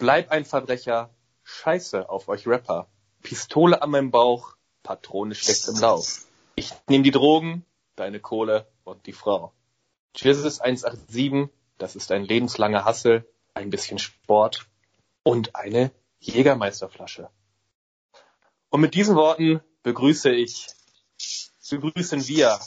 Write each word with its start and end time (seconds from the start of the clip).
Bleib 0.00 0.30
ein 0.30 0.46
Verbrecher, 0.46 1.14
Scheiße 1.42 2.08
auf 2.08 2.28
euch 2.28 2.46
Rapper. 2.46 2.88
Pistole 3.22 3.82
an 3.82 3.90
meinem 3.90 4.10
Bauch, 4.10 4.56
Patrone 4.82 5.34
steckt 5.34 5.68
im 5.68 5.78
Lauf. 5.78 6.24
Ich 6.54 6.72
nehme 6.88 7.04
die 7.04 7.10
Drogen, 7.10 7.66
deine 7.96 8.18
Kohle 8.18 8.66
und 8.82 9.04
die 9.04 9.12
Frau. 9.12 9.52
Jesus 10.16 10.58
187, 10.58 11.54
das 11.76 11.96
ist 11.96 12.10
ein 12.12 12.24
lebenslanger 12.24 12.86
Hassel, 12.86 13.30
ein 13.52 13.68
bisschen 13.68 13.98
Sport 13.98 14.70
und 15.22 15.54
eine 15.54 15.90
Jägermeisterflasche. 16.20 17.28
Und 18.70 18.80
mit 18.80 18.94
diesen 18.94 19.16
Worten 19.16 19.60
begrüße 19.82 20.30
ich, 20.30 20.68
begrüßen 21.68 22.26
wir 22.26 22.58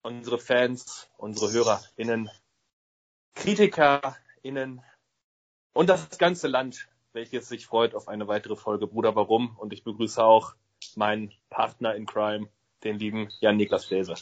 unsere 0.00 0.38
Fans, 0.38 1.08
unsere 1.18 1.52
HörerInnen, 1.52 2.30
KritikerInnen 3.34 4.82
und 5.76 5.88
das 5.88 6.18
ganze 6.18 6.48
Land, 6.48 6.88
welches 7.12 7.48
sich 7.48 7.66
freut 7.66 7.94
auf 7.94 8.08
eine 8.08 8.26
weitere 8.26 8.56
Folge 8.56 8.86
Bruder 8.86 9.14
Warum. 9.14 9.56
Und 9.58 9.72
ich 9.72 9.84
begrüße 9.84 10.22
auch 10.22 10.54
meinen 10.96 11.32
Partner 11.50 11.94
in 11.94 12.06
Crime, 12.06 12.48
den 12.82 12.98
lieben 12.98 13.28
Jan-Niklas 13.40 13.84
Fläse. 13.84 14.14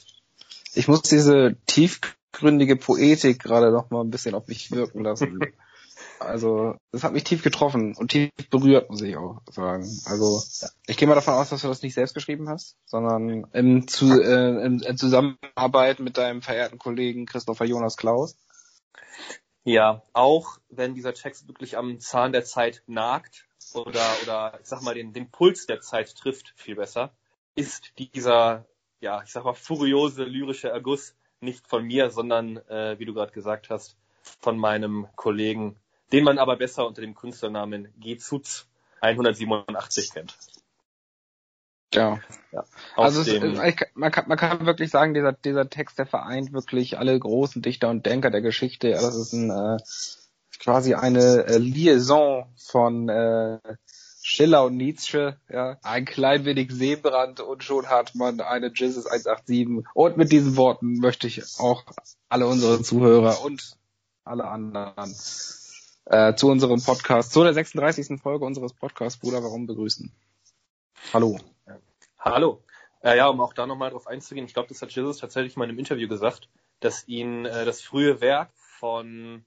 Ich 0.75 0.89
muss 0.89 1.03
diese 1.03 1.57
tiefgründige 1.67 2.77
Poetik 2.77 3.41
gerade 3.41 3.71
noch 3.71 3.91
mal 3.91 4.01
ein 4.01 4.11
bisschen 4.11 4.35
auf 4.35 4.49
mich 4.49 4.71
wirken 4.71 5.05
lassen. 5.05 5.41
Also, 6.21 6.77
das 6.91 7.03
hat 7.03 7.13
mich 7.13 7.25
tief 7.25 7.43
getroffen 7.43 7.95
und 7.97 8.11
tief 8.11 8.31
berührt, 8.51 8.89
muss 8.89 9.03
ich 9.03 9.17
auch 9.17 9.43
sagen. 9.51 9.85
Also, 10.07 10.43
ich 10.87 10.97
gehe 10.97 11.07
mal 11.07 11.15
davon 11.15 11.35
aus, 11.35 11.51
dass 11.51 11.63
du 11.63 11.69
das 11.69 11.83
nicht 11.83 11.95
selbst 11.95 12.15
geschrieben 12.15 12.49
hast, 12.49 12.77
sondern 12.87 13.47
im, 13.53 13.89
zu, 13.89 14.21
äh, 14.21 14.65
in 14.65 14.97
Zusammenarbeit 14.97 16.01
mit 16.01 16.17
deinem 16.17 16.41
verehrten 16.41 16.79
Kollegen 16.79 17.27
Christopher 17.27 17.65
Jonas 17.65 17.97
Klaus. 17.97 18.37
Ja, 19.65 20.03
auch 20.13 20.59
wenn 20.69 20.95
dieser 20.95 21.15
Text 21.15 21.49
wirklich 21.49 21.77
am 21.77 21.99
Zahn 21.99 22.33
der 22.33 22.45
Zeit 22.45 22.83
nagt 22.87 23.47
oder, 23.73 24.05
oder 24.23 24.59
ich 24.61 24.67
sag 24.67 24.83
mal, 24.83 24.95
den, 24.95 25.13
den 25.13 25.31
Puls 25.31 25.67
der 25.67 25.81
Zeit 25.81 26.15
trifft, 26.17 26.53
viel 26.57 26.77
besser, 26.77 27.13
ist 27.55 27.93
dieser, 27.99 28.67
ja, 29.01 29.23
ich 29.23 29.31
sag 29.31 29.45
mal, 29.45 29.55
furiose 29.55 30.25
lyrische 30.25 30.69
Erguss 30.69 31.17
nicht 31.41 31.67
von 31.67 31.85
mir, 31.85 32.11
sondern, 32.11 32.59
äh, 32.69 32.99
wie 32.99 33.05
du 33.05 33.15
gerade 33.15 33.33
gesagt 33.33 33.71
hast, 33.71 33.97
von 34.41 34.59
meinem 34.59 35.09
Kollegen 35.17 35.77
den 36.15 36.25
man 36.25 36.39
aber 36.39 36.57
besser 36.57 36.87
unter 36.87 37.01
dem 37.01 37.15
Künstlernamen 37.15 37.93
Gezuz 37.99 38.69
187 39.01 40.13
kennt. 40.13 40.37
Ja. 41.95 42.21
ja 42.53 42.65
also 42.97 43.23
es, 43.23 43.41
man, 43.95 44.13
kann, 44.13 44.29
man 44.29 44.39
kann 44.39 44.67
wirklich 44.67 44.91
sagen, 44.91 45.15
dieser, 45.15 45.33
dieser 45.33 45.69
Text, 45.69 45.99
der 45.99 46.07
vereint 46.07 46.53
wirklich 46.53 46.99
alle 46.99 47.19
großen 47.19 47.63
Dichter 47.63 47.89
und 47.91 48.07
Denker 48.07 48.31
der 48.31 48.43
Geschichte. 48.43 48.91
Das 48.91 49.17
ist 49.17 49.33
ein, 49.33 49.51
äh, 49.51 49.79
quasi 50.59 50.95
eine 50.95 51.47
äh, 51.47 51.59
Liaison 51.59 52.47
von 52.57 53.09
äh, 53.09 53.59
Schiller 54.23 54.65
und 54.65 54.79
Nietzsche, 54.79 55.37
ja, 55.51 55.77
ein 55.83 56.07
klein 56.07 56.47
wenig 56.47 56.73
Seebrand 56.73 57.41
und 57.41 57.63
schon 57.63 57.89
hat 57.89 58.15
man 58.15 58.41
eine 58.41 58.73
Jesus 58.75 59.07
187. 59.07 59.85
Und 59.93 60.17
mit 60.17 60.33
diesen 60.33 60.57
Worten 60.57 60.95
möchte 60.99 61.27
ich 61.27 61.43
auch 61.59 61.85
alle 62.31 62.47
unsere 62.47 62.81
Zuhörer 62.81 63.45
und 63.45 63.77
alle 64.25 64.47
anderen 64.47 65.15
äh, 66.07 66.35
zu 66.35 66.49
unserem 66.49 66.83
Podcast, 66.83 67.33
zu 67.33 67.43
der 67.43 67.53
36. 67.53 68.19
Folge 68.19 68.47
unseres 68.47 68.73
Podcasts 68.73 69.21
Bruder 69.21 69.43
Warum 69.43 69.67
begrüßen. 69.67 70.11
Hallo. 71.13 71.39
Hallo. 72.25 72.65
Äh, 73.03 73.19
ja, 73.19 73.29
um 73.29 73.43
auch 73.43 73.53
da 73.53 73.67
nochmal 73.67 73.91
drauf 73.91 74.07
einzugehen, 74.07 74.47
ich 74.47 74.55
glaube, 74.55 74.71
das 74.71 74.81
hat 74.81 74.91
Jesus 74.93 75.19
tatsächlich 75.19 75.57
mal 75.57 75.65
in 75.65 75.71
einem 75.71 75.79
Interview 75.79 76.09
gesagt, 76.09 76.49
dass 76.81 77.07
ihn 77.07 77.45
äh, 77.45 77.67
das 77.67 77.83
frühe 77.83 78.23
Werk 78.23 78.51
von, 78.55 79.45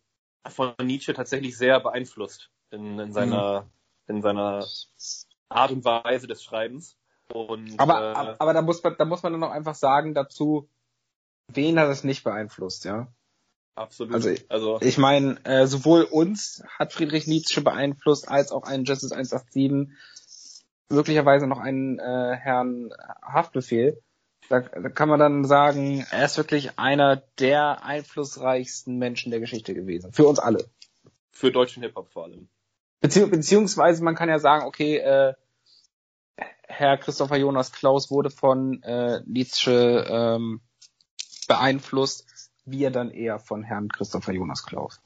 von 0.47 0.75
Nietzsche 0.83 1.15
tatsächlich 1.15 1.57
sehr 1.57 1.79
beeinflusst 1.79 2.51
in, 2.69 2.99
in 2.99 3.11
seiner, 3.13 3.61
mhm. 3.61 4.15
in 4.15 4.21
seiner 4.21 4.63
Art 5.49 5.71
und 5.71 5.85
Weise 5.85 6.27
des 6.27 6.43
Schreibens. 6.43 6.97
Und, 7.33 7.79
aber, 7.79 8.11
äh, 8.11 8.35
aber 8.37 8.53
da 8.53 8.61
muss 8.61 8.83
man, 8.83 8.95
da 8.95 9.05
muss 9.05 9.23
man 9.23 9.33
dann 9.33 9.41
noch 9.41 9.51
einfach 9.51 9.75
sagen 9.75 10.13
dazu, 10.13 10.69
wen 11.47 11.79
hat 11.79 11.89
es 11.89 12.03
nicht 12.03 12.23
beeinflusst, 12.23 12.85
ja? 12.85 13.07
Absolut. 13.73 14.13
Also, 14.13 14.35
also 14.49 14.79
ich 14.81 14.99
meine, 14.99 15.43
äh, 15.45 15.65
sowohl 15.65 16.03
uns 16.03 16.63
hat 16.77 16.93
Friedrich 16.93 17.25
Nietzsche 17.25 17.61
beeinflusst, 17.61 18.27
als 18.27 18.51
auch 18.51 18.63
einen 18.63 18.85
Justice 18.85 19.15
187, 19.15 19.95
möglicherweise 20.89 21.47
noch 21.47 21.59
einen 21.59 21.99
äh, 21.99 22.35
Herrn 22.35 22.93
Haftbefehl. 23.21 24.01
Da, 24.49 24.61
da 24.61 24.89
kann 24.89 25.09
man 25.09 25.19
dann 25.19 25.43
sagen, 25.45 26.05
er 26.11 26.25
ist 26.25 26.37
wirklich 26.37 26.79
einer 26.79 27.17
der 27.39 27.83
einflussreichsten 27.83 28.97
Menschen 28.97 29.31
der 29.31 29.39
Geschichte 29.39 29.73
gewesen. 29.73 30.13
Für 30.13 30.27
uns 30.27 30.39
alle. 30.39 30.69
Für 31.31 31.51
deutschen 31.51 31.83
Hip-Hop 31.83 32.09
vor 32.11 32.25
allem. 32.25 32.47
Bezieh 33.01 33.25
beziehungsweise 33.25 34.03
man 34.03 34.15
kann 34.15 34.29
ja 34.29 34.39
sagen, 34.39 34.65
okay, 34.65 34.97
äh, 34.97 35.33
Herr 36.63 36.97
Christopher 36.97 37.37
Jonas 37.37 37.71
Klaus 37.71 38.09
wurde 38.09 38.29
von 38.29 38.81
äh, 38.83 39.21
Nietzsche 39.25 40.05
ähm, 40.09 40.61
beeinflusst 41.47 42.25
wir 42.67 42.91
dann 42.91 43.11
eher 43.11 43.39
von 43.39 43.63
Herrn 43.63 43.89
Christopher 43.89 44.33
Jonas 44.33 44.65
Klaus. 44.65 45.01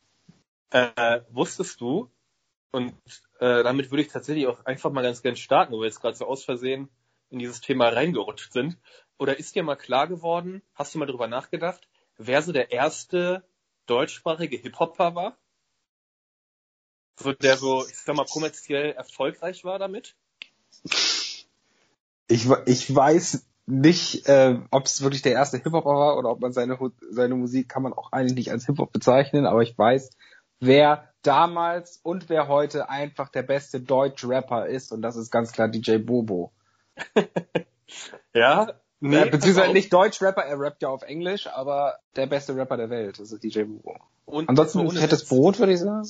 Äh, 0.72 1.22
wusstest 1.30 1.80
du, 1.80 2.09
und 2.72 2.94
äh, 3.40 3.64
damit 3.64 3.92
würde 3.92 4.04
ich 4.04 4.08
tatsächlich 4.08 4.48
auch 4.48 4.66
einfach 4.66 4.92
mal 4.92 5.04
ganz 5.04 5.22
gern 5.22 5.36
starten, 5.36 5.74
wo 5.74 5.80
wir 5.80 5.88
jetzt 5.88 6.02
gerade 6.02 6.16
so 6.16 6.26
aus 6.26 6.44
Versehen 6.44 6.90
in 7.30 7.40
dieses 7.40 7.62
Thema 7.62 7.90
reingerutscht 7.90 8.54
sind. 8.54 8.78
Oder 9.18 9.38
ist 9.40 9.56
dir 9.56 9.64
mal 9.64 9.76
klar 9.76 10.08
geworden, 10.08 10.62
hast 10.74 10.96
du 10.96 11.00
mal 11.00 11.06
drüber 11.06 11.28
nachgedacht, 11.28 11.88
wer 12.18 12.42
so 12.42 12.52
der 12.52 12.72
erste 12.72 13.44
deutschsprachige 13.86 14.58
Hip-Hopper 14.58 15.16
war? 15.16 15.38
So, 17.18 17.34
der 17.34 17.58
so, 17.58 17.86
ich 17.88 17.98
sag 17.98 18.16
mal, 18.16 18.26
kommerziell 18.26 18.94
erfolgreich 18.94 19.64
war 19.64 19.78
damit? 19.78 20.16
Ich, 22.28 22.50
ich 22.66 22.96
weiß 22.96 23.46
nicht, 23.68 24.28
äh, 24.28 24.59
ob 24.72 24.86
es 24.86 25.02
wirklich 25.02 25.22
der 25.22 25.34
erste 25.34 25.58
Hip-Hop 25.58 25.86
war 25.86 26.18
oder 26.18 26.30
ob 26.30 26.40
man 26.40 26.52
seine, 26.52 26.78
seine 27.12 27.36
Musik 27.36 27.70
kann 27.70 27.84
man 27.84 27.94
auch 27.94 28.12
eigentlich 28.12 28.36
nicht 28.36 28.52
als 28.52 28.66
Hip-Hop 28.66 28.92
bezeichnen, 28.92 29.46
aber 29.46 29.62
ich 29.62 29.78
weiß, 29.78 30.09
wer 30.61 31.09
damals 31.23 31.99
und 32.01 32.29
wer 32.29 32.47
heute 32.47 32.89
einfach 32.89 33.29
der 33.29 33.44
beste 33.44 33.81
Deutsch-Rapper 33.81 34.67
ist 34.67 34.91
und 34.94 35.01
das 35.01 35.17
ist 35.17 35.29
ganz 35.29 35.51
klar 35.51 35.67
DJ 35.67 35.97
Bobo. 35.97 36.51
ja, 38.33 38.73
nee, 38.99 39.17
äh, 39.17 39.29
beziehungsweise 39.29 39.73
nicht 39.73 39.91
Deutsch-Rapper, 39.91 40.44
er 40.44 40.59
rappt 40.59 40.81
ja 40.81 40.89
auf 40.89 41.01
Englisch, 41.03 41.47
aber 41.47 41.97
der 42.16 42.27
beste 42.27 42.55
Rapper 42.55 42.77
der 42.77 42.89
Welt, 42.89 43.19
das 43.19 43.31
ist 43.31 43.44
DJ 43.44 43.63
Bobo. 43.63 43.97
Und 44.25 44.47
Ansonsten 44.47 44.89
fettes 44.91 45.27
Brot, 45.27 45.59
würde 45.59 45.73
ich 45.73 45.79
sagen. 45.79 46.07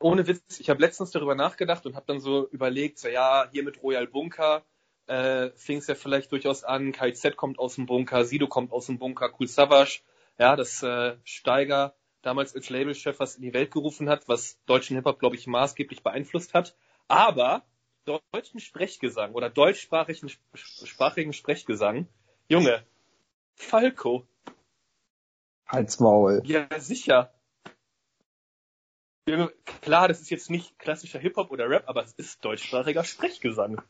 Ohne 0.00 0.26
Witz, 0.26 0.58
ich 0.58 0.68
habe 0.68 0.80
letztens 0.80 1.10
darüber 1.12 1.34
nachgedacht 1.34 1.86
und 1.86 1.94
habe 1.94 2.06
dann 2.06 2.20
so 2.20 2.48
überlegt, 2.48 2.98
so 2.98 3.08
ja, 3.08 3.46
hier 3.50 3.62
mit 3.62 3.82
Royal 3.82 4.06
Bunker, 4.06 4.62
äh, 5.06 5.50
fing 5.54 5.78
es 5.78 5.86
ja 5.86 5.94
vielleicht 5.94 6.32
durchaus 6.32 6.64
an, 6.64 6.92
KZ 6.92 7.36
kommt 7.36 7.58
aus 7.58 7.76
dem 7.76 7.86
Bunker, 7.86 8.24
Sido 8.24 8.46
kommt 8.48 8.72
aus 8.72 8.86
dem 8.86 8.98
Bunker, 8.98 9.30
Cool 9.38 9.46
Savage, 9.46 10.00
ja, 10.38 10.56
das 10.56 10.82
äh, 10.82 11.16
Steiger 11.24 11.94
damals 12.26 12.54
als 12.54 12.68
Labelchef 12.68 13.20
was 13.20 13.36
in 13.36 13.42
die 13.42 13.54
Welt 13.54 13.70
gerufen 13.70 14.08
hat, 14.08 14.28
was 14.28 14.58
deutschen 14.66 14.96
Hip-Hop, 14.96 15.18
glaube 15.18 15.36
ich, 15.36 15.46
maßgeblich 15.46 16.02
beeinflusst 16.02 16.54
hat. 16.54 16.76
Aber 17.08 17.64
deutschen 18.32 18.60
Sprechgesang 18.60 19.32
oder 19.32 19.48
deutschsprachigen 19.48 20.30
sprachigen 20.54 21.32
Sprechgesang, 21.32 22.08
Junge, 22.48 22.84
Falco. 23.54 24.26
Halt's 25.66 25.98
Maul. 25.98 26.42
Ja, 26.44 26.68
sicher. 26.78 27.32
Klar, 29.80 30.06
das 30.06 30.20
ist 30.20 30.30
jetzt 30.30 30.50
nicht 30.50 30.78
klassischer 30.78 31.18
Hip-Hop 31.18 31.50
oder 31.50 31.68
Rap, 31.68 31.88
aber 31.88 32.04
es 32.04 32.12
ist 32.12 32.44
deutschsprachiger 32.44 33.02
Sprechgesang. 33.02 33.82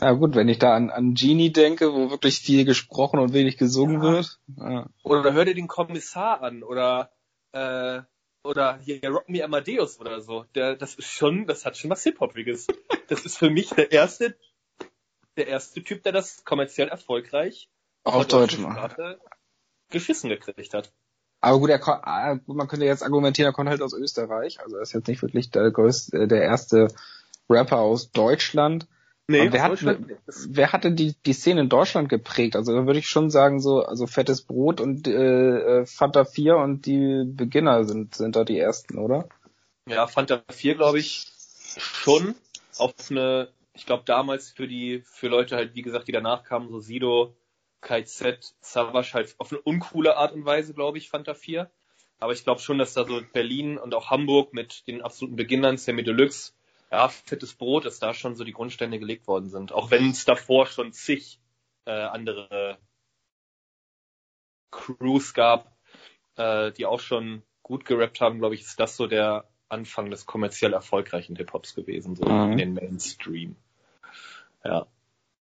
Ja 0.00 0.12
gut, 0.12 0.34
wenn 0.34 0.48
ich 0.48 0.58
da 0.58 0.74
an, 0.74 0.90
an 0.90 1.14
Genie 1.14 1.52
denke, 1.52 1.92
wo 1.92 2.10
wirklich 2.10 2.40
viel 2.40 2.64
gesprochen 2.64 3.18
und 3.18 3.32
wenig 3.32 3.56
gesungen 3.56 4.02
ja. 4.02 4.12
wird. 4.12 4.40
Ja. 4.58 4.86
Oder 5.02 5.32
hör 5.32 5.44
dir 5.44 5.54
den 5.54 5.68
Kommissar 5.68 6.42
an 6.42 6.62
oder 6.62 7.10
äh, 7.52 8.02
oder 8.46 8.78
hier 8.78 9.00
Rock 9.08 9.28
Me 9.28 9.42
Amadeus 9.42 9.98
oder 9.98 10.20
so. 10.20 10.44
Der, 10.54 10.76
das 10.76 10.94
ist 10.94 11.08
schon, 11.08 11.46
das 11.46 11.64
hat 11.64 11.76
schon 11.76 11.90
was 11.90 12.02
Hip-Hopiges. 12.02 12.66
das 13.08 13.24
ist 13.24 13.38
für 13.38 13.50
mich 13.50 13.70
der 13.70 13.90
erste, 13.90 14.36
der 15.36 15.48
erste 15.48 15.82
Typ, 15.82 16.02
der 16.02 16.12
das 16.12 16.44
kommerziell 16.44 16.88
erfolgreich 16.88 17.68
auf 18.04 18.26
Deutsch 18.26 18.58
macht. 18.58 18.96
geschissen 19.90 20.30
gekriegt 20.30 20.74
hat. 20.74 20.92
Aber 21.40 21.58
gut, 21.58 21.70
er, 21.70 21.86
ah, 21.86 22.38
man 22.46 22.68
könnte 22.68 22.86
jetzt 22.86 23.02
argumentieren, 23.02 23.50
er 23.50 23.52
kommt 23.52 23.68
halt 23.68 23.82
aus 23.82 23.92
Österreich. 23.92 24.60
Also 24.60 24.76
er 24.76 24.82
ist 24.82 24.92
jetzt 24.92 25.08
nicht 25.08 25.22
wirklich 25.22 25.50
der 25.50 25.70
größte, 25.70 26.28
der 26.28 26.42
erste 26.42 26.88
Rapper 27.48 27.78
aus 27.78 28.10
Deutschland. 28.10 28.86
Nee, 29.28 29.52
wer, 29.52 29.62
hat, 29.62 29.84
wer 30.48 30.72
hatte 30.72 30.92
die, 30.92 31.14
die 31.26 31.32
Szene 31.32 31.62
in 31.62 31.68
Deutschland 31.68 32.08
geprägt? 32.08 32.54
Also 32.54 32.72
da 32.72 32.86
würde 32.86 33.00
ich 33.00 33.08
schon 33.08 33.28
sagen, 33.28 33.60
so, 33.60 33.82
also 33.82 34.06
fettes 34.06 34.42
Brot 34.42 34.80
und 34.80 35.08
äh, 35.08 35.80
äh 35.80 35.86
Fanta 35.86 36.24
4 36.24 36.56
und 36.56 36.86
die 36.86 37.24
Beginner 37.26 37.84
sind, 37.84 38.14
sind 38.14 38.36
da 38.36 38.44
die 38.44 38.58
ersten, 38.58 38.98
oder? 38.98 39.28
Ja, 39.88 40.06
Fanta 40.06 40.42
4 40.48 40.76
glaube 40.76 41.00
ich 41.00 41.26
schon. 41.76 42.36
Auf 42.78 42.94
eine, 43.10 43.48
ich 43.74 43.84
glaube 43.84 44.04
damals 44.06 44.50
für 44.50 44.68
die, 44.68 45.02
für 45.04 45.26
Leute 45.26 45.56
halt, 45.56 45.74
wie 45.74 45.82
gesagt, 45.82 46.06
die 46.06 46.12
danach 46.12 46.44
kamen, 46.44 46.68
so 46.68 46.78
Sido, 46.78 47.34
KZ, 47.80 48.54
Savage 48.60 49.14
halt 49.14 49.34
auf 49.38 49.50
eine 49.50 49.60
uncoole 49.60 50.16
Art 50.16 50.34
und 50.34 50.44
Weise, 50.44 50.72
glaube 50.72 50.98
ich, 50.98 51.08
Fanta 51.08 51.34
4. 51.34 51.68
Aber 52.18 52.32
ich 52.32 52.44
glaube 52.44 52.60
schon, 52.60 52.78
dass 52.78 52.94
da 52.94 53.04
so 53.04 53.20
Berlin 53.32 53.76
und 53.76 53.94
auch 53.94 54.10
Hamburg 54.10 54.54
mit 54.54 54.86
den 54.86 55.02
absoluten 55.02 55.36
Beginnern, 55.36 55.76
Sammy 55.76 56.02
Deluxe, 56.02 56.52
ja, 56.90 57.08
fettes 57.08 57.54
Brot, 57.54 57.84
dass 57.84 57.98
da 57.98 58.14
schon 58.14 58.36
so 58.36 58.44
die 58.44 58.52
Grundstände 58.52 58.98
gelegt 58.98 59.26
worden 59.26 59.48
sind. 59.48 59.72
Auch 59.72 59.90
wenn 59.90 60.10
es 60.10 60.24
davor 60.24 60.66
schon 60.66 60.92
zig 60.92 61.40
äh, 61.84 61.90
andere 61.90 62.78
Crews 64.70 65.34
gab, 65.34 65.76
äh, 66.36 66.72
die 66.72 66.86
auch 66.86 67.00
schon 67.00 67.42
gut 67.62 67.84
gerappt 67.84 68.20
haben, 68.20 68.38
glaube 68.38 68.54
ich, 68.54 68.62
ist 68.62 68.78
das 68.78 68.96
so 68.96 69.06
der 69.06 69.48
Anfang 69.68 70.10
des 70.10 70.26
kommerziell 70.26 70.72
erfolgreichen 70.72 71.36
Hip-Hops 71.36 71.74
gewesen, 71.74 72.14
so 72.14 72.24
mhm. 72.24 72.52
in 72.52 72.58
den 72.58 72.74
Mainstream. 72.74 73.56
Ja. 74.64 74.86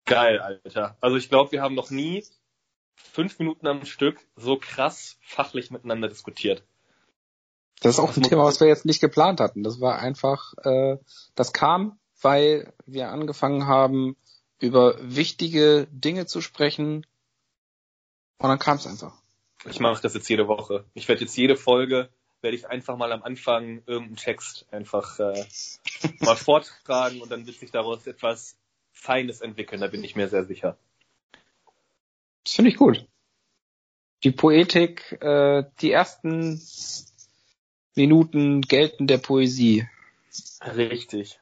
Geil, 0.06 0.40
Alter. 0.40 0.96
Also 1.00 1.16
ich 1.16 1.28
glaube, 1.28 1.52
wir 1.52 1.60
haben 1.60 1.74
noch 1.74 1.90
nie 1.90 2.24
fünf 2.94 3.38
Minuten 3.38 3.66
am 3.66 3.84
Stück 3.84 4.20
so 4.36 4.56
krass 4.56 5.18
fachlich 5.20 5.70
miteinander 5.70 6.08
diskutiert. 6.08 6.64
Das 7.80 7.94
ist 7.94 8.00
auch 8.00 8.16
ein 8.16 8.22
Thema, 8.22 8.44
was 8.44 8.60
wir 8.60 8.68
jetzt 8.68 8.86
nicht 8.86 9.00
geplant 9.00 9.40
hatten. 9.40 9.62
Das 9.62 9.80
war 9.80 9.98
einfach, 9.98 10.54
äh, 10.64 10.96
das 11.34 11.52
kam, 11.52 11.98
weil 12.20 12.72
wir 12.86 13.10
angefangen 13.10 13.66
haben, 13.66 14.16
über 14.60 14.96
wichtige 15.00 15.86
Dinge 15.90 16.26
zu 16.26 16.40
sprechen. 16.40 17.06
Und 18.38 18.48
dann 18.48 18.58
kam 18.58 18.78
es 18.78 18.86
einfach. 18.86 19.14
Ich 19.68 19.80
mache 19.80 20.02
das 20.02 20.14
jetzt 20.14 20.28
jede 20.28 20.48
Woche. 20.48 20.84
Ich 20.94 21.08
werde 21.08 21.22
jetzt 21.22 21.36
jede 21.36 21.56
Folge, 21.56 22.08
werde 22.40 22.56
ich 22.56 22.68
einfach 22.68 22.96
mal 22.96 23.12
am 23.12 23.22
Anfang 23.22 23.82
irgendeinen 23.86 24.16
Text 24.16 24.66
einfach 24.70 25.18
äh, 25.18 25.44
mal 26.20 26.36
vortragen 26.36 27.20
und 27.20 27.30
dann 27.30 27.46
wird 27.46 27.58
sich 27.58 27.70
daraus 27.70 28.06
etwas 28.06 28.56
Feines 28.92 29.40
entwickeln, 29.40 29.80
da 29.80 29.88
bin 29.88 30.02
ich 30.02 30.16
mir 30.16 30.28
sehr 30.28 30.44
sicher. 30.44 30.76
Das 32.44 32.54
finde 32.54 32.70
ich 32.70 32.76
gut. 32.76 33.06
Die 34.24 34.30
Poetik, 34.30 35.12
äh, 35.20 35.64
die 35.80 35.90
ersten 35.90 36.60
Minuten 37.96 38.60
gelten 38.60 39.06
der 39.06 39.18
Poesie. 39.18 39.88
Richtig. 40.60 41.38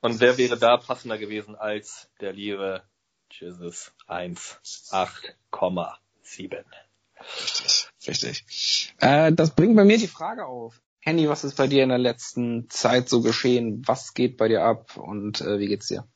Und 0.00 0.20
wer 0.20 0.38
wäre 0.38 0.56
da 0.58 0.76
passender 0.76 1.18
gewesen 1.18 1.56
als 1.56 2.08
der 2.20 2.32
liebe 2.32 2.84
Jesus 3.30 3.92
1,8,7? 4.06 6.64
Richtig, 7.20 7.90
richtig. 8.06 8.94
Äh, 9.00 9.32
das 9.32 9.54
bringt 9.54 9.76
bei 9.76 9.84
mir 9.84 9.98
die 9.98 10.06
Frage 10.06 10.46
auf. 10.46 10.80
Henny, 11.00 11.28
was 11.28 11.44
ist 11.44 11.56
bei 11.56 11.66
dir 11.66 11.82
in 11.82 11.90
der 11.90 11.98
letzten 11.98 12.70
Zeit 12.70 13.08
so 13.08 13.22
geschehen? 13.22 13.82
Was 13.86 14.14
geht 14.14 14.36
bei 14.36 14.46
dir 14.48 14.62
ab 14.62 14.96
und 14.96 15.40
äh, 15.40 15.58
wie 15.58 15.66
geht's 15.66 15.88
dir? 15.88 16.06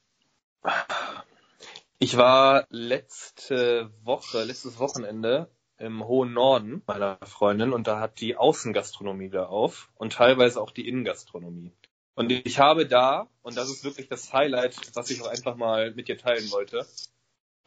Ich 1.99 2.17
war 2.17 2.67
letzte 2.71 3.91
Woche, 4.03 4.45
letztes 4.45 4.79
Wochenende 4.79 5.51
im 5.83 6.07
hohen 6.07 6.33
Norden 6.33 6.83
meiner 6.87 7.19
Freundin 7.25 7.73
und 7.73 7.87
da 7.87 7.99
hat 7.99 8.21
die 8.21 8.37
Außengastronomie 8.37 9.31
da 9.31 9.47
auf 9.47 9.91
und 9.97 10.13
teilweise 10.13 10.61
auch 10.61 10.71
die 10.71 10.89
Innengastronomie. 10.89 11.73
Und 12.15 12.31
ich 12.31 12.59
habe 12.59 12.87
da, 12.87 13.29
und 13.43 13.57
das 13.57 13.69
ist 13.69 13.85
wirklich 13.85 14.09
das 14.09 14.33
Highlight, 14.33 14.77
was 14.95 15.11
ich 15.11 15.21
auch 15.23 15.27
einfach 15.27 15.57
mal 15.57 15.93
mit 15.93 16.09
dir 16.09 16.19
teilen 16.19 16.51
wollte, 16.53 16.87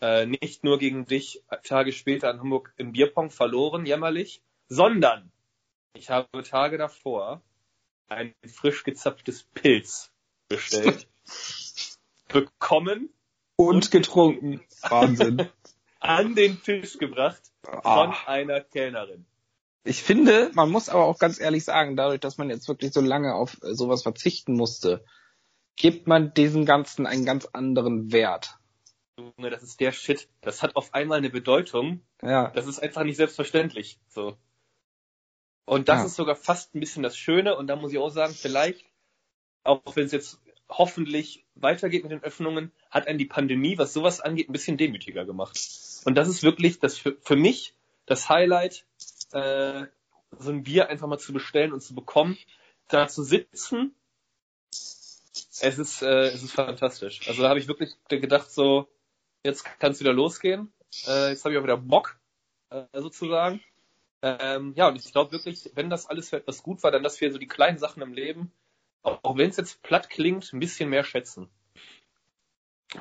äh, 0.02 0.26
nicht 0.26 0.64
nur 0.64 0.80
gegen 0.80 1.06
dich 1.06 1.44
Tage 1.64 1.92
später 1.92 2.32
in 2.32 2.40
Hamburg 2.40 2.74
im 2.78 2.94
Bierpong 2.94 3.32
verloren, 3.32 3.86
jämmerlich, 3.86 4.42
sondern 4.70 5.32
ich 5.94 6.10
habe 6.10 6.44
Tage 6.44 6.78
davor 6.78 7.42
ein 8.08 8.34
frisch 8.48 8.84
gezapftes 8.84 9.44
Pilz 9.54 10.12
bestellt, 10.48 11.08
bekommen 12.30 13.10
und 13.58 13.92
getrunken. 13.92 14.62
Wahnsinn. 14.84 15.50
An 16.08 16.36
den 16.36 16.62
Tisch 16.62 16.98
gebracht 16.98 17.42
von 17.64 17.82
ah. 17.84 18.24
einer 18.28 18.62
Kellnerin. 18.62 19.26
Ich 19.84 20.02
finde, 20.02 20.52
man 20.54 20.72
muss 20.72 20.90
aber 20.90 21.06
auch 21.06 21.20
ganz 21.20 21.40
ehrlich 21.40 21.64
sagen, 21.64 21.96
dadurch, 21.96 22.20
dass 22.20 22.38
man 22.38 22.50
jetzt 22.50 22.68
wirklich 22.68 22.92
so 22.92 23.02
lange 23.02 23.36
auf 23.36 23.58
sowas 23.62 24.02
verzichten 24.02 24.54
musste, 24.54 25.06
gibt 25.76 26.08
man 26.08 26.34
diesem 26.34 26.66
Ganzen 26.66 27.06
einen 27.06 27.26
ganz 27.26 27.46
anderen 27.46 28.12
Wert. 28.12 28.58
Junge, 29.18 29.50
das 29.50 29.64
ist 29.64 29.80
der 29.80 29.92
Shit. 29.92 30.28
Das 30.42 30.64
hat 30.64 30.76
auf 30.76 30.94
einmal 30.94 31.20
eine 31.20 31.30
Bedeutung. 31.30 32.02
Ja. 32.22 32.50
Das 32.50 32.68
ist 32.68 32.80
einfach 32.80 33.04
nicht 33.04 33.18
selbstverständlich. 33.18 34.00
So. 34.10 34.38
Und 35.66 35.88
das 35.88 36.00
ja. 36.00 36.06
ist 36.06 36.16
sogar 36.16 36.36
fast 36.36 36.76
ein 36.76 36.80
bisschen 36.80 37.04
das 37.04 37.18
Schöne. 37.18 37.56
Und 37.56 37.68
da 37.68 37.76
muss 37.76 37.92
ich 37.92 37.98
auch 37.98 38.10
sagen, 38.10 38.34
vielleicht, 38.34 38.86
auch 39.64 39.82
wenn 39.96 40.06
es 40.06 40.12
jetzt 40.12 40.40
hoffentlich 40.68 41.46
weitergeht 41.56 42.04
mit 42.04 42.12
den 42.12 42.24
Öffnungen, 42.24 42.72
hat 42.90 43.08
einen 43.08 43.20
die 43.20 43.26
Pandemie, 43.26 43.78
was 43.78 43.94
sowas 43.94 44.20
angeht, 44.20 44.50
ein 44.50 44.54
bisschen 44.54 44.78
demütiger 44.78 45.26
gemacht. 45.26 45.58
Und 46.06 46.16
das 46.16 46.30
ist 46.30 46.44
wirklich 46.44 46.80
das 46.80 46.98
für, 46.98 47.18
für 47.22 47.36
mich 47.36 47.76
das 48.06 48.30
Highlight, 48.30 48.86
äh, 49.34 49.86
so 50.38 50.52
ein 50.52 50.64
Bier 50.64 50.90
einfach 50.90 51.08
mal 51.08 51.18
zu 51.18 51.34
bestellen 51.34 51.74
und 51.74 51.82
zu 51.82 51.96
bekommen, 51.96 52.38
da 52.88 53.08
zu 53.08 53.24
sitzen. 53.24 53.96
Es 54.70 55.80
ist, 55.80 56.02
äh, 56.02 56.28
es 56.28 56.44
ist 56.44 56.52
fantastisch. 56.52 57.28
Also 57.28 57.42
da 57.42 57.50
habe 57.50 57.60
ich 57.60 57.68
wirklich 57.68 57.96
gedacht, 58.08 58.52
so, 58.52 58.88
jetzt 59.44 59.66
kann 59.80 59.92
es 59.92 60.00
wieder 60.00 60.14
losgehen. 60.14 60.72
Äh, 61.08 61.30
jetzt 61.32 61.44
habe 61.44 61.54
ich 61.54 61.60
auch 61.60 61.64
wieder 61.64 61.78
Bock, 61.78 62.20
äh, 62.70 62.86
sozusagen. 62.94 63.62
Ähm, 64.22 64.74
ja, 64.76 64.88
und 64.88 64.96
ich 64.96 65.12
glaube 65.12 65.32
wirklich, 65.32 65.72
wenn 65.74 65.90
das 65.90 66.08
alles 66.08 66.30
für 66.30 66.38
etwas 66.38 66.62
gut 66.62 66.84
war, 66.84 66.92
dann 66.92 67.04
dass 67.04 67.20
wir 67.20 67.32
so 67.32 67.38
die 67.38 67.48
kleinen 67.48 67.78
Sachen 67.78 68.02
im 68.02 68.14
Leben, 68.14 68.52
auch, 69.02 69.24
auch 69.24 69.38
wenn 69.38 69.50
es 69.50 69.58
jetzt 69.58 69.82
platt 69.82 70.10
klingt, 70.10 70.54
ein 70.54 70.60
bisschen 70.60 70.90
mehr 70.90 71.04
schätzen. 71.04 71.50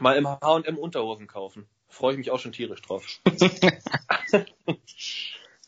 Mal 0.00 0.16
im 0.16 0.26
H&M 0.26 0.78
Unterhosen 0.78 1.26
kaufen. 1.26 1.68
Freue 1.94 2.12
ich 2.12 2.19
mich 2.19 2.31
auch 2.31 2.38
schon 2.38 2.52
tierisch 2.52 2.82
drauf. 2.82 3.06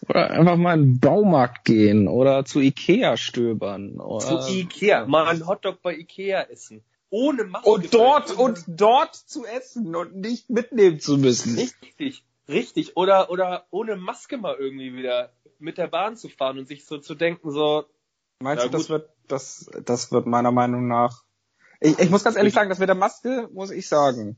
oder 0.08 0.30
einfach 0.30 0.56
mal 0.56 0.74
in 0.74 0.82
den 0.84 1.00
Baumarkt 1.00 1.64
gehen 1.64 2.08
oder 2.08 2.44
zu 2.44 2.60
Ikea 2.60 3.16
stöbern. 3.16 4.00
Oder 4.00 4.40
zu 4.40 4.52
Ikea, 4.52 5.06
mal 5.06 5.26
einen 5.26 5.46
Hotdog 5.46 5.80
bei 5.82 5.96
Ikea 5.96 6.42
essen 6.42 6.82
ohne 7.10 7.44
Maske. 7.44 7.70
Und 7.70 7.94
dort, 7.94 8.32
und 8.32 8.64
dort 8.66 9.14
zu 9.14 9.44
essen 9.46 9.94
und 9.94 10.16
nicht 10.16 10.50
mitnehmen 10.50 11.00
zu 11.00 11.16
müssen. 11.18 11.56
Richtig, 11.56 12.24
richtig. 12.48 12.96
Oder, 12.96 13.30
oder 13.30 13.66
ohne 13.70 13.96
Maske 13.96 14.36
mal 14.36 14.56
irgendwie 14.56 14.94
wieder 14.94 15.32
mit 15.58 15.78
der 15.78 15.86
Bahn 15.86 16.16
zu 16.16 16.28
fahren 16.28 16.58
und 16.58 16.68
sich 16.68 16.84
so 16.84 16.98
zu 16.98 17.14
denken, 17.14 17.50
so. 17.50 17.84
Meinst 18.40 18.64
du, 18.64 18.68
das 18.68 18.90
wird, 18.90 19.08
das, 19.28 19.70
das 19.84 20.12
wird 20.12 20.26
meiner 20.26 20.52
Meinung 20.52 20.88
nach, 20.88 21.22
ich, 21.80 21.98
ich 21.98 22.10
muss 22.10 22.24
ganz 22.24 22.36
ehrlich 22.36 22.54
sagen, 22.54 22.68
das 22.68 22.78
mit 22.78 22.88
der 22.88 22.96
Maske, 22.96 23.48
muss 23.52 23.70
ich 23.70 23.88
sagen, 23.88 24.36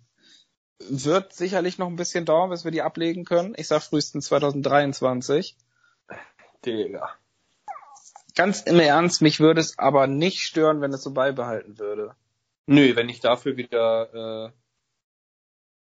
wird 0.79 1.33
sicherlich 1.33 1.79
noch 1.79 1.89
ein 1.89 1.97
bisschen 1.97 2.25
dauern, 2.25 2.51
bis 2.51 2.65
wir 2.65 2.71
die 2.71 2.83
ablegen 2.83 3.25
können. 3.25 3.55
Ich 3.57 3.69
sag 3.69 3.83
frühestens 3.83 4.27
2023. 4.27 5.57
Digga. 6.65 7.11
Ganz 8.37 8.63
im 8.63 8.79
Ernst, 8.79 9.21
mich 9.21 9.41
würde 9.41 9.61
es 9.61 9.79
aber 9.79 10.07
nicht 10.07 10.43
stören, 10.43 10.81
wenn 10.81 10.93
es 10.93 11.03
so 11.03 11.13
beibehalten 11.13 11.79
würde. 11.79 12.15
Nö, 12.67 12.95
wenn 12.95 13.09
ich 13.09 13.21
dafür 13.21 13.57
wieder 13.57 14.53
äh, 14.53 14.53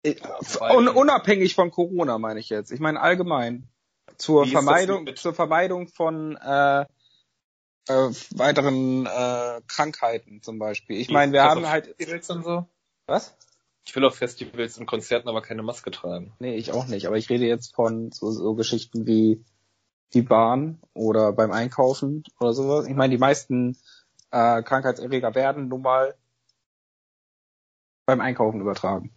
Un 0.06 0.88
unabhängig 0.88 1.56
von 1.56 1.72
Corona 1.72 2.18
meine 2.18 2.40
ich 2.40 2.50
jetzt. 2.50 2.72
Ich 2.72 2.80
meine 2.80 3.02
allgemein 3.02 3.68
zur 4.18 4.48
Vermeidung 4.48 5.14
zur 5.16 5.34
Vermeidung 5.34 5.88
von 5.88 6.38
äh, 6.38 6.82
äh, 6.82 6.86
weiteren 8.36 9.06
äh, 9.06 9.62
Krankheiten 9.68 10.42
zum 10.42 10.60
Beispiel. 10.60 10.98
Ich 11.00 11.10
meine, 11.10 11.34
wir 11.34 11.44
haben 11.44 11.68
halt 11.68 11.96
so. 12.22 12.66
Was? 13.08 13.36
Ich 13.90 13.96
will 13.96 14.06
auf 14.06 14.18
Festivals 14.18 14.78
und 14.78 14.86
Konzerten 14.86 15.30
aber 15.30 15.42
keine 15.42 15.64
Maske 15.64 15.90
tragen. 15.90 16.32
Nee, 16.38 16.56
ich 16.56 16.74
auch 16.74 16.86
nicht. 16.86 17.08
Aber 17.08 17.18
ich 17.18 17.28
rede 17.32 17.46
jetzt 17.46 17.74
von 17.74 18.12
so, 18.12 18.30
so 18.30 18.54
Geschichten 18.54 19.08
wie 19.08 19.44
die 20.14 20.22
Bahn 20.22 20.80
oder 20.94 21.34
beim 21.34 21.52
Einkaufen 21.52 22.24
oder 22.40 22.54
sowas. 22.54 22.86
Ich 22.86 22.94
meine, 22.94 23.10
die 23.10 23.18
meisten 23.18 23.80
äh, 24.30 24.62
Krankheitserreger 24.62 25.34
werden 25.34 25.70
nun 25.70 25.82
mal 25.82 26.14
beim 28.06 28.22
Einkaufen 28.22 28.62
übertragen. 28.62 29.12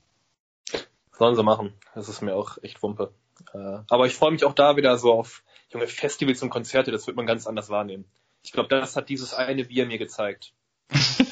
Sollen 1.19 1.37
sie 1.37 1.43
machen. 1.43 1.75
Das 1.95 2.09
ist 2.09 2.23
mir 2.23 2.35
auch 2.35 2.57
echt 2.63 2.83
Wumpe. 2.83 3.13
Äh, 3.53 3.81
aber 3.91 4.07
ich 4.07 4.15
freue 4.15 4.31
mich 4.31 4.47
auch 4.47 4.55
da 4.55 4.79
wieder 4.79 4.97
so 4.97 5.13
auf 5.13 5.45
junge 5.69 5.87
Festivals 5.87 6.43
und 6.43 6.49
Konzerte. 6.49 6.93
Das 6.93 7.07
wird 7.07 7.19
man 7.19 7.27
ganz 7.27 7.47
anders 7.47 7.69
wahrnehmen. 7.69 8.07
Ich 8.43 8.53
glaube, 8.53 8.71
das 8.71 8.97
hat 8.97 9.11
dieses 9.11 9.35
eine 9.35 9.67
Bier 9.67 9.85
mir 9.85 9.99
gezeigt. 9.99 10.55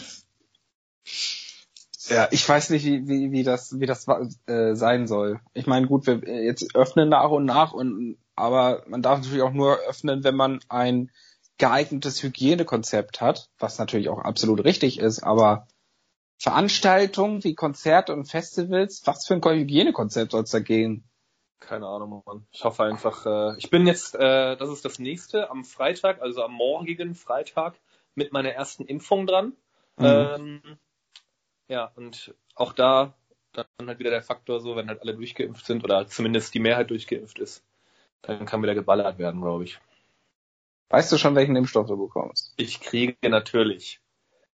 ja, 2.11 2.29
ich 2.31 2.47
weiß 2.47 2.71
nicht, 2.71 2.85
wie, 2.85 3.09
wie, 3.09 3.33
wie 3.33 3.43
das, 3.43 3.79
wie 3.79 3.87
das 3.87 4.07
äh, 4.47 4.75
sein 4.75 5.07
soll. 5.07 5.41
Ich 5.55 5.67
meine, 5.67 5.87
gut, 5.87 6.07
wir 6.07 6.19
jetzt 6.45 6.75
öffnen 6.75 7.09
nach 7.09 7.31
und 7.31 7.45
nach 7.45 7.73
und 7.73 8.19
aber 8.35 8.83
man 8.87 9.03
darf 9.03 9.19
natürlich 9.19 9.43
auch 9.43 9.53
nur 9.53 9.79
öffnen, 9.81 10.25
wenn 10.25 10.35
man 10.35 10.61
ein 10.69 11.11
geeignetes 11.59 12.23
Hygienekonzept 12.23 13.21
hat, 13.21 13.51
was 13.59 13.79
natürlich 13.79 14.09
auch 14.09 14.19
absolut 14.19 14.65
richtig 14.65 14.99
ist, 14.99 15.23
aber 15.23 15.69
Veranstaltungen 16.39 17.45
wie 17.45 17.55
Konzerte 17.55 18.15
und 18.15 18.25
Festivals, 18.25 19.03
was 19.05 19.27
für 19.27 19.35
ein 19.35 19.43
Hygienekonzept 19.43 20.33
soll 20.33 20.45
es 20.45 20.51
da 20.51 20.61
gehen? 20.61 21.05
Keine 21.61 21.87
Ahnung, 21.87 22.23
Mann. 22.25 22.47
Ich 22.51 22.65
hoffe 22.65 22.85
einfach, 22.85 23.27
äh, 23.27 23.59
ich 23.59 23.69
bin 23.69 23.87
jetzt, 23.87 24.15
äh, 24.15 24.57
das 24.57 24.71
ist 24.71 24.87
das 24.87 24.99
nächste, 24.99 25.51
am 25.51 25.65
Freitag, 25.65 26.23
also 26.23 26.43
am 26.43 26.55
morgigen 26.55 27.15
Freitag, 27.15 27.79
mit 28.15 28.33
meiner 28.33 28.51
ersten 28.51 28.87
Impfung 28.87 29.27
dran. 29.27 29.53
Mhm. 29.99 30.07
Ähm, 30.07 30.63
ja, 31.71 31.91
und 31.95 32.35
auch 32.57 32.73
da 32.73 33.15
dann 33.53 33.67
halt 33.87 33.99
wieder 33.99 34.11
der 34.11 34.23
Faktor 34.23 34.61
so, 34.61 34.77
wenn 34.77 34.89
halt 34.89 35.01
alle 35.03 35.15
durchgeimpft 35.15 35.65
sind 35.65 35.85
oder 35.85 36.07
zumindest 36.07 36.53
die 36.55 36.59
Mehrheit 36.59 36.91
durchgeimpft 36.91 37.39
ist, 37.39 37.65
dann 38.23 38.45
kann 38.45 38.63
wieder 38.63 38.75
geballert 38.75 39.19
werden, 39.19 39.41
glaube 39.41 39.65
ich. 39.65 39.79
Weißt 40.89 41.11
du 41.13 41.19
schon, 41.19 41.37
welchen 41.37 41.57
Impfstoff 41.57 41.87
du 41.87 41.97
bekommst? 41.97 42.53
Ich 42.57 42.81
kriege 42.81 43.17
natürlich 43.29 44.01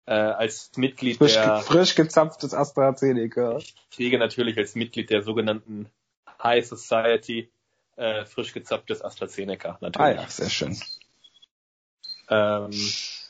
äh, 0.07 0.15
als 0.15 0.73
Mitglied 0.77 1.19
frisch, 1.19 1.35
der 1.35 1.59
frisch 1.59 1.95
gezapftes 1.95 2.55
AstraZeneca. 2.55 3.59
Ich 3.59 3.75
kriege 3.91 4.19
natürlich 4.19 4.57
als 4.57 4.75
Mitglied 4.75 5.11
der 5.11 5.23
sogenannten 5.23 5.91
High 6.43 6.67
Society 6.67 7.51
äh, 7.97 8.25
frisch 8.25 8.55
gezapftes 8.55 9.03
AstraZeneca 9.03 9.77
natürlich. 9.81 10.19
Ah 10.19 10.23
ja, 10.23 10.29
sehr 10.29 10.49
schön. 10.49 10.79
Ähm, 12.31 12.71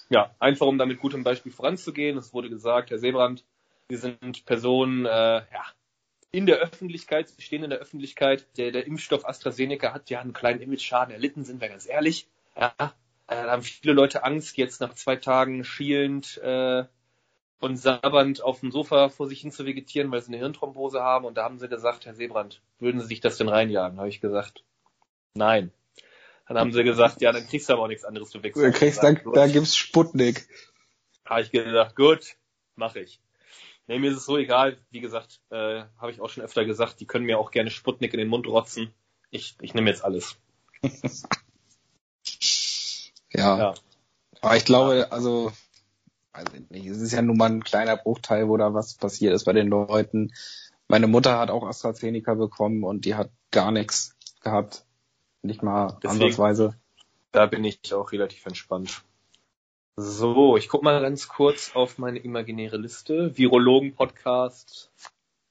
ja, 0.09 0.35
einfach 0.39 0.67
um 0.67 0.79
damit 0.79 1.01
gutem 1.01 1.25
Beispiel 1.25 1.51
voranzugehen. 1.51 2.17
Es 2.17 2.33
wurde 2.33 2.49
gesagt, 2.49 2.91
Herr 2.91 2.99
Seebrand, 2.99 3.45
Sie 3.89 3.97
sind 3.97 4.45
Personen, 4.47 5.07
äh, 5.07 5.09
ja, 5.09 5.65
in 6.31 6.47
der 6.47 6.57
Öffentlichkeit, 6.57 7.29
sie 7.29 7.43
stehen 7.43 7.63
in 7.63 7.71
der 7.71 7.79
Öffentlichkeit. 7.79 8.47
Der, 8.57 8.73
der 8.73 8.87
Impfstoff 8.87 9.29
AstraZeneca 9.29 9.93
hat 9.93 10.09
ja 10.09 10.21
einen 10.21 10.33
kleinen 10.33 10.61
Image-Schaden 10.61 11.13
erlitten, 11.13 11.45
sind 11.45 11.61
wir 11.61 11.69
ganz 11.69 11.87
ehrlich. 11.87 12.27
Ja, 12.57 12.73
äh, 12.79 13.45
da 13.45 13.51
haben 13.51 13.63
viele 13.63 13.93
Leute 13.93 14.25
Angst, 14.25 14.57
jetzt 14.57 14.81
nach 14.81 14.95
zwei 14.95 15.17
Tagen 15.17 15.63
schielend 15.65 16.39
äh, 16.39 16.85
und 17.61 17.77
sabbernd 17.77 18.43
auf 18.43 18.61
dem 18.61 18.73
Sofa 18.73 19.11
vor 19.11 19.29
sich 19.29 19.43
hin 19.43 19.53
zu 19.53 19.67
vegetieren, 19.67 20.11
weil 20.11 20.23
sie 20.23 20.29
eine 20.29 20.39
Hirnthrombose 20.39 21.03
haben. 21.03 21.27
Und 21.27 21.37
da 21.37 21.45
haben 21.45 21.59
sie 21.59 21.69
gesagt, 21.69 22.07
Herr 22.07 22.15
Seebrand, 22.15 22.63
würden 22.79 23.01
Sie 23.01 23.07
sich 23.07 23.21
das 23.21 23.37
denn 23.37 23.49
reinjagen? 23.49 23.99
Habe 23.99 24.09
ich 24.09 24.21
gesagt, 24.21 24.65
nein. 25.35 25.71
Dann 26.49 26.59
haben 26.59 26.73
sie 26.73 26.83
gesagt, 26.83 27.23
ja, 27.23 27.33
dann 27.33 27.47
kriegst 27.47 27.69
du 27.69 27.75
aber 27.75 27.85
auch 27.85 27.89
nichts 27.89 28.05
anderes 28.05 28.31
zu 28.31 28.43
wechseln. 28.43 28.73
Du 28.73 28.79
kriegst, 28.79 29.03
da, 29.03 29.13
da 29.13 29.47
gibt's 29.47 29.77
Sputnik. 29.77 30.47
Habe 31.25 31.43
ich 31.43 31.51
gesagt, 31.51 31.97
gut, 31.97 32.37
mache 32.75 33.01
ich. 33.01 33.21
Nee, 33.87 33.99
mir 33.99 34.11
ist 34.11 34.19
es 34.19 34.25
so 34.25 34.37
egal. 34.37 34.79
Wie 34.91 35.01
gesagt, 35.01 35.41
äh, 35.51 35.85
habe 35.99 36.11
ich 36.11 36.21
auch 36.21 36.29
schon 36.29 36.45
öfter 36.45 36.65
gesagt, 36.65 37.01
die 37.01 37.07
können 37.07 37.27
mir 37.27 37.39
auch 37.39 37.51
gerne 37.51 37.71
Sputnik 37.71 38.13
in 38.13 38.19
den 38.19 38.29
Mund 38.29 38.47
rotzen. 38.47 38.93
Ich, 39.31 39.57
ich 39.61 39.75
nehme 39.75 39.91
jetzt 39.91 40.05
alles. 40.05 40.37
ja. 43.33 43.59
ja. 43.59 43.75
Aber 44.41 44.57
ich 44.57 44.65
glaube, 44.65 45.09
also, 45.11 45.53
ich 46.37 46.71
nicht, 46.71 46.87
es 46.87 47.01
ist 47.01 47.13
ja 47.13 47.23
nun 47.23 47.37
mal 47.37 47.51
ein 47.51 47.65
kleiner 47.65 47.97
Bruchteil, 47.97 48.49
wo 48.49 48.57
da 48.57 48.75
was 48.75 48.95
passiert 48.95 49.35
ist 49.35 49.45
bei 49.45 49.53
den 49.53 49.69
Leuten. 49.69 50.33
Meine 50.89 51.07
Mutter 51.07 51.39
hat 51.39 51.51
auch 51.51 51.67
AstraZeneca 51.67 52.35
bekommen 52.35 52.85
und 52.85 53.05
die 53.05 53.15
hat 53.15 53.31
gar 53.51 53.71
nichts 53.71 54.17
gehabt. 54.43 54.85
Nicht 55.43 55.63
mal 55.63 55.99
Deswegen, 56.03 56.23
ansatzweise. 56.23 56.75
Da 57.33 57.47
bin 57.47 57.65
ich 57.65 57.95
auch 57.95 58.13
relativ 58.13 58.45
entspannt. 58.47 59.03
So, 59.97 60.57
ich 60.57 60.71
guck 60.71 60.83
mal 60.83 61.03
ganz 61.03 61.29
kurz 61.29 61.73
auf 61.75 61.99
meine 61.99 62.19
imaginäre 62.19 62.79
Liste. 62.79 63.37
Virologen-Podcast. 63.37 64.91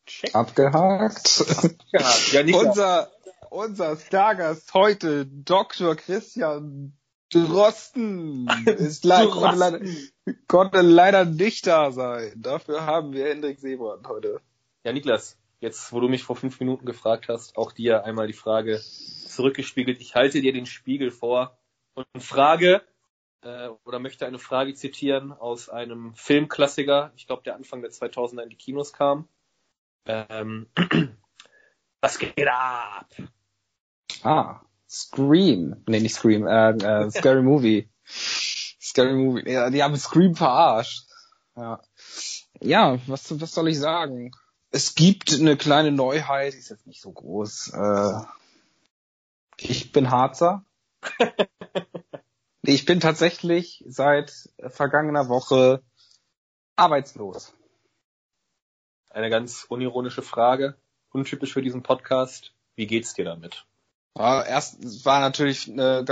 Check. 0.08 0.34
Abgehakt. 0.34 1.46
Abgehakt. 1.48 2.32
Ja, 2.32 2.58
unser, 2.58 3.12
unser 3.52 3.98
Stargast 3.98 4.74
heute, 4.74 5.28
Dr. 5.28 5.96
Christian 5.96 6.94
Drosten, 7.30 8.50
ist 8.66 9.06
leider, 9.06 9.30
konnte, 9.30 9.58
leider, 9.58 9.80
konnte 10.48 10.82
leider 10.82 11.26
nicht 11.26 11.68
da 11.68 11.92
sein. 11.92 12.34
Dafür 12.36 12.88
haben 12.88 13.14
wir 13.14 13.28
Hendrik 13.28 13.60
Seebrand 13.60 14.08
heute. 14.08 14.42
Ja, 14.84 14.92
Niklas, 14.92 15.38
jetzt, 15.60 15.94
wo 15.94 16.00
du 16.00 16.10
mich 16.10 16.24
vor 16.24 16.36
fünf 16.36 16.60
Minuten 16.60 16.88
gefragt 16.88 17.28
hast, 17.30 17.58
auch 17.58 17.72
dir 17.72 18.06
einmal 18.06 18.26
die 18.26 18.34
Frage 18.34 18.82
zurückgespiegelt. 18.82 20.02
Ich 20.02 20.16
halte 20.16 20.42
dir 20.42 20.52
den 20.52 20.66
Spiegel 20.66 21.12
vor 21.12 21.60
und 21.94 22.24
frage, 22.24 22.82
äh, 23.44 23.70
oder 23.86 24.00
möchte 24.00 24.26
eine 24.26 24.40
Frage 24.40 24.74
zitieren 24.74 25.32
aus 25.32 25.70
einem 25.70 26.14
Filmklassiker, 26.16 27.12
ich 27.16 27.28
glaube, 27.28 27.44
der 27.44 27.56
Anfang 27.56 27.82
der 27.82 27.92
2000er 27.92 28.44
in 28.44 28.50
die 28.50 28.58
Kinos 28.58 28.94
kam. 28.94 29.28
Ähm, 30.06 30.68
was 32.02 32.20
geht 32.20 32.48
ab? 32.48 33.10
Ah, 34.24 34.62
Scream. 34.90 35.84
Nee, 35.88 36.00
nicht 36.00 36.16
Scream, 36.16 36.46
äh, 36.48 36.72
äh 36.72 37.10
Scary 37.12 37.42
Movie. 37.42 37.90
Scary 38.06 39.14
Movie. 39.14 39.50
Ja, 39.50 39.70
die 39.70 39.84
haben 39.84 39.96
Scream 39.96 40.36
verarscht. 40.36 41.06
Ja. 41.56 41.82
Ja, 42.60 43.00
was, 43.08 43.40
was 43.42 43.54
soll 43.54 43.70
ich 43.70 43.80
sagen? 43.80 44.32
Es 44.70 44.96
gibt 44.96 45.34
eine 45.34 45.58
kleine 45.58 45.92
Neuheit, 45.92 46.54
die 46.54 46.58
ist 46.58 46.70
jetzt 46.70 46.88
nicht 46.88 47.02
so 47.02 47.12
groß. 47.12 47.74
Äh, 47.74 48.22
ich 49.58 49.92
bin 49.92 50.12
Harzer. 50.12 50.64
Ich 52.64 52.86
bin 52.86 53.00
tatsächlich 53.00 53.84
seit 53.88 54.50
vergangener 54.68 55.30
Woche 55.30 55.82
arbeitslos. 56.76 57.54
Eine 59.10 59.30
ganz 59.30 59.66
unironische 59.68 60.22
Frage, 60.22 60.76
untypisch 61.12 61.54
für 61.54 61.64
diesen 61.64 61.82
Podcast. 61.82 62.54
Wie 62.76 62.86
geht's 62.86 63.16
dir 63.16 63.26
damit? 63.26 63.66
Ja, 64.18 64.44
erst 64.44 65.06
war 65.06 65.22
natürlich 65.22 65.70
eine, 65.70 66.06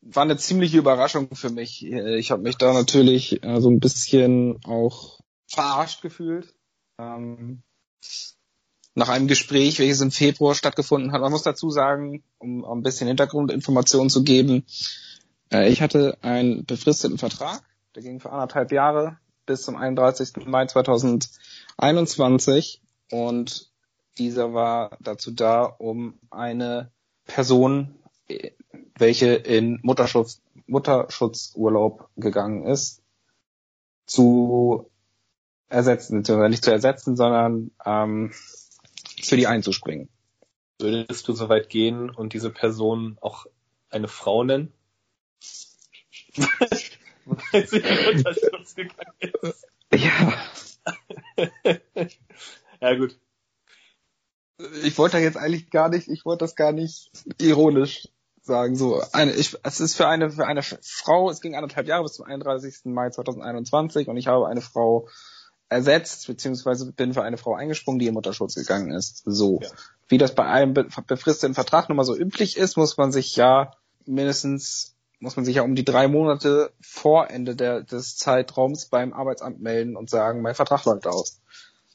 war 0.00 0.22
eine 0.24 0.36
ziemliche 0.36 0.78
Überraschung 0.78 1.34
für 1.34 1.50
mich. 1.50 1.84
Ich 1.84 2.30
habe 2.32 2.42
mich 2.42 2.56
da 2.56 2.72
natürlich 2.72 3.42
äh, 3.44 3.60
so 3.60 3.70
ein 3.70 3.78
bisschen 3.78 4.58
auch 4.64 5.20
verarscht 5.46 6.02
gefühlt. 6.02 6.52
Ähm, 6.98 7.62
nach 8.94 9.08
einem 9.08 9.28
Gespräch, 9.28 9.78
welches 9.78 10.00
im 10.00 10.10
Februar 10.10 10.54
stattgefunden 10.54 11.12
hat. 11.12 11.20
Man 11.20 11.32
muss 11.32 11.42
dazu 11.42 11.70
sagen, 11.70 12.24
um 12.38 12.64
ein 12.64 12.82
bisschen 12.82 13.06
Hintergrundinformationen 13.06 14.10
zu 14.10 14.22
geben, 14.22 14.66
ich 15.60 15.82
hatte 15.82 16.16
einen 16.22 16.64
befristeten 16.64 17.18
Vertrag, 17.18 17.62
der 17.94 18.02
ging 18.02 18.20
für 18.20 18.32
anderthalb 18.32 18.72
Jahre 18.72 19.18
bis 19.44 19.62
zum 19.62 19.76
31. 19.76 20.46
Mai 20.46 20.64
2021 20.66 22.80
und 23.10 23.70
dieser 24.18 24.54
war 24.54 24.96
dazu 25.00 25.30
da, 25.30 25.64
um 25.64 26.18
eine 26.30 26.90
Person, 27.24 27.94
welche 28.96 29.34
in 29.34 29.78
Mutterschutz, 29.82 30.40
Mutterschutzurlaub 30.66 32.08
gegangen 32.16 32.66
ist, 32.66 33.02
zu 34.06 34.90
ersetzen, 35.68 36.22
nicht 36.48 36.64
zu 36.64 36.70
ersetzen, 36.70 37.16
sondern 37.16 37.70
ähm, 37.84 38.32
für 39.22 39.36
die 39.36 39.46
einzuspringen. 39.46 40.08
Würdest 40.78 41.28
du 41.28 41.32
so 41.32 41.48
weit 41.48 41.68
gehen 41.68 42.10
und 42.10 42.32
diese 42.32 42.50
Person 42.50 43.18
auch 43.20 43.46
eine 43.90 44.08
Frau 44.08 44.44
nennen? 44.44 44.72
Weil 47.24 47.66
sie 47.66 47.78
in 47.78 48.16
Mutterschutz 48.16 48.74
gegangen 48.74 49.32
ist. 49.42 49.66
Ja. 49.94 50.32
ja, 52.80 52.94
gut. 52.94 53.18
Ich 54.82 54.96
wollte 54.98 55.16
da 55.16 55.22
jetzt 55.22 55.36
eigentlich 55.36 55.70
gar 55.70 55.88
nicht, 55.88 56.08
ich 56.08 56.24
wollte 56.24 56.44
das 56.44 56.56
gar 56.56 56.72
nicht 56.72 57.10
ironisch 57.40 58.08
sagen. 58.40 58.76
So, 58.76 59.02
eine, 59.12 59.32
ich, 59.32 59.56
es 59.62 59.80
ist 59.80 59.94
für 59.94 60.08
eine, 60.08 60.30
für 60.30 60.46
eine 60.46 60.62
Frau, 60.62 61.30
es 61.30 61.40
ging 61.40 61.54
anderthalb 61.54 61.86
Jahre 61.86 62.04
bis 62.04 62.14
zum 62.14 62.26
31. 62.26 62.84
Mai 62.84 63.10
2021 63.10 64.08
und 64.08 64.16
ich 64.16 64.26
habe 64.26 64.48
eine 64.48 64.60
Frau 64.60 65.08
ersetzt, 65.68 66.26
beziehungsweise 66.26 66.92
bin 66.92 67.14
für 67.14 67.22
eine 67.22 67.38
Frau 67.38 67.54
eingesprungen, 67.54 67.98
die 67.98 68.06
in 68.06 68.14
Mutterschutz 68.14 68.54
gegangen 68.54 68.92
ist. 68.92 69.22
So. 69.24 69.60
Ja. 69.62 69.68
Wie 70.08 70.18
das 70.18 70.34
bei 70.34 70.44
einem 70.44 70.74
befristeten 70.74 71.54
Vertrag 71.54 71.88
nun 71.88 71.96
mal 71.96 72.04
so 72.04 72.16
üblich 72.16 72.56
ist, 72.56 72.76
muss 72.76 72.96
man 72.96 73.12
sich 73.12 73.34
ja 73.36 73.72
mindestens 74.04 74.94
muss 75.22 75.36
man 75.36 75.44
sich 75.44 75.54
ja 75.54 75.62
um 75.62 75.76
die 75.76 75.84
drei 75.84 76.08
Monate 76.08 76.72
vor 76.80 77.30
Ende 77.30 77.54
der, 77.54 77.84
des 77.84 78.16
Zeitraums 78.16 78.86
beim 78.86 79.12
Arbeitsamt 79.12 79.60
melden 79.60 79.96
und 79.96 80.10
sagen, 80.10 80.42
mein 80.42 80.56
Vertrag 80.56 80.84
läuft 80.84 81.06
aus. 81.06 81.40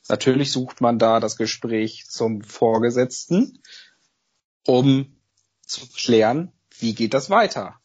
Natürlich 0.07 0.53
sucht 0.53 0.79
man 0.79 0.98
da 0.98 1.19
das 1.19 1.36
Gespräch 1.36 2.05
zum 2.07 2.41
Vorgesetzten, 2.41 3.62
um 4.65 5.17
zu 5.62 5.88
klären, 5.88 6.53
wie 6.79 6.96
geht 6.96 7.13
das 7.13 7.29
weiter. 7.29 7.75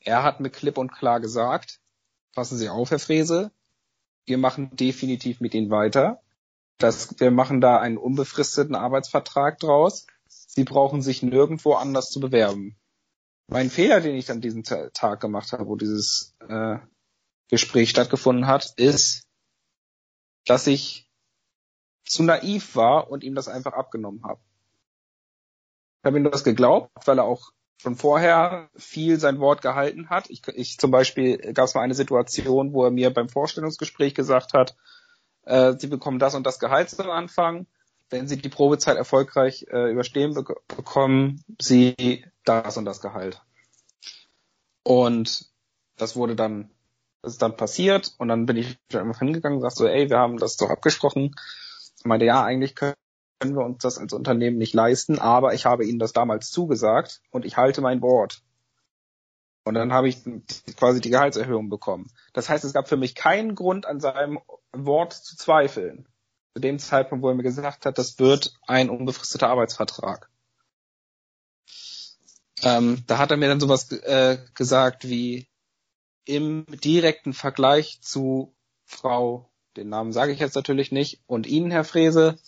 Er 0.00 0.24
hat 0.24 0.40
mir 0.40 0.50
klipp 0.50 0.76
und 0.76 0.90
klar 0.90 1.20
gesagt, 1.20 1.78
passen 2.34 2.58
Sie 2.58 2.68
auf, 2.68 2.90
Herr 2.90 2.98
Frese, 2.98 3.52
wir 4.24 4.38
machen 4.38 4.74
definitiv 4.74 5.40
mit 5.40 5.54
Ihnen 5.54 5.70
weiter. 5.70 6.20
Das, 6.78 7.20
wir 7.20 7.30
machen 7.30 7.60
da 7.60 7.78
einen 7.78 7.96
unbefristeten 7.96 8.74
Arbeitsvertrag 8.74 9.60
draus. 9.60 10.08
Sie 10.26 10.64
brauchen 10.64 11.00
sich 11.00 11.22
nirgendwo 11.22 11.74
anders 11.74 12.10
zu 12.10 12.18
bewerben 12.18 12.76
mein 13.48 13.70
Fehler, 13.70 14.00
den 14.00 14.14
ich 14.14 14.30
an 14.30 14.40
diesem 14.40 14.62
Tag 14.62 15.20
gemacht 15.20 15.52
habe, 15.52 15.66
wo 15.66 15.76
dieses 15.76 16.36
äh, 16.48 16.76
Gespräch 17.48 17.90
stattgefunden 17.90 18.46
hat, 18.46 18.74
ist, 18.76 19.26
dass 20.44 20.66
ich 20.66 21.10
zu 22.04 22.22
naiv 22.22 22.76
war 22.76 23.10
und 23.10 23.24
ihm 23.24 23.34
das 23.34 23.48
einfach 23.48 23.72
abgenommen 23.72 24.22
habe. 24.24 24.40
Ich 26.00 26.06
habe 26.06 26.18
ihm 26.18 26.24
das 26.24 26.44
geglaubt, 26.44 26.90
weil 27.06 27.18
er 27.18 27.24
auch 27.24 27.50
schon 27.80 27.96
vorher 27.96 28.70
viel 28.76 29.18
sein 29.18 29.40
Wort 29.40 29.62
gehalten 29.62 30.10
hat. 30.10 30.30
Ich, 30.30 30.46
ich 30.48 30.78
zum 30.78 30.90
Beispiel 30.90 31.38
gab 31.54 31.66
es 31.66 31.74
mal 31.74 31.82
eine 31.82 31.94
Situation, 31.94 32.72
wo 32.72 32.84
er 32.84 32.90
mir 32.90 33.12
beim 33.12 33.28
Vorstellungsgespräch 33.28 34.14
gesagt 34.14 34.52
hat, 34.52 34.76
äh, 35.42 35.74
Sie 35.78 35.86
bekommen 35.86 36.18
das 36.18 36.34
und 36.34 36.44
das 36.44 36.58
Gehalt 36.58 36.98
am 37.00 37.10
Anfang. 37.10 37.66
Wenn 38.10 38.26
Sie 38.26 38.38
die 38.38 38.48
Probezeit 38.48 38.96
erfolgreich 38.96 39.66
äh, 39.70 39.90
überstehen, 39.90 40.34
be 40.34 40.44
bekommen 40.68 41.44
Sie 41.60 42.24
das 42.44 42.76
und 42.76 42.84
das 42.84 43.00
Gehalt. 43.00 43.42
Und 44.82 45.46
das 45.96 46.16
wurde 46.16 46.34
dann, 46.34 46.70
das 47.22 47.32
ist 47.32 47.42
dann 47.42 47.56
passiert 47.56 48.14
und 48.18 48.28
dann 48.28 48.46
bin 48.46 48.56
ich 48.56 48.78
einfach 48.94 49.18
hingegangen 49.18 49.58
und 49.58 49.62
sagte 49.62 49.78
so, 49.78 49.86
ey, 49.86 50.08
wir 50.08 50.18
haben 50.18 50.38
das 50.38 50.56
doch 50.56 50.70
abgesprochen. 50.70 51.34
Ich 51.98 52.04
meinte, 52.04 52.24
ja, 52.24 52.42
eigentlich 52.42 52.74
können 52.74 52.94
wir 53.40 53.64
uns 53.64 53.82
das 53.82 53.98
als 53.98 54.12
Unternehmen 54.12 54.56
nicht 54.56 54.74
leisten, 54.74 55.18
aber 55.18 55.52
ich 55.52 55.66
habe 55.66 55.84
Ihnen 55.84 55.98
das 55.98 56.12
damals 56.12 56.50
zugesagt 56.50 57.20
und 57.30 57.44
ich 57.44 57.56
halte 57.56 57.80
mein 57.80 58.00
Wort. 58.00 58.42
Und 59.64 59.74
dann 59.74 59.92
habe 59.92 60.08
ich 60.08 60.22
quasi 60.76 61.02
die 61.02 61.10
Gehaltserhöhung 61.10 61.68
bekommen. 61.68 62.10
Das 62.32 62.48
heißt, 62.48 62.64
es 62.64 62.72
gab 62.72 62.88
für 62.88 62.96
mich 62.96 63.14
keinen 63.14 63.54
Grund, 63.54 63.84
an 63.84 64.00
seinem 64.00 64.38
Wort 64.72 65.12
zu 65.12 65.36
zweifeln. 65.36 66.08
Zu 66.58 66.62
dem 66.62 66.80
Zeitpunkt, 66.80 67.22
wo 67.22 67.28
er 67.28 67.36
mir 67.36 67.44
gesagt 67.44 67.86
hat, 67.86 67.98
das 67.98 68.18
wird 68.18 68.52
ein 68.66 68.90
unbefristeter 68.90 69.48
Arbeitsvertrag. 69.48 70.28
Ähm, 72.64 73.04
da 73.06 73.18
hat 73.18 73.30
er 73.30 73.36
mir 73.36 73.46
dann 73.46 73.60
sowas 73.60 73.92
äh, 73.92 74.38
gesagt 74.54 75.08
wie 75.08 75.46
im 76.24 76.66
direkten 76.66 77.32
Vergleich 77.32 78.00
zu 78.02 78.56
Frau, 78.86 79.48
den 79.76 79.88
Namen 79.88 80.12
sage 80.12 80.32
ich 80.32 80.40
jetzt 80.40 80.56
natürlich 80.56 80.90
nicht, 80.90 81.22
und 81.28 81.46
Ihnen, 81.46 81.70
Herr 81.70 81.84
Frese, 81.84 82.40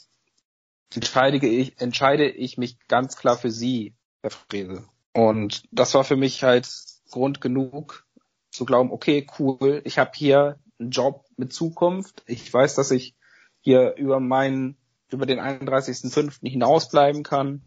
entscheide 0.92 1.46
ich, 1.46 1.80
entscheide 1.80 2.28
ich 2.28 2.58
mich 2.58 2.80
ganz 2.88 3.14
klar 3.14 3.38
für 3.38 3.52
Sie, 3.52 3.94
Herr 4.22 4.32
Frese. 4.32 4.88
Und 5.12 5.68
das 5.70 5.94
war 5.94 6.02
für 6.02 6.16
mich 6.16 6.42
halt 6.42 6.68
Grund 7.12 7.40
genug 7.40 8.08
zu 8.50 8.64
glauben, 8.64 8.90
okay, 8.90 9.24
cool, 9.38 9.82
ich 9.84 10.00
habe 10.00 10.10
hier 10.16 10.58
einen 10.80 10.90
Job 10.90 11.26
mit 11.36 11.52
Zukunft. 11.52 12.24
Ich 12.26 12.52
weiß, 12.52 12.74
dass 12.74 12.90
ich 12.90 13.14
hier 13.60 13.94
über 13.96 14.20
meinen, 14.20 14.76
über 15.10 15.26
den 15.26 15.40
31.05. 15.40 16.48
hinausbleiben 16.48 17.22
kann. 17.22 17.62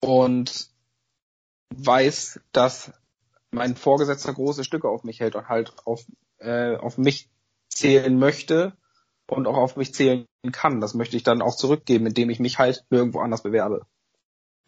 Und 0.00 0.70
weiß, 1.74 2.40
dass 2.52 2.92
mein 3.50 3.76
Vorgesetzter 3.76 4.32
große 4.32 4.64
Stücke 4.64 4.88
auf 4.88 5.04
mich 5.04 5.20
hält 5.20 5.36
und 5.36 5.48
halt 5.48 5.72
auf, 5.84 6.04
äh, 6.38 6.76
auf 6.76 6.98
mich 6.98 7.30
zählen 7.68 8.18
möchte 8.18 8.76
und 9.26 9.46
auch 9.46 9.56
auf 9.56 9.76
mich 9.76 9.94
zählen 9.94 10.26
kann. 10.52 10.80
Das 10.80 10.94
möchte 10.94 11.16
ich 11.16 11.22
dann 11.22 11.42
auch 11.42 11.56
zurückgeben, 11.56 12.06
indem 12.06 12.30
ich 12.30 12.40
mich 12.40 12.58
halt 12.58 12.84
nirgendwo 12.90 13.20
anders 13.20 13.42
bewerbe. 13.42 13.86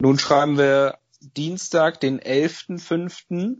Nun 0.00 0.18
schreiben 0.18 0.58
wir 0.58 0.98
Dienstag, 1.20 2.00
den 2.00 2.20
11.05. 2.20 3.58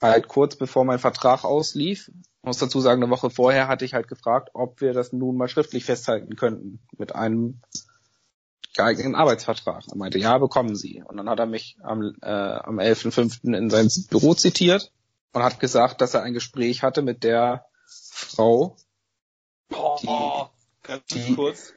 Halt 0.00 0.28
kurz 0.28 0.56
bevor 0.56 0.84
mein 0.84 0.98
Vertrag 0.98 1.44
auslief. 1.44 2.08
Ich 2.08 2.42
muss 2.42 2.58
dazu 2.58 2.80
sagen, 2.80 3.02
eine 3.02 3.10
Woche 3.10 3.30
vorher 3.30 3.66
hatte 3.66 3.84
ich 3.84 3.94
halt 3.94 4.08
gefragt, 4.08 4.50
ob 4.52 4.80
wir 4.80 4.92
das 4.92 5.12
nun 5.12 5.36
mal 5.36 5.48
schriftlich 5.48 5.84
festhalten 5.84 6.36
könnten 6.36 6.80
mit 6.96 7.14
einem 7.14 7.60
geeigneten 8.76 9.14
Arbeitsvertrag. 9.14 9.84
Er 9.88 9.96
meinte, 9.96 10.18
ja, 10.18 10.38
bekommen 10.38 10.76
Sie. 10.76 11.02
Und 11.02 11.16
dann 11.16 11.28
hat 11.28 11.38
er 11.38 11.46
mich 11.46 11.78
am, 11.82 12.14
äh, 12.22 12.28
am 12.28 12.78
11.05. 12.78 13.54
in 13.56 13.70
sein 13.70 13.88
Büro 14.10 14.34
zitiert 14.34 14.92
und 15.32 15.42
hat 15.42 15.60
gesagt, 15.60 16.00
dass 16.00 16.14
er 16.14 16.22
ein 16.22 16.34
Gespräch 16.34 16.82
hatte 16.82 17.02
mit 17.02 17.24
der 17.24 17.66
Frau. 17.86 18.76
Oh, 19.72 19.98
die, 20.02 20.86
ganz 20.86 21.06
die, 21.06 21.34
kurz, 21.34 21.72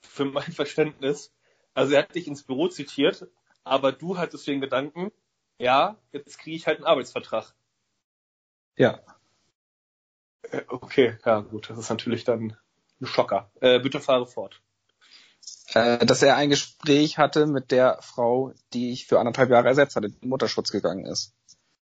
für 0.00 0.24
mein 0.24 0.52
Verständnis. 0.52 1.32
Also 1.74 1.94
er 1.94 2.02
hat 2.02 2.14
dich 2.14 2.28
ins 2.28 2.44
Büro 2.44 2.68
zitiert, 2.68 3.26
aber 3.64 3.92
du 3.92 4.16
hattest 4.16 4.46
den 4.46 4.60
Gedanken, 4.60 5.10
ja, 5.58 5.98
jetzt 6.12 6.38
kriege 6.38 6.56
ich 6.56 6.66
halt 6.66 6.78
einen 6.78 6.86
Arbeitsvertrag. 6.86 7.54
Ja. 8.76 9.00
Äh, 10.50 10.62
okay, 10.68 11.18
ja 11.24 11.40
gut, 11.40 11.70
das 11.70 11.78
ist 11.78 11.90
natürlich 11.90 12.24
dann 12.24 12.56
ein 13.00 13.06
Schocker. 13.06 13.50
Äh, 13.60 13.80
bitte 13.80 14.00
fahre 14.00 14.26
fort. 14.26 14.60
Äh, 15.72 16.04
dass 16.06 16.22
er 16.22 16.36
ein 16.36 16.50
Gespräch 16.50 17.18
hatte 17.18 17.46
mit 17.46 17.70
der 17.70 17.98
Frau, 18.00 18.52
die 18.72 18.92
ich 18.92 19.06
für 19.06 19.18
anderthalb 19.18 19.50
Jahre 19.50 19.68
ersetzt 19.68 19.96
hatte, 19.96 20.10
die 20.10 20.18
in 20.22 20.28
Mutterschutz 20.28 20.70
gegangen 20.70 21.06
ist. 21.06 21.34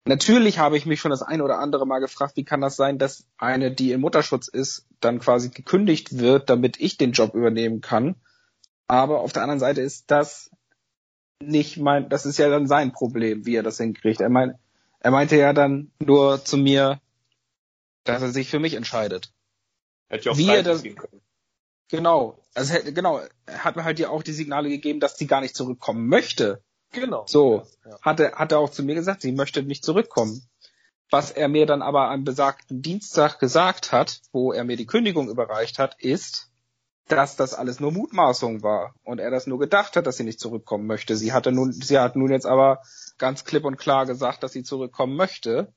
Natürlich 0.06 0.58
habe 0.58 0.76
ich 0.76 0.86
mich 0.86 1.00
schon 1.00 1.10
das 1.10 1.22
eine 1.22 1.44
oder 1.44 1.58
andere 1.58 1.86
Mal 1.86 2.00
gefragt, 2.00 2.36
wie 2.36 2.44
kann 2.44 2.60
das 2.60 2.76
sein, 2.76 2.98
dass 2.98 3.26
eine, 3.38 3.70
die 3.70 3.92
in 3.92 4.00
Mutterschutz 4.00 4.48
ist, 4.48 4.86
dann 5.00 5.18
quasi 5.18 5.50
gekündigt 5.50 6.18
wird, 6.18 6.48
damit 6.48 6.80
ich 6.80 6.96
den 6.96 7.12
Job 7.12 7.34
übernehmen 7.34 7.80
kann. 7.80 8.16
Aber 8.86 9.20
auf 9.20 9.32
der 9.32 9.42
anderen 9.42 9.60
Seite 9.60 9.82
ist 9.82 10.10
das 10.10 10.50
nicht 11.42 11.76
mein, 11.76 12.08
das 12.08 12.26
ist 12.26 12.38
ja 12.38 12.48
dann 12.48 12.66
sein 12.66 12.92
Problem, 12.92 13.46
wie 13.46 13.54
er 13.54 13.62
das 13.62 13.78
hinkriegt. 13.78 14.20
Er, 14.20 14.30
mein, 14.30 14.58
er 15.00 15.10
meinte 15.10 15.36
ja 15.36 15.52
dann 15.52 15.90
nur 15.98 16.44
zu 16.44 16.56
mir, 16.56 17.00
dass 18.04 18.22
er 18.22 18.30
sich 18.30 18.48
für 18.48 18.58
mich 18.58 18.74
entscheidet. 18.74 19.32
Hätte 20.08 20.26
ja 20.26 20.32
auch 20.32 20.36
wie 20.36 20.48
er 20.48 20.62
das, 20.62 20.82
können. 20.82 21.22
Genau, 21.88 22.38
also 22.54 22.74
genau, 22.92 23.20
er 23.46 23.64
hat 23.64 23.76
mir 23.76 23.84
halt 23.84 23.98
ja 23.98 24.10
auch 24.10 24.22
die 24.22 24.32
Signale 24.32 24.68
gegeben, 24.68 25.00
dass 25.00 25.18
sie 25.18 25.26
gar 25.26 25.40
nicht 25.40 25.56
zurückkommen 25.56 26.06
möchte. 26.06 26.62
Genau. 26.92 27.24
So, 27.26 27.66
ja, 27.84 27.90
ja. 27.90 28.00
hat 28.02 28.20
er 28.20 28.32
hat 28.32 28.52
er 28.52 28.58
auch 28.58 28.70
zu 28.70 28.82
mir 28.82 28.94
gesagt, 28.94 29.22
sie 29.22 29.32
möchte 29.32 29.62
nicht 29.62 29.84
zurückkommen. 29.84 30.42
Was 31.10 31.32
er 31.32 31.48
mir 31.48 31.66
dann 31.66 31.82
aber 31.82 32.10
am 32.10 32.22
besagten 32.22 32.82
Dienstag 32.82 33.40
gesagt 33.40 33.90
hat, 33.90 34.20
wo 34.32 34.52
er 34.52 34.62
mir 34.62 34.76
die 34.76 34.86
Kündigung 34.86 35.28
überreicht 35.28 35.80
hat, 35.80 35.96
ist, 36.00 36.50
dass 37.08 37.34
das 37.34 37.54
alles 37.54 37.80
nur 37.80 37.90
Mutmaßung 37.90 38.62
war 38.62 38.94
und 39.02 39.18
er 39.18 39.30
das 39.30 39.48
nur 39.48 39.58
gedacht 39.58 39.96
hat, 39.96 40.06
dass 40.06 40.16
sie 40.16 40.24
nicht 40.24 40.38
zurückkommen 40.38 40.86
möchte. 40.86 41.16
Sie 41.16 41.32
hatte 41.32 41.50
nun, 41.50 41.72
sie 41.72 41.98
hat 41.98 42.14
nun 42.14 42.30
jetzt 42.30 42.46
aber 42.46 42.82
ganz 43.20 43.44
klipp 43.44 43.64
und 43.64 43.76
klar 43.76 44.06
gesagt, 44.06 44.42
dass 44.42 44.52
sie 44.52 44.64
zurückkommen 44.64 45.14
möchte. 45.14 45.72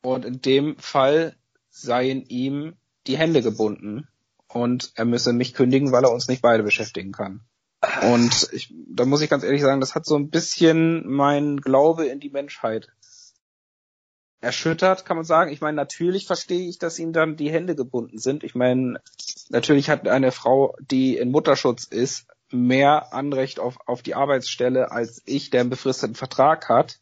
Und 0.00 0.24
in 0.24 0.40
dem 0.40 0.78
Fall 0.78 1.36
seien 1.68 2.22
ihm 2.22 2.76
die 3.06 3.18
Hände 3.18 3.42
gebunden 3.42 4.08
und 4.48 4.92
er 4.94 5.04
müsse 5.04 5.32
mich 5.32 5.54
kündigen, 5.54 5.92
weil 5.92 6.04
er 6.04 6.12
uns 6.12 6.28
nicht 6.28 6.42
beide 6.42 6.62
beschäftigen 6.62 7.12
kann. 7.12 7.40
Und 8.02 8.48
ich, 8.52 8.72
da 8.88 9.04
muss 9.04 9.22
ich 9.22 9.30
ganz 9.30 9.42
ehrlich 9.42 9.62
sagen, 9.62 9.80
das 9.80 9.94
hat 9.94 10.06
so 10.06 10.16
ein 10.16 10.30
bisschen 10.30 11.08
mein 11.08 11.58
Glaube 11.58 12.06
in 12.06 12.20
die 12.20 12.30
Menschheit 12.30 12.88
erschüttert, 14.40 15.04
kann 15.04 15.16
man 15.16 15.24
sagen. 15.24 15.52
Ich 15.52 15.60
meine, 15.60 15.76
natürlich 15.76 16.26
verstehe 16.26 16.68
ich, 16.68 16.78
dass 16.78 16.98
ihm 16.98 17.12
dann 17.12 17.36
die 17.36 17.50
Hände 17.50 17.74
gebunden 17.74 18.18
sind. 18.18 18.44
Ich 18.44 18.54
meine, 18.54 19.00
natürlich 19.48 19.88
hat 19.88 20.06
eine 20.06 20.32
Frau, 20.32 20.76
die 20.80 21.16
in 21.16 21.30
Mutterschutz 21.30 21.84
ist, 21.84 22.26
mehr 22.52 23.12
Anrecht 23.12 23.58
auf, 23.58 23.78
auf 23.86 24.02
die 24.02 24.14
Arbeitsstelle 24.14 24.90
als 24.90 25.22
ich, 25.24 25.50
der 25.50 25.60
einen 25.60 25.70
befristeten 25.70 26.14
Vertrag 26.14 26.68
hat. 26.68 27.00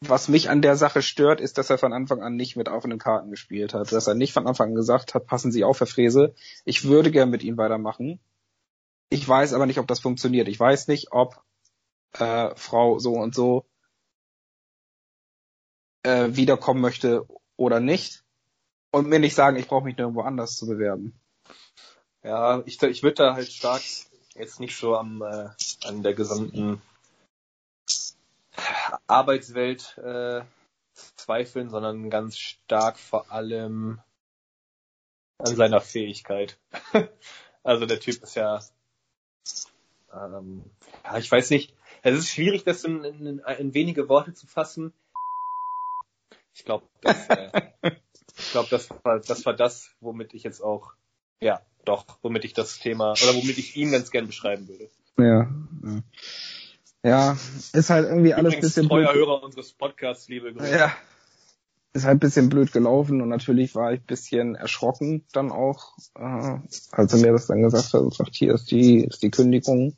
Was 0.00 0.28
mich 0.28 0.50
an 0.50 0.62
der 0.62 0.76
Sache 0.76 1.00
stört, 1.00 1.40
ist, 1.40 1.58
dass 1.58 1.70
er 1.70 1.78
von 1.78 1.92
Anfang 1.92 2.22
an 2.22 2.34
nicht 2.34 2.56
mit 2.56 2.68
offenen 2.68 2.98
Karten 2.98 3.30
gespielt 3.30 3.72
hat. 3.72 3.92
Dass 3.92 4.08
er 4.08 4.14
nicht 4.14 4.32
von 4.32 4.46
Anfang 4.46 4.70
an 4.70 4.74
gesagt 4.74 5.14
hat, 5.14 5.26
passen 5.26 5.52
Sie 5.52 5.62
auf, 5.62 5.78
Herr 5.78 5.86
Frese, 5.86 6.34
ich 6.64 6.84
würde 6.84 7.12
gern 7.12 7.30
mit 7.30 7.44
Ihnen 7.44 7.56
weitermachen. 7.56 8.18
Ich 9.10 9.28
weiß 9.28 9.52
aber 9.52 9.66
nicht, 9.66 9.78
ob 9.78 9.86
das 9.86 10.00
funktioniert. 10.00 10.48
Ich 10.48 10.58
weiß 10.58 10.88
nicht, 10.88 11.12
ob 11.12 11.40
äh, 12.14 12.50
Frau 12.56 12.98
so 12.98 13.12
und 13.12 13.34
so 13.34 13.64
äh, 16.02 16.28
wiederkommen 16.30 16.80
möchte 16.80 17.26
oder 17.56 17.78
nicht. 17.78 18.24
Und 18.90 19.08
mir 19.08 19.20
nicht 19.20 19.34
sagen, 19.34 19.56
ich 19.56 19.68
brauche 19.68 19.84
mich 19.84 19.96
nirgendwo 19.96 20.22
anders 20.22 20.56
zu 20.56 20.66
bewerben. 20.66 21.21
Ja, 22.22 22.62
ich, 22.66 22.80
ich 22.82 23.02
würde 23.02 23.16
da 23.16 23.34
halt 23.34 23.50
stark 23.50 23.82
jetzt 24.34 24.60
nicht 24.60 24.76
so 24.76 24.96
am 24.96 25.22
äh, 25.22 25.48
an 25.84 26.02
der 26.02 26.14
gesamten 26.14 26.80
Arbeitswelt 29.06 29.98
äh, 29.98 30.42
zweifeln, 31.16 31.70
sondern 31.70 32.10
ganz 32.10 32.38
stark 32.38 32.98
vor 32.98 33.30
allem 33.32 34.00
an 35.38 35.56
seiner 35.56 35.80
Fähigkeit. 35.80 36.58
also 37.62 37.86
der 37.86 38.00
Typ 38.00 38.22
ist 38.22 38.36
ja, 38.36 38.60
ähm, 40.12 40.64
ja, 41.04 41.18
ich 41.18 41.30
weiß 41.30 41.50
nicht, 41.50 41.74
es 42.02 42.18
ist 42.18 42.30
schwierig, 42.30 42.64
das 42.64 42.84
in, 42.84 43.04
in, 43.04 43.38
in 43.38 43.74
wenige 43.74 44.08
Worte 44.08 44.34
zu 44.34 44.46
fassen. 44.46 44.92
Ich 46.54 46.64
glaube, 46.64 46.86
das, 47.00 47.28
äh, 47.28 47.72
ich 48.36 48.50
glaube, 48.52 48.68
das 48.70 48.90
war, 49.02 49.20
das 49.20 49.46
war 49.46 49.54
das, 49.54 49.90
womit 50.00 50.34
ich 50.34 50.42
jetzt 50.42 50.60
auch, 50.60 50.92
ja, 51.40 51.60
doch, 51.84 52.06
womit 52.22 52.44
ich 52.44 52.52
das 52.54 52.78
Thema 52.78 53.12
oder 53.12 53.34
womit 53.34 53.58
ich 53.58 53.76
ihn 53.76 53.90
ganz 53.92 54.10
gern 54.10 54.26
beschreiben 54.26 54.68
würde. 54.68 54.88
Ja. 55.18 55.50
ja. 55.84 56.02
Ja, 57.04 57.36
ist 57.72 57.90
halt 57.90 58.06
irgendwie 58.08 58.32
alles 58.32 58.54
Übrigens 58.54 58.74
bisschen 58.74 58.88
treuer 58.88 59.12
blöd. 59.12 59.26
Hörer 59.26 59.42
unseres 59.42 59.72
Podcasts, 59.72 60.28
liebe 60.28 60.52
Grüße. 60.52 60.70
Ja. 60.70 60.92
Ist 61.94 62.04
halt 62.04 62.20
bisschen 62.20 62.48
blöd 62.48 62.72
gelaufen 62.72 63.20
und 63.20 63.28
natürlich 63.28 63.74
war 63.74 63.92
ich 63.92 64.00
bisschen 64.02 64.54
erschrocken 64.54 65.26
dann 65.32 65.50
auch, 65.50 65.96
äh, 66.14 66.58
als 66.92 67.12
er 67.12 67.18
mir 67.18 67.32
das 67.32 67.48
dann 67.48 67.62
gesagt 67.62 67.92
hat 67.92 68.00
und 68.00 68.14
sagt, 68.14 68.34
hier 68.34 68.54
ist 68.54 68.70
die, 68.70 69.04
ist 69.04 69.22
die 69.22 69.30
Kündigung, 69.30 69.94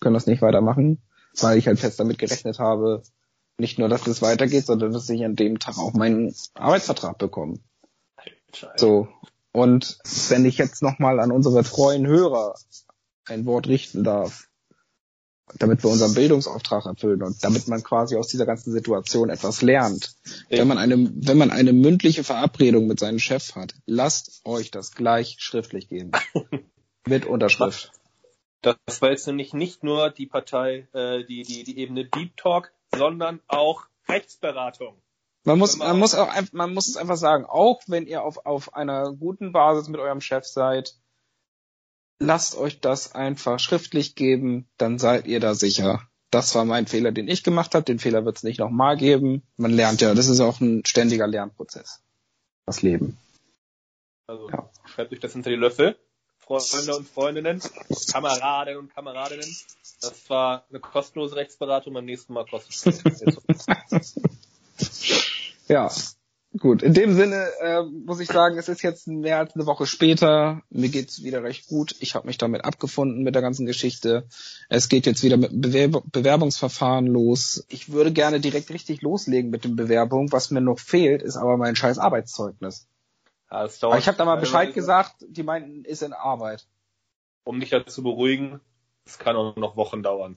können 0.00 0.14
das 0.14 0.26
nicht 0.26 0.42
weitermachen, 0.42 1.00
weil 1.40 1.56
ich 1.56 1.66
halt 1.66 1.78
fest 1.78 2.00
damit 2.00 2.18
gerechnet 2.18 2.58
habe, 2.58 3.02
nicht 3.56 3.78
nur, 3.78 3.88
dass 3.88 4.06
es 4.06 4.20
weitergeht, 4.20 4.66
sondern 4.66 4.92
dass 4.92 5.08
ich 5.08 5.24
an 5.24 5.36
dem 5.36 5.60
Tag 5.60 5.78
auch 5.78 5.94
meinen 5.94 6.34
Arbeitsvertrag 6.54 7.16
bekomme. 7.16 7.60
So. 8.76 9.08
Und 9.52 9.98
wenn 10.28 10.44
ich 10.44 10.58
jetzt 10.58 10.82
nochmal 10.82 11.20
an 11.20 11.32
unsere 11.32 11.64
treuen 11.64 12.06
Hörer 12.06 12.54
ein 13.26 13.46
Wort 13.46 13.66
richten 13.66 14.04
darf, 14.04 14.46
damit 15.58 15.82
wir 15.82 15.90
unseren 15.90 16.14
Bildungsauftrag 16.14 16.86
erfüllen 16.86 17.22
und 17.22 17.42
damit 17.42 17.66
man 17.66 17.82
quasi 17.82 18.16
aus 18.16 18.28
dieser 18.28 18.46
ganzen 18.46 18.72
Situation 18.72 19.30
etwas 19.30 19.62
lernt. 19.62 20.14
Wenn 20.48 20.68
man 20.68 20.78
eine, 20.78 21.10
wenn 21.12 21.38
man 21.38 21.50
eine 21.50 21.72
mündliche 21.72 22.22
Verabredung 22.22 22.86
mit 22.86 23.00
seinem 23.00 23.18
Chef 23.18 23.56
hat, 23.56 23.74
lasst 23.86 24.42
euch 24.44 24.70
das 24.70 24.92
gleich 24.92 25.36
schriftlich 25.40 25.88
geben. 25.88 26.12
mit 27.06 27.26
Unterschrift. 27.26 27.92
Das 28.62 28.76
war 29.00 29.10
jetzt 29.10 29.26
nämlich 29.26 29.54
nicht 29.54 29.82
nur 29.82 30.10
die 30.10 30.26
Partei, 30.26 30.86
äh, 30.92 31.24
die, 31.24 31.42
die, 31.42 31.64
die 31.64 31.78
Ebene 31.78 32.04
Deep 32.04 32.36
Talk, 32.36 32.72
sondern 32.94 33.40
auch 33.48 33.86
Rechtsberatung. 34.06 35.00
Man 35.44 35.58
muss, 35.58 35.76
man 35.78 35.98
muss 35.98 36.14
auch, 36.14 36.30
man 36.52 36.74
muss 36.74 36.88
es 36.88 36.96
einfach 36.96 37.16
sagen, 37.16 37.46
auch 37.46 37.80
wenn 37.86 38.06
ihr 38.06 38.22
auf, 38.22 38.44
auf 38.44 38.74
einer 38.74 39.12
guten 39.12 39.52
Basis 39.52 39.88
mit 39.88 40.00
eurem 40.00 40.20
Chef 40.20 40.44
seid, 40.44 40.94
lasst 42.18 42.56
euch 42.56 42.80
das 42.80 43.14
einfach 43.14 43.58
schriftlich 43.58 44.14
geben, 44.14 44.68
dann 44.76 44.98
seid 44.98 45.26
ihr 45.26 45.40
da 45.40 45.54
sicher. 45.54 46.02
das 46.30 46.54
war 46.54 46.64
mein 46.64 46.86
Fehler, 46.86 47.10
den 47.10 47.26
ich 47.26 47.42
gemacht 47.42 47.74
habe, 47.74 47.84
den 47.84 47.98
Fehler 47.98 48.24
wird 48.24 48.36
es 48.36 48.42
nicht 48.42 48.60
nochmal 48.60 48.96
geben. 48.96 49.42
Man 49.56 49.72
lernt 49.72 50.00
ja, 50.00 50.14
das 50.14 50.28
ist 50.28 50.40
auch 50.40 50.60
ein 50.60 50.84
ständiger 50.84 51.26
Lernprozess. 51.26 52.02
Das 52.66 52.82
Leben. 52.82 53.18
Also 54.26 54.48
ja. 54.50 54.70
schreibt 54.84 55.12
euch 55.12 55.20
das 55.20 55.32
hinter 55.32 55.50
die 55.50 55.56
Löffel. 55.56 55.96
Freunde 56.38 56.96
und 56.96 57.08
Freundinnen, 57.08 57.62
Kameraden 58.12 58.76
und 58.76 58.92
Kameradinnen. 58.92 59.56
Das 60.00 60.28
war 60.28 60.66
eine 60.68 60.80
kostenlose 60.80 61.36
Rechtsberatung, 61.36 61.94
beim 61.94 62.04
nächsten 62.04 62.32
Mal 62.32 62.44
kostenlos. 62.44 63.02
ja, 65.68 65.90
Gut, 66.58 66.82
in 66.82 66.94
dem 66.94 67.14
Sinne 67.14 67.48
äh, 67.60 67.82
muss 67.82 68.18
ich 68.18 68.26
sagen, 68.26 68.58
es 68.58 68.68
ist 68.68 68.82
jetzt 68.82 69.06
mehr 69.06 69.38
als 69.38 69.54
eine 69.54 69.66
Woche 69.66 69.86
später. 69.86 70.62
Mir 70.68 70.88
geht's 70.88 71.22
wieder 71.22 71.44
recht 71.44 71.68
gut. 71.68 71.94
Ich 72.00 72.16
habe 72.16 72.26
mich 72.26 72.38
damit 72.38 72.64
abgefunden 72.64 73.22
mit 73.22 73.36
der 73.36 73.42
ganzen 73.42 73.66
Geschichte. 73.66 74.26
Es 74.68 74.88
geht 74.88 75.06
jetzt 75.06 75.22
wieder 75.22 75.36
mit 75.36 75.52
Bewerb 75.52 76.02
Bewerbungsverfahren 76.10 77.06
los. 77.06 77.64
Ich 77.68 77.92
würde 77.92 78.12
gerne 78.12 78.40
direkt 78.40 78.70
richtig 78.70 79.00
loslegen 79.00 79.50
mit 79.50 79.62
den 79.62 79.76
Bewerbungen. 79.76 80.32
Was 80.32 80.50
mir 80.50 80.60
noch 80.60 80.80
fehlt, 80.80 81.22
ist 81.22 81.36
aber 81.36 81.56
mein 81.56 81.76
scheiß 81.76 81.98
Arbeitszeugnis. 81.98 82.88
Ja, 83.48 83.66
ich 83.66 83.82
habe 84.08 84.18
da 84.18 84.24
mal 84.24 84.36
Bescheid 84.36 84.74
gesagt, 84.74 85.24
die 85.28 85.44
meinten, 85.44 85.84
ist 85.84 86.02
in 86.02 86.12
Arbeit. 86.12 86.66
Um 87.44 87.60
dich 87.60 87.70
dazu 87.70 88.02
beruhigen, 88.02 88.60
es 89.04 89.18
kann 89.18 89.36
auch 89.36 89.54
noch 89.54 89.76
Wochen 89.76 90.02
dauern. 90.02 90.36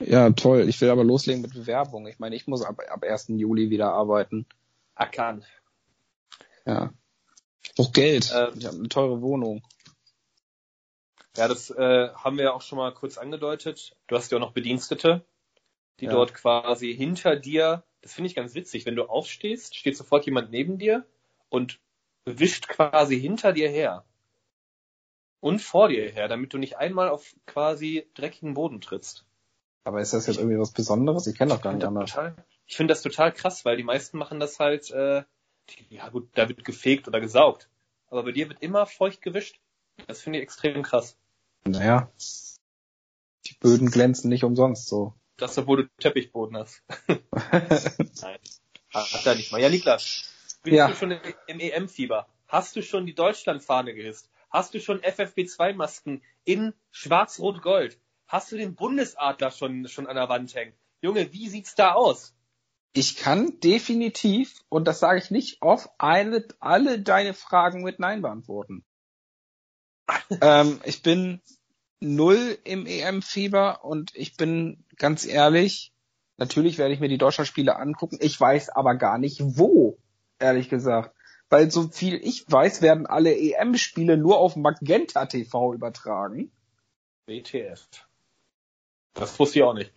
Ja, 0.00 0.30
toll. 0.30 0.68
Ich 0.68 0.80
will 0.80 0.90
aber 0.90 1.04
loslegen 1.04 1.42
mit 1.42 1.54
Bewerbung. 1.54 2.06
Ich 2.06 2.18
meine, 2.18 2.34
ich 2.36 2.46
muss 2.46 2.62
ab, 2.62 2.80
ab 2.88 3.02
1. 3.02 3.28
Juli 3.28 3.70
wieder 3.70 3.92
arbeiten 3.92 4.46
ackern. 4.94 5.44
Ja. 6.66 6.92
Brauche 7.76 7.92
Geld. 7.92 8.30
Äh, 8.32 8.50
ich 8.56 8.66
habe 8.66 8.76
eine 8.76 8.88
teure 8.88 9.20
Wohnung. 9.20 9.62
Ja, 11.36 11.48
das 11.48 11.70
äh, 11.70 12.10
haben 12.14 12.36
wir 12.36 12.44
ja 12.44 12.52
auch 12.52 12.62
schon 12.62 12.78
mal 12.78 12.94
kurz 12.94 13.18
angedeutet. 13.18 13.96
Du 14.06 14.16
hast 14.16 14.30
ja 14.30 14.38
auch 14.38 14.40
noch 14.40 14.52
Bedienstete, 14.52 15.24
die 16.00 16.04
ja. 16.04 16.12
dort 16.12 16.32
quasi 16.32 16.94
hinter 16.94 17.36
dir, 17.36 17.82
das 18.02 18.12
finde 18.12 18.28
ich 18.28 18.36
ganz 18.36 18.54
witzig, 18.54 18.86
wenn 18.86 18.94
du 18.94 19.04
aufstehst, 19.04 19.74
steht 19.74 19.96
sofort 19.96 20.26
jemand 20.26 20.50
neben 20.50 20.78
dir 20.78 21.04
und 21.48 21.80
wischt 22.24 22.68
quasi 22.68 23.20
hinter 23.20 23.52
dir 23.52 23.68
her. 23.68 24.04
Und 25.40 25.60
vor 25.60 25.88
dir 25.88 26.08
her, 26.08 26.28
damit 26.28 26.52
du 26.52 26.58
nicht 26.58 26.78
einmal 26.78 27.08
auf 27.08 27.34
quasi 27.46 28.08
dreckigen 28.14 28.54
Boden 28.54 28.80
trittst. 28.80 29.26
Aber 29.84 30.00
ist 30.00 30.14
das 30.14 30.26
jetzt 30.26 30.38
irgendwie 30.38 30.58
was 30.58 30.72
Besonderes? 30.72 31.26
Ich 31.26 31.36
kenne 31.36 31.52
doch 31.52 31.60
gar 31.60 31.74
nicht 31.74 31.84
anders. 31.84 32.10
Total, 32.10 32.34
ich 32.66 32.76
finde 32.76 32.92
das 32.92 33.02
total 33.02 33.32
krass, 33.32 33.64
weil 33.64 33.76
die 33.76 33.82
meisten 33.82 34.16
machen 34.16 34.40
das 34.40 34.58
halt, 34.58 34.90
äh, 34.90 35.22
ja 35.90 36.08
gut, 36.08 36.28
da 36.34 36.48
wird 36.48 36.64
gefegt 36.64 37.06
oder 37.06 37.20
gesaugt. 37.20 37.68
Aber 38.08 38.24
bei 38.24 38.32
dir 38.32 38.48
wird 38.48 38.62
immer 38.62 38.86
feucht 38.86 39.20
gewischt. 39.20 39.60
Das 40.06 40.22
finde 40.22 40.38
ich 40.38 40.42
extrem 40.42 40.82
krass. 40.82 41.16
Naja. 41.64 42.10
Die 43.46 43.54
Böden 43.60 43.90
glänzen 43.90 44.30
nicht 44.30 44.44
umsonst 44.44 44.88
so. 44.88 45.14
Das, 45.36 45.58
obwohl 45.58 45.82
du 45.82 45.88
Teppichboden 45.98 46.56
hast. 46.56 46.82
Nein. 47.08 48.38
Hat 48.92 49.26
er 49.26 49.34
nicht 49.34 49.52
mal. 49.52 49.60
Ja, 49.60 49.68
Niklas. 49.68 50.30
Bist 50.62 50.76
ja. 50.76 50.88
du 50.88 50.94
schon 50.94 51.10
im 51.46 51.60
EM-Fieber? 51.60 52.26
Hast 52.48 52.76
du 52.76 52.82
schon 52.82 53.04
die 53.04 53.14
Deutschlandfahne 53.14 53.94
gehisst? 53.94 54.30
Hast 54.50 54.72
du 54.72 54.80
schon 54.80 55.00
FFP2-Masken 55.00 56.22
in 56.44 56.72
Schwarz-Rot-Gold? 56.92 57.98
Hast 58.26 58.52
du 58.52 58.56
den 58.56 58.74
Bundesadler 58.74 59.50
schon, 59.50 59.88
schon 59.88 60.06
an 60.06 60.16
der 60.16 60.28
Wand 60.28 60.54
hängen? 60.54 60.74
Junge, 61.00 61.32
wie 61.32 61.48
sieht's 61.48 61.74
da 61.74 61.92
aus? 61.92 62.34
ich 62.96 63.16
kann 63.16 63.58
definitiv, 63.60 64.62
und 64.68 64.86
das 64.86 65.00
sage 65.00 65.18
ich 65.18 65.30
nicht 65.30 65.60
oft, 65.62 65.90
alle, 65.98 66.46
alle 66.60 67.00
deine 67.00 67.34
Fragen 67.34 67.82
mit 67.82 67.98
Nein 67.98 68.22
beantworten. 68.22 68.84
ähm, 70.40 70.80
ich 70.84 71.02
bin 71.02 71.40
null 71.98 72.56
im 72.62 72.86
EM-Fieber 72.86 73.84
und 73.84 74.14
ich 74.14 74.36
bin 74.36 74.84
ganz 74.96 75.26
ehrlich, 75.26 75.92
natürlich 76.36 76.78
werde 76.78 76.94
ich 76.94 77.00
mir 77.00 77.08
die 77.08 77.18
Deutschlandspiele 77.18 77.76
angucken, 77.76 78.18
ich 78.20 78.40
weiß 78.40 78.70
aber 78.70 78.94
gar 78.94 79.18
nicht 79.18 79.40
wo, 79.42 79.98
ehrlich 80.38 80.68
gesagt. 80.68 81.16
Weil 81.50 81.70
so 81.70 81.88
viel 81.88 82.14
ich 82.22 82.44
weiß, 82.48 82.80
werden 82.80 83.06
alle 83.06 83.36
EM-Spiele 83.36 84.16
nur 84.16 84.38
auf 84.38 84.56
Magenta 84.56 85.26
TV 85.26 85.74
übertragen. 85.74 86.52
WTF. 87.26 87.88
Das 89.14 89.38
wusste 89.38 89.58
ich 89.58 89.64
auch 89.64 89.74
nicht. 89.74 89.92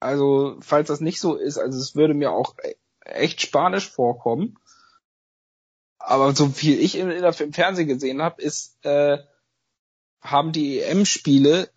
Also, 0.00 0.58
falls 0.60 0.88
das 0.88 1.00
nicht 1.00 1.18
so 1.18 1.34
ist, 1.34 1.58
also 1.58 1.78
es 1.78 1.96
würde 1.96 2.14
mir 2.14 2.30
auch 2.30 2.54
echt 3.00 3.40
spanisch 3.40 3.88
vorkommen. 3.88 4.58
Aber 5.98 6.34
so 6.34 6.48
viel 6.48 6.78
ich 6.78 6.96
in, 6.98 7.10
im 7.10 7.52
Fernsehen 7.52 7.88
gesehen 7.88 8.20
habe, 8.20 8.42
ist, 8.42 8.84
äh, 8.84 9.18
haben 10.20 10.52
die 10.52 10.80
EM-Spiele 10.80 11.70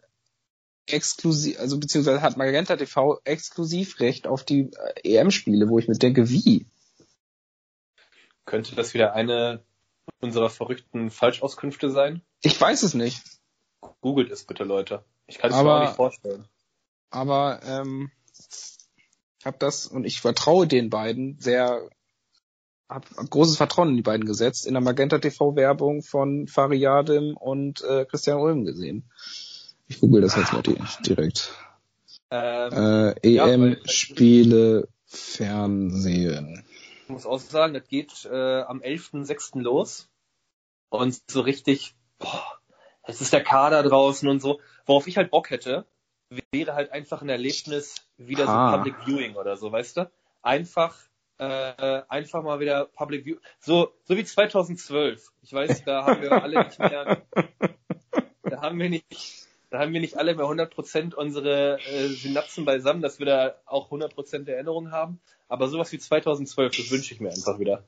exklusiv, 0.85 1.59
also 1.59 1.79
beziehungsweise 1.79 2.21
hat 2.21 2.37
Magenta 2.37 2.75
TV 2.75 3.19
Exklusivrecht 3.23 4.27
auf 4.27 4.43
die 4.43 4.71
äh, 5.03 5.17
EM-Spiele, 5.17 5.69
wo 5.69 5.79
ich 5.79 5.87
mir 5.87 5.97
denke, 5.97 6.29
wie? 6.29 6.65
Könnte 8.45 8.75
das 8.75 8.93
wieder 8.93 9.13
eine 9.13 9.63
unserer 10.19 10.49
verrückten 10.49 11.11
Falschauskünfte 11.11 11.91
sein? 11.91 12.21
Ich 12.41 12.59
weiß 12.59 12.83
es 12.83 12.93
nicht. 12.93 13.21
Googelt 14.01 14.31
es 14.31 14.45
bitte, 14.45 14.63
Leute. 14.63 15.03
Ich 15.27 15.37
kann 15.37 15.51
es 15.51 15.57
mir 15.61 15.73
auch 15.73 15.81
nicht 15.81 15.95
vorstellen. 15.95 16.45
Aber 17.09 17.59
ähm, 17.65 18.11
habe 19.45 19.57
das 19.59 19.87
und 19.87 20.05
ich 20.05 20.21
vertraue 20.21 20.67
den 20.67 20.89
beiden 20.89 21.39
sehr, 21.39 21.89
habe 22.89 23.07
hab 23.15 23.29
großes 23.29 23.57
Vertrauen 23.57 23.89
in 23.89 23.95
die 23.95 24.01
beiden 24.01 24.25
gesetzt, 24.25 24.67
in 24.67 24.73
der 24.73 24.81
Magenta 24.81 25.17
TV 25.17 25.55
Werbung 25.55 26.03
von 26.03 26.47
Fariadim 26.47 27.35
und 27.35 27.81
äh, 27.81 28.05
Christian 28.05 28.39
Ulm 28.39 28.65
gesehen. 28.65 29.09
Ich 29.87 29.99
google 29.99 30.21
das 30.21 30.35
jetzt 30.35 30.53
mal 30.53 30.61
direkt. 30.61 31.53
Ähm, 32.29 33.13
äh, 33.23 33.35
EM-Spiele 33.35 34.81
ja, 34.81 34.87
Fernsehen. 35.05 36.65
Ich 37.03 37.09
muss 37.09 37.25
auch 37.25 37.39
sagen, 37.39 37.73
das 37.73 37.87
geht 37.87 38.25
äh, 38.25 38.61
am 38.61 38.81
11.06. 38.81 39.61
los. 39.61 40.09
Und 40.89 41.17
so 41.29 41.41
richtig, 41.41 41.95
boah, 42.19 42.43
es 43.03 43.21
ist 43.21 43.31
der 43.31 43.43
Kader 43.43 43.83
draußen 43.83 44.27
und 44.27 44.41
so. 44.41 44.59
Worauf 44.87 45.05
ich 45.07 45.17
halt 45.17 45.29
Bock 45.29 45.51
hätte, 45.51 45.85
wäre 46.51 46.73
halt 46.73 46.91
einfach 46.91 47.21
ein 47.21 47.29
Erlebnis, 47.29 47.95
wieder 48.17 48.47
ah. 48.47 48.71
so 48.71 48.77
Public 48.77 48.95
Viewing 49.05 49.35
oder 49.35 49.57
so, 49.57 49.71
weißt 49.71 49.97
du? 49.97 50.11
Einfach, 50.41 50.97
äh, 51.37 52.01
einfach 52.07 52.41
mal 52.41 52.59
wieder 52.59 52.85
Public 52.85 53.25
View, 53.25 53.37
so, 53.59 53.93
so 54.05 54.17
wie 54.17 54.23
2012. 54.23 55.31
Ich 55.41 55.53
weiß, 55.53 55.83
da 55.83 56.05
haben 56.05 56.21
wir 56.21 56.31
alle 56.31 56.63
nicht 56.63 56.79
mehr, 56.79 57.21
da 58.43 58.61
haben 58.61 58.79
wir 58.79 58.89
nicht, 58.89 59.05
da 59.69 59.79
haben 59.79 59.93
wir 59.93 59.99
nicht 59.99 60.17
alle 60.17 60.35
mehr 60.35 60.45
100% 60.45 61.13
unsere 61.13 61.79
äh, 61.81 62.07
Synapsen 62.07 62.65
beisammen, 62.65 63.01
dass 63.01 63.19
wir 63.19 63.25
da 63.25 63.55
auch 63.65 63.91
100% 63.91 64.49
Erinnerung 64.49 64.91
haben. 64.91 65.19
Aber 65.49 65.67
sowas 65.67 65.91
wie 65.91 65.99
2012, 65.99 66.75
das 66.75 66.91
wünsche 66.91 67.13
ich 67.13 67.21
mir 67.21 67.29
einfach 67.29 67.59
wieder. 67.59 67.83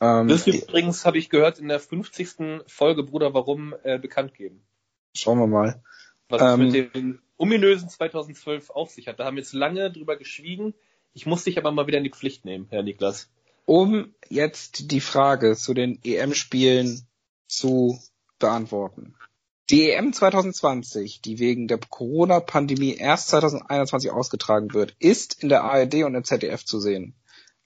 Ähm, 0.00 0.28
das 0.28 0.46
übrigens, 0.46 1.04
habe 1.04 1.18
ich 1.18 1.28
gehört, 1.28 1.58
in 1.58 1.68
der 1.68 1.78
50. 1.78 2.64
Folge 2.66 3.02
Bruder 3.02 3.34
Warum 3.34 3.74
äh, 3.82 3.98
bekannt 3.98 4.34
geben. 4.34 4.64
Schauen 5.14 5.38
wir 5.38 5.46
mal. 5.46 5.82
Was 6.28 6.42
ähm, 6.42 6.70
mit 6.70 6.94
dem 6.94 7.18
ominösen 7.36 7.88
2012 7.88 8.70
auf 8.70 8.90
sich 8.90 9.08
hat. 9.08 9.18
Da 9.18 9.24
haben 9.24 9.36
wir 9.36 9.42
jetzt 9.42 9.54
lange 9.54 9.90
drüber 9.90 10.16
geschwiegen. 10.16 10.74
Ich 11.12 11.26
muss 11.26 11.44
dich 11.44 11.58
aber 11.58 11.72
mal 11.72 11.86
wieder 11.86 11.98
in 11.98 12.04
die 12.04 12.10
Pflicht 12.10 12.44
nehmen, 12.44 12.66
Herr 12.70 12.82
Niklas. 12.82 13.30
Um 13.64 14.14
jetzt 14.28 14.90
die 14.90 15.00
Frage 15.00 15.56
zu 15.56 15.74
den 15.74 15.98
EM-Spielen 16.04 17.06
zu 17.48 17.98
beantworten. 18.38 19.14
Die 19.70 19.90
EM 19.90 20.12
2020, 20.12 21.22
die 21.22 21.38
wegen 21.38 21.68
der 21.68 21.78
Corona-Pandemie 21.78 22.94
erst 22.94 23.28
2021 23.28 24.10
ausgetragen 24.10 24.74
wird, 24.74 24.96
ist 24.98 25.42
in 25.42 25.48
der 25.48 25.62
ARD 25.62 26.02
und 26.02 26.16
im 26.16 26.24
ZDF 26.24 26.64
zu 26.64 26.80
sehen. 26.80 27.14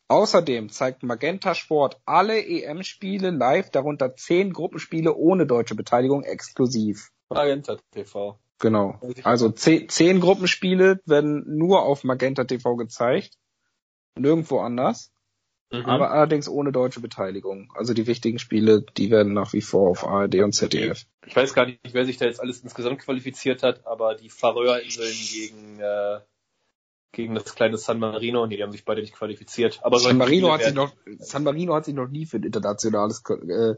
Außerdem 0.09 0.69
zeigt 0.69 1.03
Magenta 1.03 1.55
Sport 1.55 1.99
alle 2.05 2.45
EM-Spiele 2.45 3.31
live, 3.31 3.71
darunter 3.71 4.15
zehn 4.17 4.53
Gruppenspiele 4.53 5.15
ohne 5.15 5.47
deutsche 5.47 5.75
Beteiligung 5.75 6.25
exklusiv. 6.25 7.11
Magenta 7.29 7.77
TV. 7.91 8.39
Genau. 8.59 9.01
Also 9.25 9.51
zehn, 9.51 9.89
zehn 9.89 10.21
Gruppenspiele 10.21 11.01
werden 11.07 11.45
nur 11.57 11.83
auf 11.83 12.05
Magenta 12.05 12.45
TV 12.45 12.77
gezeigt. 12.77 13.37
Nirgendwo 14.17 14.61
anders. 14.61 15.13
Mhm. 15.73 15.87
Aber 15.87 16.11
allerdings 16.13 16.49
ohne 16.49 16.73
deutsche 16.73 17.01
Beteiligung. 17.01 17.73
Also 17.75 17.95
die 17.95 18.07
wichtigen 18.07 18.39
Spiele, 18.39 18.85
die 18.97 19.11
werden 19.11 19.33
nach 19.33 19.53
wie 19.53 19.61
vor 19.61 19.91
auf 19.91 20.07
ARD 20.07 20.37
und 20.37 20.53
ZDF. 20.53 21.05
Ich 21.27 21.35
weiß 21.35 21.55
gar 21.55 21.67
nicht, 21.67 21.81
wer 21.93 22.05
sich 22.05 22.17
da 22.17 22.27
jetzt 22.27 22.41
alles 22.41 22.61
insgesamt 22.61 23.01
qualifiziert 23.01 23.63
hat, 23.63 23.87
aber 23.87 24.15
die 24.15 24.31
Färöerinseln 24.31 25.15
gegen 25.33 25.81
äh, 25.81 26.21
gegen 27.15 27.35
das 27.35 27.55
kleine 27.55 27.79
San 27.79 27.99
Marino, 27.99 28.47
nee, 28.47 28.57
die 28.57 28.63
haben 28.63 28.73
sich 28.73 28.85
beide 28.85 29.01
nicht 29.01 29.15
qualifiziert. 29.15 29.81
Aber 29.83 29.99
San 29.99 30.19
Marino 30.19 30.53
hat 30.53 30.65
sich 30.65 30.75
noch 30.75 30.93
San 31.19 31.45
Marino 31.45 31.75
hat 31.75 31.87
sich 31.87 31.95
noch 31.95 32.09
nie 32.09 32.27
für 32.27 32.37
ein 32.39 32.43
internationales 32.43 33.23
äh, 33.29 33.33
äh, 33.35 33.77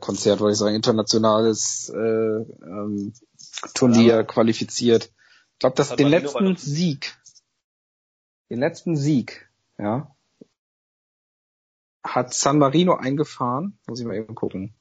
Konzert, 0.00 0.40
wollte 0.40 0.52
ich 0.52 0.58
sagen, 0.58 0.74
internationales 0.74 1.90
äh, 1.94 1.98
ähm, 1.98 3.12
Turnier 3.74 4.14
ja. 4.14 4.22
qualifiziert. 4.22 5.12
Ich 5.52 5.58
glaube, 5.58 5.76
dass 5.76 5.94
den 5.94 6.08
letzten 6.08 6.56
Sieg, 6.56 7.16
den 8.50 8.60
letzten 8.60 8.96
Sieg, 8.96 9.48
ja, 9.78 10.14
hat 12.02 12.32
San 12.34 12.58
Marino 12.58 12.94
eingefahren. 12.94 13.78
Muss 13.86 14.00
ich 14.00 14.06
mal 14.06 14.16
eben 14.16 14.34
gucken. 14.34 14.74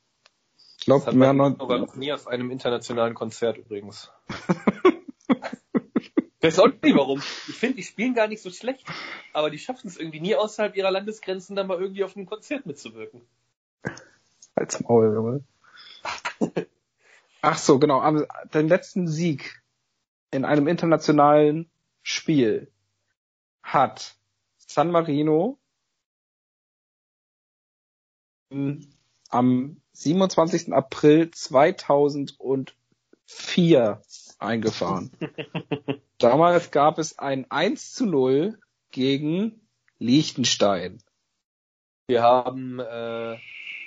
Ich 0.78 0.86
glaube, 0.86 1.14
wir 1.14 1.34
noch... 1.34 1.60
war 1.60 1.96
nie 1.98 2.12
auf 2.12 2.28
einem 2.28 2.52
internationalen 2.52 3.14
Konzert 3.14 3.58
übrigens. 3.58 4.12
weiß 6.44 6.60
auch 6.60 6.68
nicht 6.68 6.96
warum. 6.96 7.20
Ich 7.48 7.56
finde, 7.56 7.78
die 7.78 7.84
spielen 7.84 8.14
gar 8.14 8.28
nicht 8.28 8.42
so 8.42 8.50
schlecht, 8.52 8.86
aber 9.32 9.50
die 9.50 9.60
schaffen 9.60 9.88
es 9.88 9.98
irgendwie 9.98 10.20
nie 10.20 10.36
außerhalb 10.36 10.76
ihrer 10.76 10.92
Landesgrenzen 10.92 11.56
dann 11.56 11.68
mal 11.68 11.80
irgendwie 11.80 12.04
auf 12.04 12.16
einem 12.16 12.26
Konzert 12.26 12.66
mitzuwirken. 12.66 13.22
Als 14.56 14.80
Maul, 14.82 15.14
Junge. 15.14 15.44
Ach 17.42 17.58
so, 17.58 17.80
genau. 17.80 18.26
Den 18.54 18.68
letzten 18.68 19.08
Sieg 19.08 19.64
in 20.32 20.44
einem 20.46 20.68
internationalen 20.68 21.70
Spiel 22.02 22.72
hat 23.62 24.16
San 24.58 24.92
Marino 24.92 25.58
am 29.30 29.82
27. 29.94 30.74
April 30.74 31.32
2004 31.32 34.02
eingefahren. 34.40 35.12
Damals 36.18 36.72
gab 36.72 36.98
es 37.00 37.20
ein 37.20 37.50
1 37.50 37.94
zu 37.94 38.06
0 38.06 38.60
gegen 38.92 39.62
Liechtenstein. 39.98 41.00
Wir 42.08 42.22
haben 42.22 42.80
äh, 42.80 43.38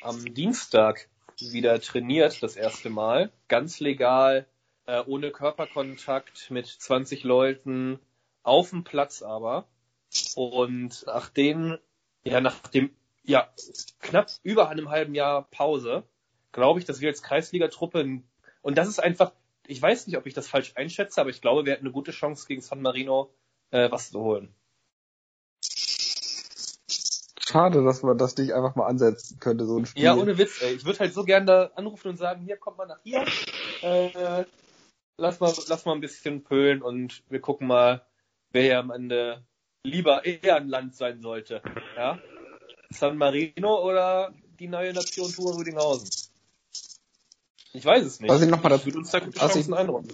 am 0.06 0.34
Dienstag 0.34 1.08
wieder 1.40 1.80
trainiert, 1.80 2.42
das 2.42 2.56
erste 2.56 2.90
Mal. 2.90 3.30
Ganz 3.48 3.80
legal, 3.80 4.46
äh, 4.86 5.02
ohne 5.04 5.30
Körperkontakt, 5.30 6.50
mit 6.50 6.66
20 6.66 7.24
Leuten, 7.24 7.98
auf 8.42 8.70
dem 8.70 8.84
Platz 8.84 9.22
aber. 9.22 9.66
Und 10.34 11.04
nach 11.06 11.28
dem, 11.28 11.78
ja, 12.24 12.40
nach 12.40 12.58
dem, 12.68 12.90
ja, 13.24 13.52
knapp 14.00 14.30
über 14.44 14.68
einem 14.68 14.88
halben 14.88 15.14
Jahr 15.14 15.42
Pause, 15.50 16.04
glaube 16.52 16.78
ich, 16.78 16.86
dass 16.86 17.00
wir 17.00 17.08
als 17.08 17.22
Kreisligatruppe, 17.22 18.22
und 18.62 18.78
das 18.78 18.88
ist 18.88 19.00
einfach, 19.00 19.32
ich 19.66 19.82
weiß 19.82 20.06
nicht, 20.06 20.16
ob 20.16 20.26
ich 20.26 20.34
das 20.34 20.48
falsch 20.48 20.72
einschätze, 20.76 21.20
aber 21.20 21.30
ich 21.30 21.40
glaube, 21.40 21.66
wir 21.66 21.72
hätten 21.72 21.84
eine 21.84 21.92
gute 21.92 22.12
Chance 22.12 22.46
gegen 22.46 22.62
San 22.62 22.80
Marino 22.80 23.30
äh, 23.72 23.90
was 23.90 24.10
zu 24.10 24.20
holen. 24.20 24.54
Schade, 27.48 27.84
dass 27.84 28.02
man 28.02 28.18
das 28.18 28.36
nicht 28.36 28.52
einfach 28.52 28.74
mal 28.74 28.86
ansetzen 28.86 29.38
könnte, 29.38 29.66
so 29.66 29.78
ein 29.78 29.86
Spiel. 29.86 30.02
Ja, 30.02 30.16
ohne 30.16 30.36
Witz, 30.36 30.60
ey. 30.62 30.74
Ich 30.74 30.84
würde 30.84 30.98
halt 30.98 31.14
so 31.14 31.22
gerne 31.22 31.46
da 31.46 31.70
anrufen 31.76 32.08
und 32.08 32.16
sagen, 32.16 32.42
hier, 32.42 32.56
kommt 32.56 32.78
mal 32.78 32.86
nach 32.86 32.98
hier. 33.04 33.24
Äh, 33.82 34.44
lass 35.16 35.38
mal, 35.38 35.52
lass 35.68 35.84
mal 35.84 35.94
ein 35.94 36.00
bisschen 36.00 36.42
pölen 36.42 36.82
und 36.82 37.22
wir 37.28 37.40
gucken 37.40 37.68
mal, 37.68 38.04
wer 38.50 38.62
hier 38.62 38.78
am 38.80 38.90
Ende 38.90 39.44
lieber 39.84 40.24
eher 40.24 40.56
ein 40.56 40.68
Land 40.68 40.96
sein 40.96 41.20
sollte. 41.20 41.62
Ja? 41.96 42.18
San 42.90 43.16
Marino 43.16 43.80
oder 43.80 44.32
die 44.58 44.66
neue 44.66 44.92
Nation 44.92 45.30
Tour 45.32 45.56
Rüdinghausen? 45.56 46.08
Ich 47.72 47.84
weiß 47.84 48.04
es 48.04 48.20
nicht. 48.20 48.30
Was 48.30 48.42
ich 48.42 48.48
nochmal 48.48 48.70
das, 48.70 48.84
uns 48.86 49.10
da 49.10 49.20
gute 49.20 49.38
Chancen 49.38 49.72
ich, 49.72 49.72
einräumen. 49.72 50.12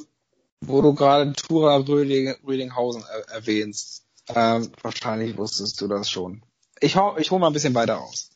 Wo 0.61 0.83
du 0.83 0.95
gerade 0.95 1.33
Tura 1.33 1.83
er, 3.05 3.29
erwähnst. 3.31 4.05
Ähm, 4.29 4.71
wahrscheinlich 4.83 5.37
wusstest 5.38 5.81
du 5.81 5.88
das 5.88 6.11
schon. 6.11 6.42
Ich, 6.83 6.97
hau, 6.97 7.16
ich 7.16 7.31
hole 7.31 7.40
mal 7.40 7.47
ein 7.49 7.53
bisschen 7.53 7.75
weiter 7.75 8.01
aus. 8.01 8.31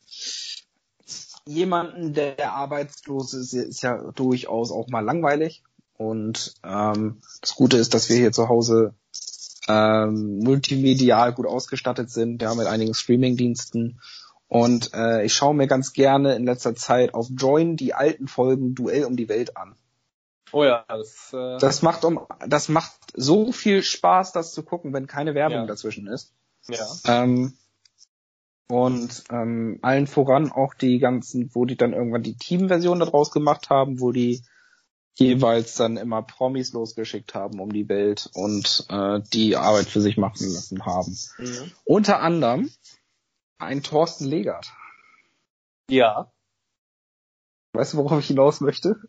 Jemanden, 1.45 2.13
der 2.13 2.53
arbeitslos 2.53 3.33
ist, 3.33 3.53
ist 3.53 3.81
ja 3.83 4.11
durchaus 4.11 4.71
auch 4.71 4.87
mal 4.87 5.01
langweilig. 5.01 5.63
Und 5.97 6.55
ähm, 6.63 7.21
das 7.41 7.55
Gute 7.55 7.77
ist, 7.77 7.93
dass 7.93 8.09
wir 8.09 8.17
hier 8.17 8.31
zu 8.31 8.49
Hause 8.49 8.93
ähm, 9.67 10.39
multimedial 10.39 11.33
gut 11.33 11.45
ausgestattet 11.45 12.09
sind, 12.09 12.41
ja, 12.41 12.53
mit 12.55 12.67
einigen 12.67 12.93
Streaming-Diensten 12.93 13.99
und 14.47 14.93
äh, 14.93 15.25
ich 15.25 15.33
schaue 15.33 15.53
mir 15.53 15.67
ganz 15.67 15.93
gerne 15.93 16.35
in 16.35 16.45
letzter 16.45 16.75
Zeit 16.75 17.13
auf 17.13 17.27
Join 17.29 17.75
die 17.75 17.93
alten 17.93 18.27
Folgen 18.27 18.75
Duell 18.75 19.03
um 19.03 19.17
die 19.17 19.27
Welt 19.27 19.57
an. 19.57 19.75
Oh 20.53 20.63
ja, 20.63 20.85
das, 20.87 21.33
äh... 21.33 21.57
das 21.57 21.81
macht 21.81 22.05
um 22.05 22.25
das 22.47 22.69
macht 22.69 22.93
so 23.13 23.51
viel 23.51 23.83
Spaß, 23.83 24.31
das 24.31 24.53
zu 24.53 24.63
gucken, 24.63 24.93
wenn 24.93 25.05
keine 25.05 25.35
Werbung 25.35 25.59
ja. 25.59 25.65
dazwischen 25.65 26.07
ist. 26.07 26.33
Ja. 26.69 26.85
Ähm, 27.05 27.57
und 28.69 29.23
ähm, 29.29 29.79
allen 29.81 30.07
voran 30.07 30.51
auch 30.51 30.73
die 30.73 30.99
ganzen, 30.99 31.49
wo 31.53 31.65
die 31.65 31.77
dann 31.77 31.93
irgendwann 31.93 32.23
die 32.23 32.35
Teamversion 32.35 32.99
daraus 32.99 33.31
gemacht 33.31 33.69
haben, 33.69 33.99
wo 34.01 34.11
die 34.11 34.43
jeweils 35.15 35.75
dann 35.75 35.97
immer 35.97 36.21
Promis 36.21 36.73
losgeschickt 36.73 37.33
haben 37.33 37.59
um 37.59 37.71
die 37.71 37.89
Welt 37.89 38.29
und 38.33 38.85
äh, 38.89 39.19
die 39.33 39.55
Arbeit 39.55 39.87
für 39.87 40.01
sich 40.01 40.17
machen 40.17 40.47
lassen 40.53 40.85
haben. 40.85 41.17
Mhm. 41.37 41.71
Unter 41.85 42.19
anderem 42.21 42.69
ein 43.57 43.81
Thorsten 43.81 44.25
Legert. 44.25 44.71
Ja. 45.89 46.31
Weißt 47.73 47.93
du, 47.93 47.97
worauf 47.97 48.19
ich 48.19 48.27
hinaus 48.27 48.61
möchte? 48.61 48.99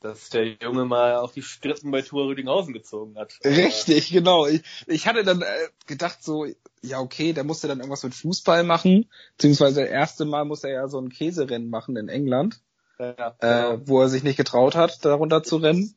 Dass 0.00 0.30
der 0.30 0.46
Junge 0.46 0.84
mal 0.84 1.16
auf 1.16 1.32
die 1.32 1.42
Strippen 1.42 1.90
bei 1.90 2.02
Tour 2.02 2.26
Rüdinghausen 2.26 2.72
gezogen 2.72 3.18
hat. 3.18 3.38
Richtig, 3.44 4.10
genau. 4.10 4.46
Ich, 4.46 4.62
ich 4.86 5.06
hatte 5.08 5.24
dann 5.24 5.42
äh, 5.42 5.68
gedacht 5.86 6.22
so, 6.22 6.46
ja 6.82 7.00
okay, 7.00 7.32
der 7.32 7.42
musste 7.42 7.66
dann 7.66 7.78
irgendwas 7.78 8.04
mit 8.04 8.14
Fußball 8.14 8.62
machen, 8.62 9.10
beziehungsweise 9.36 9.80
das 9.80 9.90
erste 9.90 10.24
Mal 10.24 10.44
musste 10.44 10.68
er 10.68 10.74
ja 10.74 10.88
so 10.88 11.00
ein 11.00 11.08
Käserennen 11.08 11.68
machen 11.68 11.96
in 11.96 12.08
England, 12.08 12.60
ja, 13.00 13.10
äh, 13.10 13.32
genau. 13.40 13.72
äh, 13.72 13.88
wo 13.88 14.00
er 14.00 14.08
sich 14.08 14.22
nicht 14.22 14.36
getraut 14.36 14.76
hat, 14.76 15.04
darunter 15.04 15.42
zu 15.42 15.56
rennen. 15.56 15.94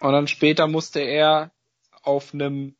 Und 0.00 0.12
dann 0.12 0.26
später 0.26 0.66
musste 0.66 1.00
er 1.00 1.52
auf 2.02 2.34
einem 2.34 2.74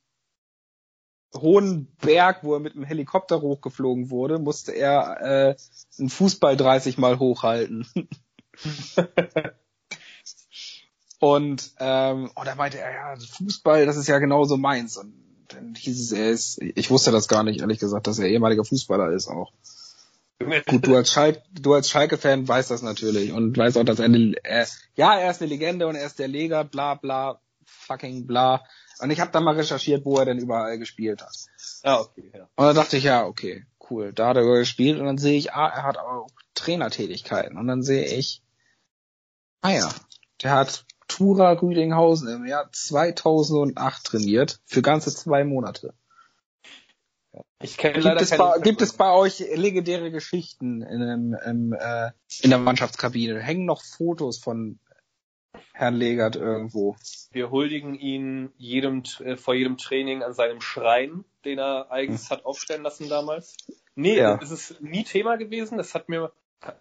hohen 1.34 1.94
Berg, 2.00 2.42
wo 2.42 2.54
er 2.54 2.60
mit 2.60 2.74
einem 2.74 2.84
Helikopter 2.84 3.40
hochgeflogen 3.40 4.10
wurde, 4.10 4.38
musste 4.38 4.72
er 4.72 5.20
äh, 5.20 5.56
einen 5.98 6.10
Fußball 6.10 6.56
30 6.56 6.98
Mal 6.98 7.18
hochhalten. 7.18 7.86
und 11.20 11.72
ähm, 11.78 12.30
oh, 12.34 12.42
da 12.44 12.54
meinte 12.54 12.78
er, 12.78 12.90
ja, 12.90 13.14
Fußball, 13.18 13.84
das 13.84 13.96
ist 13.96 14.08
ja 14.08 14.18
genauso 14.18 14.56
meins. 14.56 14.96
Und 14.96 15.14
dann 15.48 15.74
hieß 15.74 16.00
es, 16.00 16.12
er 16.12 16.30
ist, 16.30 16.62
ich 16.62 16.90
wusste 16.90 17.12
das 17.12 17.28
gar 17.28 17.44
nicht, 17.44 17.60
ehrlich 17.60 17.78
gesagt, 17.78 18.06
dass 18.06 18.18
er 18.18 18.28
ehemaliger 18.28 18.64
Fußballer 18.64 19.12
ist 19.12 19.28
auch. 19.28 19.52
Gut, 20.66 20.86
du 20.86 20.96
als, 20.96 21.12
Schalke, 21.12 21.42
du 21.52 21.74
als 21.74 21.90
Schalke-Fan 21.90 22.48
weißt 22.48 22.70
das 22.70 22.80
natürlich 22.80 23.32
und 23.32 23.58
weißt 23.58 23.76
auch, 23.76 23.84
dass 23.84 23.98
er, 23.98 24.06
eine, 24.06 24.34
er, 24.42 24.66
ja, 24.94 25.18
er 25.18 25.30
ist 25.30 25.42
eine 25.42 25.50
Legende 25.50 25.86
und 25.86 25.96
er 25.96 26.06
ist 26.06 26.18
der 26.18 26.28
Leger, 26.28 26.64
bla 26.64 26.94
bla, 26.94 27.42
fucking 27.66 28.26
bla. 28.26 28.64
Und 29.00 29.10
ich 29.10 29.20
habe 29.20 29.30
da 29.30 29.40
mal 29.40 29.56
recherchiert, 29.56 30.06
wo 30.06 30.16
er 30.16 30.24
denn 30.24 30.38
überall 30.38 30.78
gespielt 30.78 31.20
hat. 31.20 31.36
Ah, 31.82 32.00
okay, 32.00 32.32
ja. 32.34 32.48
Und 32.56 32.64
da 32.64 32.72
dachte 32.72 32.96
ich, 32.96 33.04
ja, 33.04 33.26
okay, 33.26 33.66
cool. 33.90 34.14
Da 34.14 34.28
hat 34.28 34.36
er 34.36 34.44
gespielt 34.44 34.98
und 34.98 35.04
dann 35.04 35.18
sehe 35.18 35.36
ich, 35.36 35.52
ah, 35.52 35.68
er 35.68 35.82
hat 35.82 35.98
auch 35.98 36.28
Trainertätigkeiten. 36.54 37.58
Und 37.58 37.66
dann 37.66 37.82
sehe 37.82 38.06
ich, 38.06 38.42
ah 39.60 39.70
ja, 39.70 39.90
der 40.42 40.52
hat 40.52 40.86
Tura 41.10 41.52
Rüdinghausen 41.52 42.28
im 42.28 42.46
Jahr 42.46 42.70
2008 42.70 44.04
trainiert, 44.04 44.60
für 44.64 44.80
ganze 44.80 45.14
zwei 45.14 45.44
Monate. 45.44 45.92
Ich 47.60 47.76
kenne 47.76 47.94
gibt 47.94 48.04
leider 48.04 48.20
es 48.20 48.36
bei, 48.36 48.58
Gibt 48.60 48.80
es 48.80 48.92
bei 48.92 49.12
euch 49.12 49.40
legendäre 49.54 50.10
Geschichten 50.10 50.82
in, 50.82 51.02
im, 51.02 51.36
im, 51.44 51.72
äh, 51.72 52.10
in 52.42 52.50
der 52.50 52.58
Mannschaftskabine? 52.58 53.40
Hängen 53.40 53.66
noch 53.66 53.82
Fotos 53.82 54.38
von 54.38 54.78
Herrn 55.72 55.96
Legert 55.96 56.36
irgendwo. 56.36 56.96
Wir 57.32 57.50
huldigen 57.50 57.94
ihn 57.94 58.52
jedem, 58.56 59.02
äh, 59.18 59.36
vor 59.36 59.54
jedem 59.54 59.78
Training 59.78 60.22
an 60.22 60.32
seinem 60.32 60.60
Schrein, 60.60 61.24
den 61.44 61.58
er 61.58 61.90
eigens 61.90 62.30
hm. 62.30 62.36
hat 62.36 62.44
aufstellen 62.44 62.82
lassen 62.82 63.08
damals. 63.08 63.56
Nee, 63.94 64.16
ja. 64.16 64.36
das 64.36 64.50
ist 64.50 64.80
nie 64.80 65.04
Thema 65.04 65.36
gewesen. 65.36 65.76
Das 65.76 65.94
hat 65.94 66.08
mir 66.08 66.32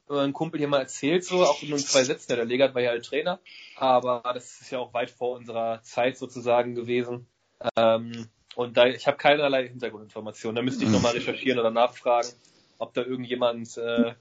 ein 0.10 0.34
Kumpel 0.34 0.60
hier 0.60 0.68
mal 0.68 0.80
erzählt, 0.80 1.24
so, 1.24 1.44
auch 1.44 1.62
nur 1.64 1.78
in 1.78 1.84
zwei 1.84 2.04
Sätzen. 2.04 2.36
Der 2.36 2.46
Legert 2.46 2.76
war 2.76 2.82
ja 2.82 2.90
halt 2.90 3.06
Trainer, 3.06 3.40
aber 3.76 4.22
das 4.34 4.62
ist 4.62 4.72
ja 4.72 4.80
auch 4.80 4.94
weit 4.94 5.10
vor 5.10 5.38
unserer 5.38 5.82
Zeit 5.84 6.18
sozusagen 6.18 6.76
gewesen. 6.76 7.28
Ähm, 7.76 8.30
und 8.56 8.78
da, 8.78 8.88
ich 8.88 9.08
habe 9.08 9.18
keinerlei 9.18 9.68
Hintergrundinformationen. 9.68 10.56
Da 10.56 10.62
müsste 10.62 10.84
ich 10.84 10.90
nochmal 10.90 11.14
recherchieren 11.14 11.60
oder 11.60 11.72
nachfragen, 11.72 12.30
ob 12.78 12.94
da 12.94 13.02
irgendjemand 13.02 13.78
äh, 13.78 14.16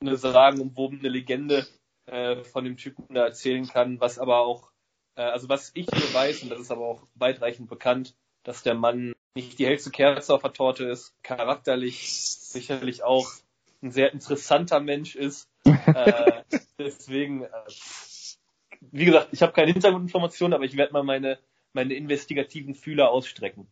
eine 0.00 0.16
sagenumwobene 0.16 1.08
Legende 1.08 1.66
äh, 2.06 2.44
von 2.44 2.64
dem 2.64 2.76
Typen 2.76 3.14
da 3.14 3.24
erzählen 3.24 3.66
kann, 3.66 4.00
was 4.00 4.18
aber 4.18 4.38
auch, 4.38 4.70
äh, 5.16 5.22
also 5.22 5.48
was 5.48 5.70
ich 5.74 5.90
nur 5.90 6.14
weiß, 6.14 6.42
und 6.42 6.50
das 6.50 6.60
ist 6.60 6.70
aber 6.70 6.86
auch 6.86 7.02
weitreichend 7.14 7.68
bekannt, 7.68 8.14
dass 8.44 8.62
der 8.62 8.74
Mann 8.74 9.14
nicht 9.34 9.58
die 9.58 9.66
hellste 9.66 9.90
Kerze 9.90 10.34
auf 10.34 10.42
der 10.42 10.52
Torte 10.52 10.84
ist, 10.84 11.14
charakterlich 11.22 12.12
sicherlich 12.12 13.02
auch 13.02 13.32
ein 13.82 13.90
sehr 13.90 14.12
interessanter 14.12 14.80
Mensch 14.80 15.16
ist. 15.16 15.48
äh, 15.64 16.42
deswegen, 16.78 17.44
äh, 17.44 17.48
wie 18.80 19.04
gesagt, 19.04 19.28
ich 19.32 19.42
habe 19.42 19.52
keine 19.52 19.72
Hintergrundinformationen, 19.72 20.54
aber 20.54 20.64
ich 20.64 20.76
werde 20.76 20.92
mal 20.92 21.02
meine, 21.02 21.38
meine 21.72 21.94
investigativen 21.94 22.74
Fühler 22.74 23.10
ausstrecken. 23.10 23.66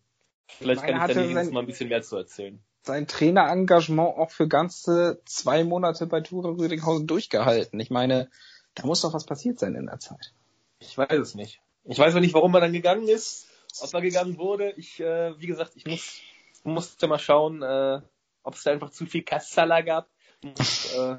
Vielleicht 0.49 0.83
kann 0.83 1.09
ich 1.09 1.15
dann 1.15 1.27
nächstes 1.29 1.53
Mal 1.53 1.61
ein 1.61 1.67
bisschen 1.67 1.89
mehr 1.89 2.03
zu 2.03 2.17
erzählen 2.17 2.61
sein 2.83 3.07
Trainerengagement 3.07 4.17
auch 4.17 4.31
für 4.31 4.49
ganze 4.49 5.21
zwei 5.25 5.65
Monate 5.65 6.07
bei 6.07 6.21
Tura 6.21 6.51
Rüdinghausen 6.51 7.07
durchgehalten. 7.07 7.79
Ich 7.81 7.91
meine, 7.91 8.31
da 8.75 8.87
muss 8.87 9.03
doch 9.03 9.13
was 9.13 9.27
passiert 9.27 9.59
sein 9.59 9.75
in 9.75 9.87
der 9.87 9.99
Zeit. 9.99 10.33
Ich 10.79 10.97
weiß 10.97 11.19
es 11.19 11.35
nicht. 11.35 11.61
Ich 11.85 11.99
weiß 11.99 12.15
auch 12.15 12.21
nicht, 12.21 12.35
warum 12.35 12.55
er 12.55 12.61
dann 12.61 12.73
gegangen 12.73 13.09
ist, 13.09 13.49
ob 13.81 13.93
er 13.93 14.01
gegangen 14.01 14.39
wurde. 14.39 14.73
Ich, 14.77 15.01
äh, 15.01 15.39
wie 15.39 15.47
gesagt, 15.47 15.73
ich 15.75 15.87
muss, 15.87 16.21
musste 16.65 17.07
mal 17.07 17.19
schauen, 17.19 17.63
äh, 17.63 18.01
ob 18.43 18.55
es 18.55 18.63
da 18.63 18.73
einfach 18.73 18.91
zu 18.91 19.07
viel 19.07 19.23
Kassala 19.23 19.81
gab. 19.83 20.09
Und, 20.43 20.59
äh, 20.97 21.17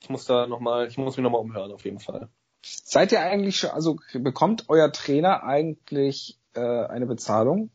Ich 0.00 0.08
muss 0.08 0.26
da 0.26 0.46
nochmal, 0.46 0.86
ich 0.86 0.96
muss 0.96 1.16
mich 1.16 1.24
nochmal 1.24 1.40
umhören, 1.40 1.72
auf 1.72 1.84
jeden 1.84 1.98
Fall. 1.98 2.28
Seid 2.62 3.12
ihr 3.12 3.20
eigentlich 3.20 3.58
schon, 3.58 3.70
also 3.70 3.98
bekommt 4.12 4.64
euer 4.68 4.92
Trainer 4.92 5.42
eigentlich 5.42 6.38
äh, 6.54 6.60
eine 6.60 7.06
Bezahlung 7.06 7.70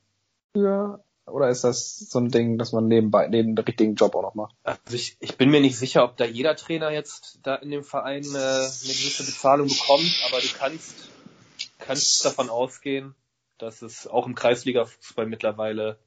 für 0.54 1.04
oder 1.26 1.50
ist 1.50 1.64
das 1.64 1.98
so 2.00 2.20
ein 2.20 2.30
Ding, 2.30 2.58
dass 2.58 2.74
man 2.74 2.88
nebenbei, 2.88 3.28
neben 3.28 3.56
dem 3.56 3.64
richtigen 3.64 3.96
Job 3.96 4.16
auch 4.16 4.24
noch 4.24 4.36
macht? 4.36 4.56
Also 4.64 4.96
ich, 4.96 5.16
ich 5.20 5.38
bin 5.38 5.50
mir 5.50 5.62
nicht 5.62 5.78
sicher, 5.78 6.04
ob 6.04 6.18
da 6.18 6.26
jeder 6.26 6.56
Trainer 6.56 6.92
jetzt 6.92 7.40
da 7.44 7.56
in 7.56 7.72
dem 7.72 7.84
Verein 7.84 8.24
äh, 8.24 8.38
eine 8.38 8.68
gewisse 8.68 9.26
Bezahlung 9.26 9.68
bekommt, 9.68 10.22
aber 10.28 10.42
du 10.42 10.48
kannst, 10.58 11.10
kannst 11.80 12.26
davon 12.26 12.50
ausgehen, 12.50 13.16
dass 13.58 13.82
es 13.82 14.06
auch 14.06 14.28
im 14.28 14.36
Kreisliga-Fußball 14.36 15.26
mittlerweile 15.26 15.98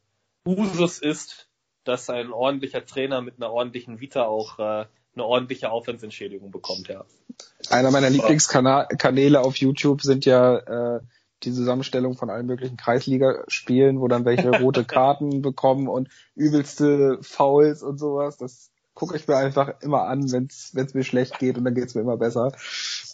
Usus 0.45 0.99
ist, 0.99 1.46
dass 1.89 2.11
ein 2.11 2.33
ordentlicher 2.33 2.85
Trainer 2.85 3.21
mit 3.23 3.35
einer 3.37 3.51
ordentlichen 3.51 4.01
Vita 4.01 4.25
auch 4.25 4.59
äh, 4.59 4.87
eine 5.15 5.25
ordentliche 5.25 5.71
Aufwandsentschädigung 5.71 6.51
bekommt, 6.51 6.89
ja. 6.89 7.05
Einer 7.71 7.91
meiner 7.91 8.11
Lieblingskanäle 8.11 9.41
auf 9.41 9.57
YouTube 9.57 10.03
sind 10.03 10.25
ja 10.25 10.97
äh, 10.97 11.01
die 11.43 11.53
Zusammenstellung 11.53 12.17
von 12.17 12.31
allen 12.31 12.47
möglichen 12.47 12.77
Kreisligaspielen, 12.77 14.01
wo 14.01 14.09
dann 14.09 14.25
welche 14.25 14.51
rote 14.61 14.85
Karten 14.85 15.43
bekommen 15.43 15.89
und 15.89 16.09
übelste 16.35 17.19
Fouls 17.23 17.83
und 17.83 17.99
sowas. 17.99 18.37
Das 18.39 18.71
gucke 18.95 19.17
ich 19.17 19.29
mir 19.29 19.37
einfach 19.37 19.81
immer 19.83 20.05
an, 20.05 20.33
wenn 20.33 20.47
es 20.47 20.95
mir 20.95 21.05
schlecht 21.05 21.39
geht 21.39 21.59
und 21.59 21.65
dann 21.65 21.75
geht's 21.75 21.95
mir 21.95 22.01
immer 22.01 22.17
besser. 22.17 22.53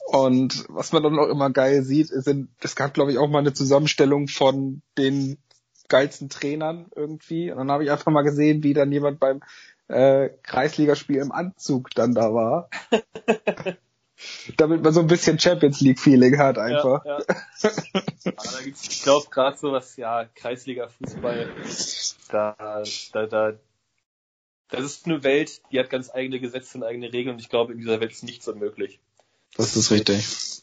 Und 0.07 0.65
was 0.69 0.93
man 0.93 1.03
dann 1.03 1.19
auch 1.19 1.29
immer 1.29 1.51
geil 1.51 1.83
sieht, 1.83 2.09
sind, 2.09 2.51
es 2.61 2.77
gab 2.77 2.95
glaube 2.95 3.13
ich 3.13 3.19
auch 3.19 3.29
mal 3.29 3.41
eine 3.41 3.53
Zusammenstellung 3.53 4.29
von 4.29 4.83
den 4.97 5.39
geilsten 5.92 6.31
Trainern 6.31 6.87
irgendwie. 6.96 7.50
Und 7.50 7.59
dann 7.59 7.70
habe 7.70 7.85
ich 7.85 7.90
einfach 7.90 8.11
mal 8.11 8.22
gesehen, 8.22 8.62
wie 8.62 8.72
dann 8.72 8.90
jemand 8.90 9.20
beim 9.20 9.42
äh, 9.88 10.31
Kreisligaspiel 10.42 11.18
im 11.18 11.33
Anzug 11.33 11.90
dann 11.90 12.14
da 12.14 12.33
war. 12.33 12.70
damit 14.57 14.83
man 14.83 14.92
so 14.92 15.00
ein 15.00 15.07
bisschen 15.07 15.38
Champions 15.38 15.81
League 15.81 15.98
Feeling 15.98 16.38
hat 16.38 16.57
einfach. 16.57 17.05
Ja, 17.05 17.18
ja. 17.62 18.33
da 18.33 18.62
gibt's, 18.64 18.88
ich 18.88 19.02
glaube 19.02 19.26
gerade 19.31 19.59
so 19.59 19.72
was, 19.72 19.96
ja, 19.96 20.24
Kreisliga 20.35 20.88
Fußball, 20.88 21.50
da, 22.31 22.83
da, 23.12 23.26
da, 23.26 23.52
das 24.68 24.85
ist 24.85 25.07
eine 25.07 25.22
Welt, 25.24 25.61
die 25.70 25.78
hat 25.78 25.90
ganz 25.90 26.11
eigene 26.11 26.40
Gesetze 26.40 26.78
und 26.78 26.85
eigene 26.85 27.12
Regeln 27.12 27.35
und 27.35 27.40
ich 27.40 27.50
glaube, 27.50 27.72
in 27.72 27.78
dieser 27.78 28.00
Welt 28.00 28.12
ist 28.12 28.22
nichts 28.22 28.48
unmöglich. 28.48 29.00
Das 29.57 29.76
ist 29.76 29.90
richtig. 29.90 30.62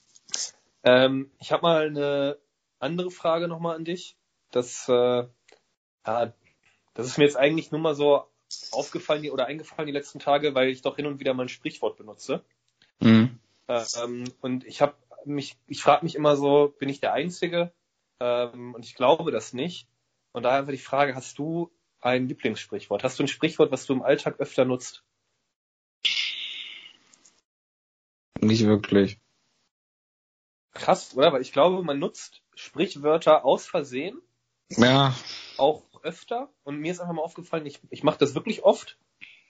Ähm, 0.83 1.29
ich 1.39 1.51
habe 1.51 1.61
mal 1.61 1.87
eine 1.87 2.37
andere 2.79 3.11
Frage 3.11 3.47
nochmal 3.47 3.75
an 3.75 3.85
dich. 3.85 4.15
Das, 4.51 4.87
äh, 4.89 5.27
ja, 6.05 6.33
das 6.93 7.07
ist 7.07 7.17
mir 7.17 7.25
jetzt 7.25 7.37
eigentlich 7.37 7.71
nur 7.71 7.81
mal 7.81 7.95
so 7.95 8.25
aufgefallen 8.71 9.29
oder 9.29 9.45
eingefallen 9.45 9.87
die 9.87 9.93
letzten 9.93 10.19
Tage, 10.19 10.55
weil 10.55 10.69
ich 10.69 10.81
doch 10.81 10.95
hin 10.95 11.05
und 11.05 11.19
wieder 11.19 11.33
mal 11.33 11.43
ein 11.43 11.49
Sprichwort 11.49 11.97
benutze. 11.97 12.43
Mhm. 12.99 13.39
Ähm, 13.67 14.33
und 14.41 14.65
ich 14.65 14.81
habe 14.81 14.95
mich, 15.25 15.57
ich 15.67 15.81
frage 15.81 16.03
mich 16.03 16.15
immer 16.15 16.35
so, 16.35 16.73
bin 16.79 16.89
ich 16.89 16.99
der 16.99 17.13
Einzige? 17.13 17.71
Ähm, 18.19 18.73
und 18.73 18.85
ich 18.85 18.95
glaube 18.95 19.31
das 19.31 19.53
nicht. 19.53 19.87
Und 20.31 20.43
daher 20.43 20.59
einfach 20.59 20.71
die 20.71 20.77
Frage, 20.77 21.15
hast 21.15 21.37
du 21.37 21.71
ein 22.01 22.27
Lieblingssprichwort? 22.27 23.03
Hast 23.03 23.19
du 23.19 23.23
ein 23.23 23.27
Sprichwort, 23.27 23.71
was 23.71 23.85
du 23.85 23.93
im 23.93 24.01
Alltag 24.01 24.39
öfter 24.39 24.65
nutzt? 24.65 25.03
Nicht 28.41 28.65
wirklich. 28.65 29.19
Krass, 30.73 31.15
oder? 31.15 31.33
Weil 31.33 31.41
ich 31.41 31.51
glaube, 31.51 31.83
man 31.83 31.99
nutzt 31.99 32.41
Sprichwörter 32.55 33.43
aus 33.43 33.67
Versehen. 33.67 34.21
Ja. 34.77 35.15
Auch 35.57 35.83
öfter. 36.03 36.49
Und 36.63 36.79
mir 36.79 36.91
ist 36.91 36.99
einfach 36.99 37.13
mal 37.13 37.21
aufgefallen, 37.21 37.65
ich, 37.65 37.79
ich 37.89 38.03
mache 38.03 38.19
das 38.19 38.35
wirklich 38.35 38.63
oft 38.63 38.97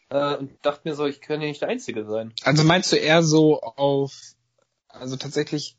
äh, 0.09 0.35
und 0.35 0.51
dachte 0.63 0.87
mir 0.87 0.95
so, 0.95 1.05
ich 1.05 1.21
kann 1.21 1.41
ja 1.41 1.47
nicht 1.47 1.61
der 1.61 1.69
Einzige 1.69 2.05
sein. 2.05 2.33
Also 2.43 2.63
meinst 2.63 2.91
du 2.91 2.95
eher 2.95 3.23
so 3.23 3.61
auf, 3.61 4.13
also 4.87 5.17
tatsächlich 5.17 5.77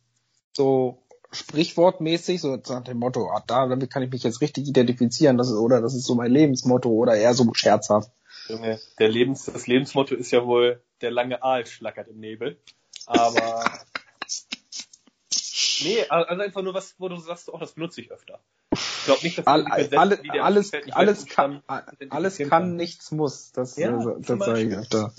so 0.53 1.03
sprichwortmäßig, 1.33 2.41
so 2.41 2.57
nach 2.57 2.85
dem 2.85 2.99
Motto, 2.99 3.31
ah, 3.31 3.43
da, 3.47 3.67
damit 3.67 3.91
kann 3.91 4.03
ich 4.03 4.11
mich 4.11 4.23
jetzt 4.23 4.41
richtig 4.41 4.67
identifizieren, 4.67 5.39
das 5.39 5.49
ist, 5.49 5.57
oder 5.57 5.81
das 5.81 5.95
ist 5.95 6.05
so 6.05 6.15
mein 6.15 6.33
Lebensmotto, 6.33 6.89
oder 6.89 7.15
eher 7.15 7.35
so 7.35 7.49
scherzhaft. 7.55 8.11
Junge, 8.49 8.81
der 8.99 9.09
Lebens, 9.09 9.45
das 9.45 9.67
Lebensmotto 9.67 10.15
ist 10.15 10.33
ja 10.33 10.45
wohl, 10.45 10.83
der 11.03 11.13
lange 11.13 11.43
Aal 11.43 11.67
schlackert 11.67 12.09
im 12.09 12.19
Nebel. 12.19 12.59
Aber, 13.07 13.65
nee, 15.83 16.05
also 16.09 16.43
einfach 16.43 16.63
nur 16.63 16.75
was, 16.75 16.97
wo 16.99 17.09
du 17.09 17.17
sagst, 17.17 17.49
oh, 17.49 17.59
das 17.59 17.73
benutze 17.73 18.01
ich 18.01 18.11
öfter. 18.11 18.41
Ich 19.01 19.07
glaube 19.07 19.23
nicht, 19.23 19.39
dass 19.39 19.47
All, 19.47 19.65
alle, 19.67 20.21
alles, 20.43 20.73
alles 20.93 21.27
kann, 21.27 21.63
alles 22.11 22.37
kann, 22.37 22.77
nichts 22.77 23.11
muss. 23.13 23.51
Das, 23.53 23.77
ja, 23.77 23.93
das, 23.93 24.27
das 24.27 24.39
sage 24.39 24.61
ich 24.61 24.77
öfter. 24.77 25.15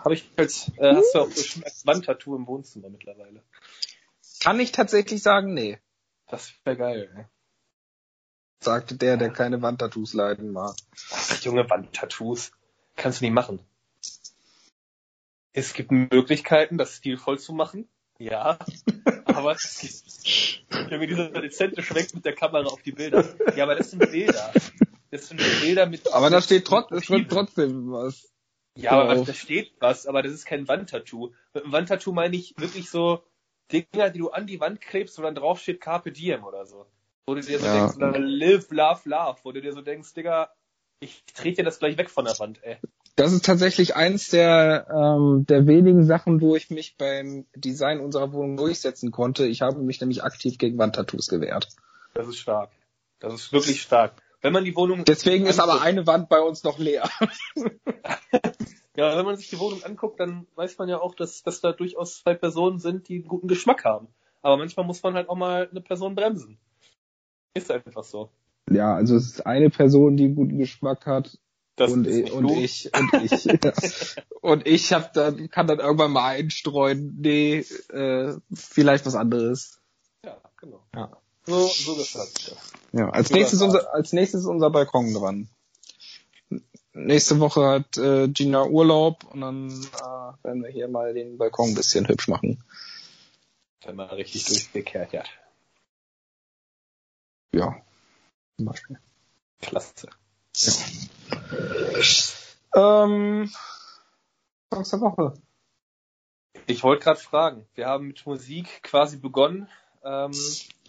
Habe 0.00 0.14
ich 0.14 0.28
als, 0.36 0.72
äh, 0.76 0.96
hast 0.96 1.14
du 1.14 1.20
auch 1.20 1.30
so 1.30 1.60
Wandtattoo 1.84 2.34
im 2.34 2.48
Wohnzimmer 2.48 2.88
mittlerweile? 2.88 3.44
Kann 4.40 4.58
ich 4.58 4.72
tatsächlich 4.72 5.22
sagen, 5.22 5.54
nee. 5.54 5.78
Das 6.26 6.52
wäre 6.64 6.76
geil, 6.76 7.10
ne? 7.14 7.28
Sagte 8.58 8.96
der, 8.96 9.16
der 9.16 9.30
keine 9.30 9.62
Wandtattoos 9.62 10.12
leiden 10.12 10.50
mag. 10.50 10.74
Ach, 11.12 11.40
junge 11.42 11.70
Wandtattoos. 11.70 12.50
Kannst 12.96 13.20
du 13.20 13.26
nicht 13.26 13.34
machen. 13.34 13.60
Es 15.52 15.74
gibt 15.74 15.92
Möglichkeiten, 15.92 16.76
das 16.76 16.96
stilvoll 16.96 17.38
zu 17.38 17.52
machen. 17.52 17.88
Ja. 18.18 18.58
aber 19.24 19.52
es 19.52 20.62
gibt 20.70 20.90
irgendwie 20.90 21.06
dieser 21.06 21.28
dezente 21.30 21.82
Schwenk 21.82 22.14
mit 22.14 22.24
der 22.24 22.34
Kamera 22.34 22.66
auf 22.66 22.82
die 22.82 22.92
Bilder. 22.92 23.24
Ja, 23.56 23.64
aber 23.64 23.74
das 23.74 23.90
sind 23.90 24.10
Bilder. 24.10 24.52
Das 25.10 25.28
sind 25.28 25.40
Bilder 25.60 25.86
mit. 25.86 26.12
Aber 26.12 26.30
da 26.30 26.40
steht 26.40 26.66
trotzdem, 26.66 27.28
trotzdem 27.28 27.92
was. 27.92 28.32
Ja, 28.76 28.92
aber 28.92 29.24
da 29.24 29.32
steht 29.32 29.72
was, 29.80 30.06
aber 30.06 30.22
das 30.22 30.32
ist 30.32 30.44
kein 30.44 30.68
Wandtattoo. 30.68 31.32
Mit 31.54 31.64
einem 31.64 31.72
Wandtattoo 31.72 32.12
meine 32.12 32.36
ich 32.36 32.54
wirklich 32.58 32.90
so 32.90 33.22
Dinger, 33.72 34.10
die 34.10 34.18
du 34.18 34.30
an 34.30 34.46
die 34.46 34.60
Wand 34.60 34.80
klebst 34.80 35.18
und 35.18 35.24
dann 35.24 35.34
drauf 35.34 35.60
steht 35.60 35.80
Carpe 35.80 36.12
Diem 36.12 36.44
oder 36.44 36.66
so. 36.66 36.86
Wo 37.26 37.34
du 37.34 37.40
dir 37.40 37.58
so 37.58 37.66
ja. 37.66 37.72
denkst, 37.72 37.96
oder 37.96 38.18
live, 38.18 38.70
love, 38.70 39.08
love, 39.08 39.38
wo 39.42 39.52
du 39.52 39.60
dir 39.60 39.72
so 39.72 39.80
denkst, 39.80 40.12
Digga, 40.14 40.52
ich 41.00 41.24
trete 41.34 41.56
dir 41.56 41.64
das 41.64 41.78
gleich 41.78 41.96
weg 41.96 42.10
von 42.10 42.24
der 42.24 42.38
Wand, 42.38 42.62
ey. 42.62 42.78
Das 43.16 43.32
ist 43.32 43.46
tatsächlich 43.46 43.96
eins 43.96 44.28
der, 44.28 44.88
ähm, 44.90 45.46
der 45.46 45.66
wenigen 45.66 46.04
Sachen, 46.04 46.42
wo 46.42 46.54
ich 46.54 46.70
mich 46.70 46.98
beim 46.98 47.46
Design 47.54 48.00
unserer 48.00 48.32
Wohnung 48.34 48.58
durchsetzen 48.58 49.10
konnte. 49.10 49.46
Ich 49.46 49.62
habe 49.62 49.80
mich 49.80 50.00
nämlich 50.02 50.22
aktiv 50.22 50.58
gegen 50.58 50.76
Wandtattoos 50.76 51.28
gewehrt. 51.28 51.68
Das 52.12 52.28
ist 52.28 52.36
stark. 52.36 52.70
Das 53.18 53.32
ist 53.32 53.52
wirklich 53.54 53.80
stark. 53.80 54.22
Wenn 54.42 54.52
man 54.52 54.64
die 54.64 54.76
Wohnung. 54.76 55.04
Deswegen 55.06 55.46
ist 55.46 55.60
aber 55.60 55.80
eine 55.80 56.06
Wand 56.06 56.28
bei 56.28 56.40
uns 56.40 56.62
noch 56.62 56.78
leer. 56.78 57.08
ja, 58.96 59.16
wenn 59.16 59.24
man 59.24 59.38
sich 59.38 59.48
die 59.48 59.58
Wohnung 59.58 59.82
anguckt, 59.82 60.20
dann 60.20 60.46
weiß 60.54 60.76
man 60.76 60.90
ja 60.90 61.00
auch, 61.00 61.14
dass, 61.14 61.42
dass 61.42 61.62
da 61.62 61.72
durchaus 61.72 62.18
zwei 62.18 62.34
Personen 62.34 62.78
sind, 62.78 63.08
die 63.08 63.16
einen 63.16 63.28
guten 63.28 63.48
Geschmack 63.48 63.86
haben. 63.86 64.08
Aber 64.42 64.58
manchmal 64.58 64.84
muss 64.84 65.02
man 65.02 65.14
halt 65.14 65.30
auch 65.30 65.36
mal 65.36 65.68
eine 65.70 65.80
Person 65.80 66.14
bremsen. 66.14 66.58
Ist 67.54 67.70
einfach 67.72 68.04
so. 68.04 68.28
Ja, 68.70 68.94
also 68.94 69.16
es 69.16 69.26
ist 69.26 69.46
eine 69.46 69.70
Person, 69.70 70.18
die 70.18 70.24
einen 70.24 70.36
guten 70.36 70.58
Geschmack 70.58 71.06
hat 71.06 71.38
das 71.76 71.92
und, 71.92 72.06
ich, 72.06 72.32
und 72.32 72.50
ich 72.50 72.90
und 72.94 73.22
ich 73.22 73.44
ja. 73.44 73.72
und 74.40 74.66
ich 74.66 74.92
hab 74.92 75.12
dann 75.12 75.50
kann 75.50 75.66
dann 75.66 75.78
irgendwann 75.78 76.10
mal 76.10 76.28
einstreuen, 76.30 77.16
nee, 77.20 77.58
äh, 77.90 78.34
vielleicht 78.52 79.04
was 79.04 79.14
anderes. 79.14 79.78
Ja, 80.24 80.38
genau. 80.56 80.82
Ja. 80.94 81.16
So, 81.44 81.66
so 81.66 81.94
gestaltet 81.94 82.52
das. 82.52 82.72
Ja, 82.92 83.10
als 83.10 83.30
nächstes 83.30 83.60
unser 83.60 83.92
als 83.94 84.12
nächstes 84.12 84.40
ist 84.42 84.46
unser 84.46 84.70
Balkon 84.70 85.12
dran. 85.12 85.48
Nächste 86.94 87.38
Woche 87.40 87.66
hat 87.66 87.98
äh, 87.98 88.26
Gina 88.28 88.64
Urlaub 88.64 89.24
und 89.24 89.42
dann 89.42 89.68
äh, 89.68 90.44
werden 90.44 90.62
wir 90.62 90.70
hier 90.70 90.88
mal 90.88 91.12
den 91.12 91.36
Balkon 91.36 91.70
ein 91.70 91.74
bisschen 91.74 92.08
hübsch 92.08 92.26
machen. 92.28 92.64
Wenn 93.84 93.96
man 93.96 94.08
richtig 94.08 94.46
durchgekehrt 94.46 95.12
hat. 95.12 95.28
Ja. 97.54 97.76
Zum 98.56 98.64
Beispiel. 98.64 98.98
Klasse. 99.60 100.08
Ja. 100.56 100.72
Ähm, 102.74 103.52
Songs 104.72 104.90
der 104.90 105.00
Woche. 105.00 105.34
Ich 106.66 106.82
wollte 106.82 107.04
gerade 107.04 107.20
fragen. 107.20 107.66
Wir 107.74 107.86
haben 107.86 108.08
mit 108.08 108.26
Musik 108.26 108.82
quasi 108.82 109.18
begonnen. 109.18 109.68
Ähm, 110.02 110.32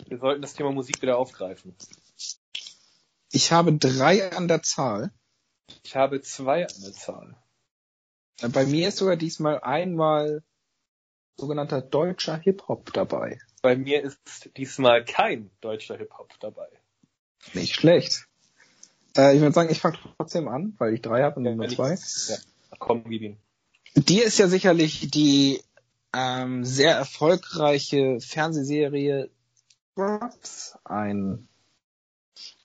wir 0.07 0.17
sollten 0.17 0.41
das 0.41 0.53
Thema 0.53 0.71
Musik 0.71 1.01
wieder 1.01 1.17
aufgreifen. 1.17 1.75
Ich 3.31 3.51
habe 3.51 3.73
drei 3.73 4.31
an 4.31 4.47
der 4.47 4.63
Zahl. 4.63 5.11
Ich 5.83 5.95
habe 5.95 6.21
zwei 6.21 6.65
an 6.65 6.81
der 6.81 6.93
Zahl. 6.93 7.35
Bei 8.49 8.65
mir 8.65 8.87
ist 8.87 8.97
sogar 8.97 9.15
diesmal 9.15 9.59
einmal 9.61 10.43
sogenannter 11.35 11.81
deutscher 11.81 12.37
Hip-Hop 12.37 12.93
dabei. 12.93 13.39
Bei 13.61 13.75
mir 13.75 14.01
ist 14.03 14.49
diesmal 14.55 15.03
kein 15.03 15.51
deutscher 15.61 15.97
Hip-Hop 15.97 16.39
dabei. 16.39 16.69
Nicht 17.53 17.75
schlecht. 17.75 18.26
Äh, 19.17 19.35
ich 19.35 19.41
würde 19.41 19.53
sagen, 19.53 19.69
ich 19.71 19.79
fange 19.79 19.97
trotzdem 20.17 20.47
an, 20.47 20.75
weil 20.77 20.93
ich 20.93 21.01
drei 21.01 21.23
habe 21.23 21.37
und 21.37 21.45
ja, 21.45 21.55
nur 21.55 21.67
zwei. 21.67 21.97
Ja, 22.27 22.37
komm, 22.79 23.03
gib 23.09 23.21
ihn. 23.21 23.37
Dir 23.95 24.23
ist 24.25 24.37
ja 24.37 24.47
sicherlich 24.47 25.09
die 25.09 25.61
ähm, 26.13 26.63
sehr 26.63 26.95
erfolgreiche 26.95 28.19
Fernsehserie 28.21 29.29
Scrubs 29.93 30.77
ein 30.83 31.47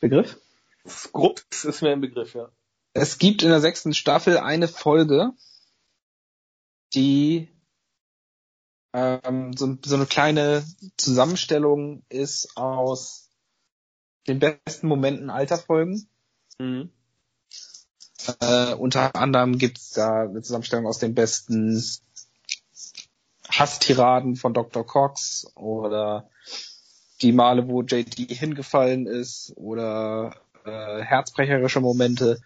Begriff? 0.01 0.39
Scrubs 0.87 1.65
ist 1.65 1.81
mir 1.81 1.93
ein 1.93 2.01
Begriff, 2.01 2.35
ja. 2.35 2.51
Es 2.93 3.19
gibt 3.19 3.43
in 3.43 3.49
der 3.49 3.61
sechsten 3.61 3.95
Staffel 3.95 4.37
eine 4.37 4.69
Folge, 4.69 5.33
die 6.93 7.49
ähm, 8.93 9.57
so, 9.57 9.79
so 9.83 9.95
eine 9.95 10.05
kleine 10.05 10.63
Zusammenstellung 10.99 12.05
ist 12.11 12.57
aus 12.57 13.31
den 14.27 14.39
besten 14.39 14.89
Momenten 14.89 15.31
alter 15.31 15.57
Folgen. 15.57 16.07
Mhm. 16.63 16.91
Äh, 18.41 18.75
unter 18.75 19.17
anderem 19.17 19.59
gibt's 19.59 19.91
da 19.91 20.23
eine 20.23 20.43
Zusammenstellung 20.43 20.87
aus 20.87 20.99
den 20.99 21.15
besten 21.15 21.83
Hasstiraden 23.49 24.37
von 24.37 24.55
Dr. 24.55 24.87
Cox 24.87 25.51
oder 25.57 26.31
die 27.21 27.33
Male, 27.33 27.67
wo 27.69 27.83
JD 27.83 28.31
hingefallen 28.31 29.07
ist 29.07 29.53
oder 29.57 30.37
äh, 30.65 31.01
herzbrecherische 31.03 31.81
Momente. 31.81 32.41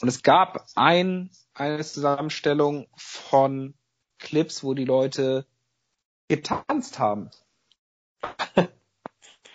Und 0.00 0.08
es 0.08 0.22
gab 0.22 0.66
ein, 0.74 1.30
eine 1.54 1.82
Zusammenstellung 1.82 2.86
von 2.96 3.74
Clips, 4.18 4.62
wo 4.62 4.74
die 4.74 4.84
Leute 4.84 5.46
getanzt 6.28 6.98
haben. 6.98 7.30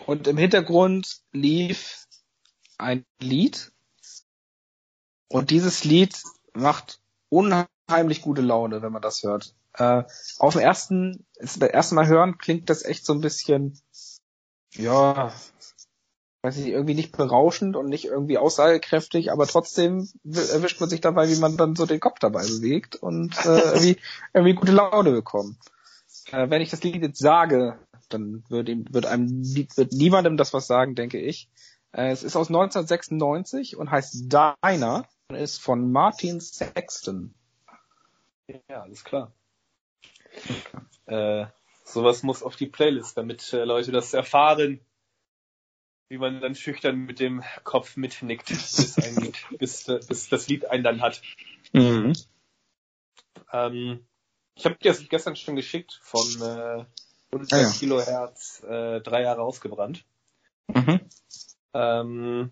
Und 0.08 0.28
im 0.28 0.38
Hintergrund 0.38 1.22
lief 1.32 2.08
ein 2.80 3.06
Lied. 3.20 3.72
Und 5.30 5.52
dieses 5.52 5.84
Lied 5.84 6.22
macht 6.54 7.00
unheimlich 7.30 8.22
gute 8.22 8.42
Laune, 8.42 8.82
wenn 8.82 8.92
man 8.92 9.02
das 9.02 9.24
hört. 9.24 9.56
Äh, 9.74 10.04
auf 10.40 10.54
dem 10.54 10.62
ersten, 10.62 11.26
das 11.36 11.58
erste 11.58 11.96
Mal 11.96 12.08
hören 12.08 12.38
klingt 12.38 12.70
das 12.70 12.84
echt 12.84 13.06
so 13.06 13.14
ein 13.14 13.22
bisschen, 13.22 13.80
ja, 14.74 15.32
weiß 16.42 16.58
ich, 16.58 16.68
irgendwie 16.68 16.96
nicht 16.96 17.16
berauschend 17.16 17.76
und 17.76 17.88
nicht 17.88 18.06
irgendwie 18.06 18.38
aussagekräftig, 18.38 19.32
aber 19.32 19.46
trotzdem 19.46 20.10
erwischt 20.24 20.80
man 20.80 20.90
sich 20.90 21.02
dabei, 21.02 21.30
wie 21.30 21.40
man 21.40 21.58
dann 21.58 21.76
so 21.76 21.86
den 21.86 22.00
Kopf 22.00 22.20
dabei 22.20 22.42
bewegt 22.42 22.96
und 22.96 23.38
äh, 23.46 23.60
irgendwie, 23.74 23.98
irgendwie 24.34 24.56
gute 24.56 24.72
Laune 24.72 25.12
bekommt. 25.12 25.58
Äh, 26.32 26.50
wenn 26.50 26.62
ich 26.62 26.72
das 26.72 26.84
Lied 26.84 27.02
jetzt 27.02 27.20
sage, 27.20 27.78
dann 28.10 28.44
wird, 28.50 28.70
ihm, 28.70 28.86
wird 28.90 29.06
einem 29.06 29.44
wird 29.44 29.94
niemandem 29.94 30.38
das 30.38 30.54
was 30.54 30.66
sagen, 30.66 30.96
denke 30.96 31.20
ich. 31.20 31.50
Äh, 31.92 32.12
es 32.12 32.24
ist 32.24 32.36
aus 32.36 32.48
1996 32.48 33.76
und 33.78 33.92
heißt 33.92 34.32
Diner 34.32 34.98
und 34.98 35.19
ist 35.36 35.62
von 35.62 35.92
Martin 35.92 36.42
Sexton. 36.42 37.34
Ja, 38.68 38.82
alles 38.82 39.04
klar. 39.04 39.32
Äh, 41.06 41.46
sowas 41.84 42.24
muss 42.24 42.44
auf 42.44 42.56
die 42.56 42.66
Playlist, 42.66 43.18
damit 43.18 43.54
äh, 43.54 43.64
Leute 43.64 43.92
das 43.92 44.14
erfahren, 44.14 44.80
wie 46.08 46.18
man 46.18 46.42
dann 46.42 46.56
schüchtern 46.56 46.98
mit 46.98 47.20
dem 47.20 47.44
Kopf 47.64 47.96
mitnickt, 47.96 48.48
bis, 48.48 48.98
ein 48.98 49.16
Lied, 49.18 49.38
bis, 49.58 49.88
äh, 49.88 50.00
bis 50.08 50.30
das 50.30 50.48
Lied 50.48 50.66
einen 50.66 50.84
dann 50.84 51.02
hat. 51.02 51.22
Mhm. 51.74 52.14
Ähm, 53.52 54.08
ich 54.56 54.66
habe 54.66 54.76
dir 54.76 54.92
das 54.92 55.08
gestern 55.08 55.36
schon 55.36 55.56
geschickt 55.56 56.00
von 56.02 56.28
äh, 56.42 56.86
100 57.32 57.54
ah, 57.54 57.62
ja. 57.62 57.72
Kilohertz, 57.72 58.64
äh, 58.64 59.02
drei 59.02 59.22
Jahre 59.22 59.42
ausgebrannt. 59.42 60.06
Mhm. 60.68 61.00
Ähm, 61.74 62.52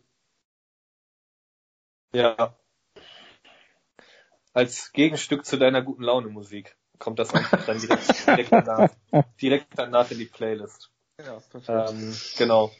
ja. 2.13 2.55
Als 4.57 4.91
Gegenstück 4.91 5.45
zu 5.45 5.57
deiner 5.57 5.83
guten 5.83 6.01
Laune 6.01 6.29
Musik 6.29 6.75
kommt 6.97 7.19
das 7.19 7.31
einfach 7.31 7.63
dann 7.67 7.79
direkt, 7.79 8.25
direkt, 8.25 8.51
danach, 8.51 8.89
direkt 9.39 9.67
danach 9.75 10.09
in 10.09 10.17
die 10.17 10.25
Playlist. 10.25 10.89
Ja, 11.23 11.39
perfekt. 11.51 11.91
Ähm, 11.91 12.15
genau. 12.39 12.71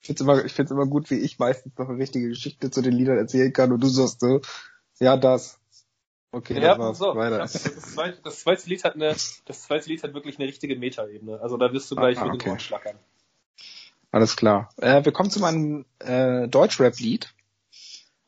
Ich 0.00 0.08
finde 0.08 0.16
es 0.16 0.20
immer, 0.22 0.44
ich 0.44 0.52
find's 0.54 0.72
immer 0.72 0.86
gut, 0.86 1.08
wie 1.10 1.20
ich 1.20 1.38
meistens 1.38 1.78
noch 1.78 1.88
eine 1.88 1.98
richtige 1.98 2.30
Geschichte 2.30 2.72
zu 2.72 2.82
den 2.82 2.94
Liedern 2.94 3.16
erzählen 3.16 3.52
kann 3.52 3.70
und 3.70 3.80
du 3.80 3.86
sagst 3.86 4.18
so, 4.18 4.40
ja, 4.98 5.16
das. 5.16 5.60
Okay, 6.32 6.60
ja, 6.60 6.76
dann 6.76 6.92
so. 6.96 7.14
weiter. 7.14 7.38
Das, 7.38 7.52
das, 7.52 7.94
zweite, 7.94 8.20
das, 8.24 8.40
zweite, 8.40 8.68
Lied 8.68 8.82
hat 8.82 8.96
eine, 8.96 9.10
das 9.44 9.62
zweite 9.62 9.88
Lied 9.88 10.02
hat 10.02 10.14
wirklich 10.14 10.36
eine 10.40 10.48
richtige 10.48 10.74
Metaebene. 10.74 11.40
Also 11.40 11.58
da 11.58 11.72
wirst 11.72 11.88
du 11.92 11.94
gleich 11.94 12.18
ah, 12.18 12.24
mit 12.24 12.34
okay. 12.34 12.42
den 12.42 12.50
Ohren 12.50 12.58
schlackern. 12.58 12.98
Alles 14.10 14.34
klar. 14.34 14.68
Äh, 14.78 15.04
wir 15.04 15.12
kommen 15.12 15.30
zu 15.30 15.38
meinem 15.38 15.86
äh, 16.00 16.48
Deutschrap-Lied. 16.48 17.35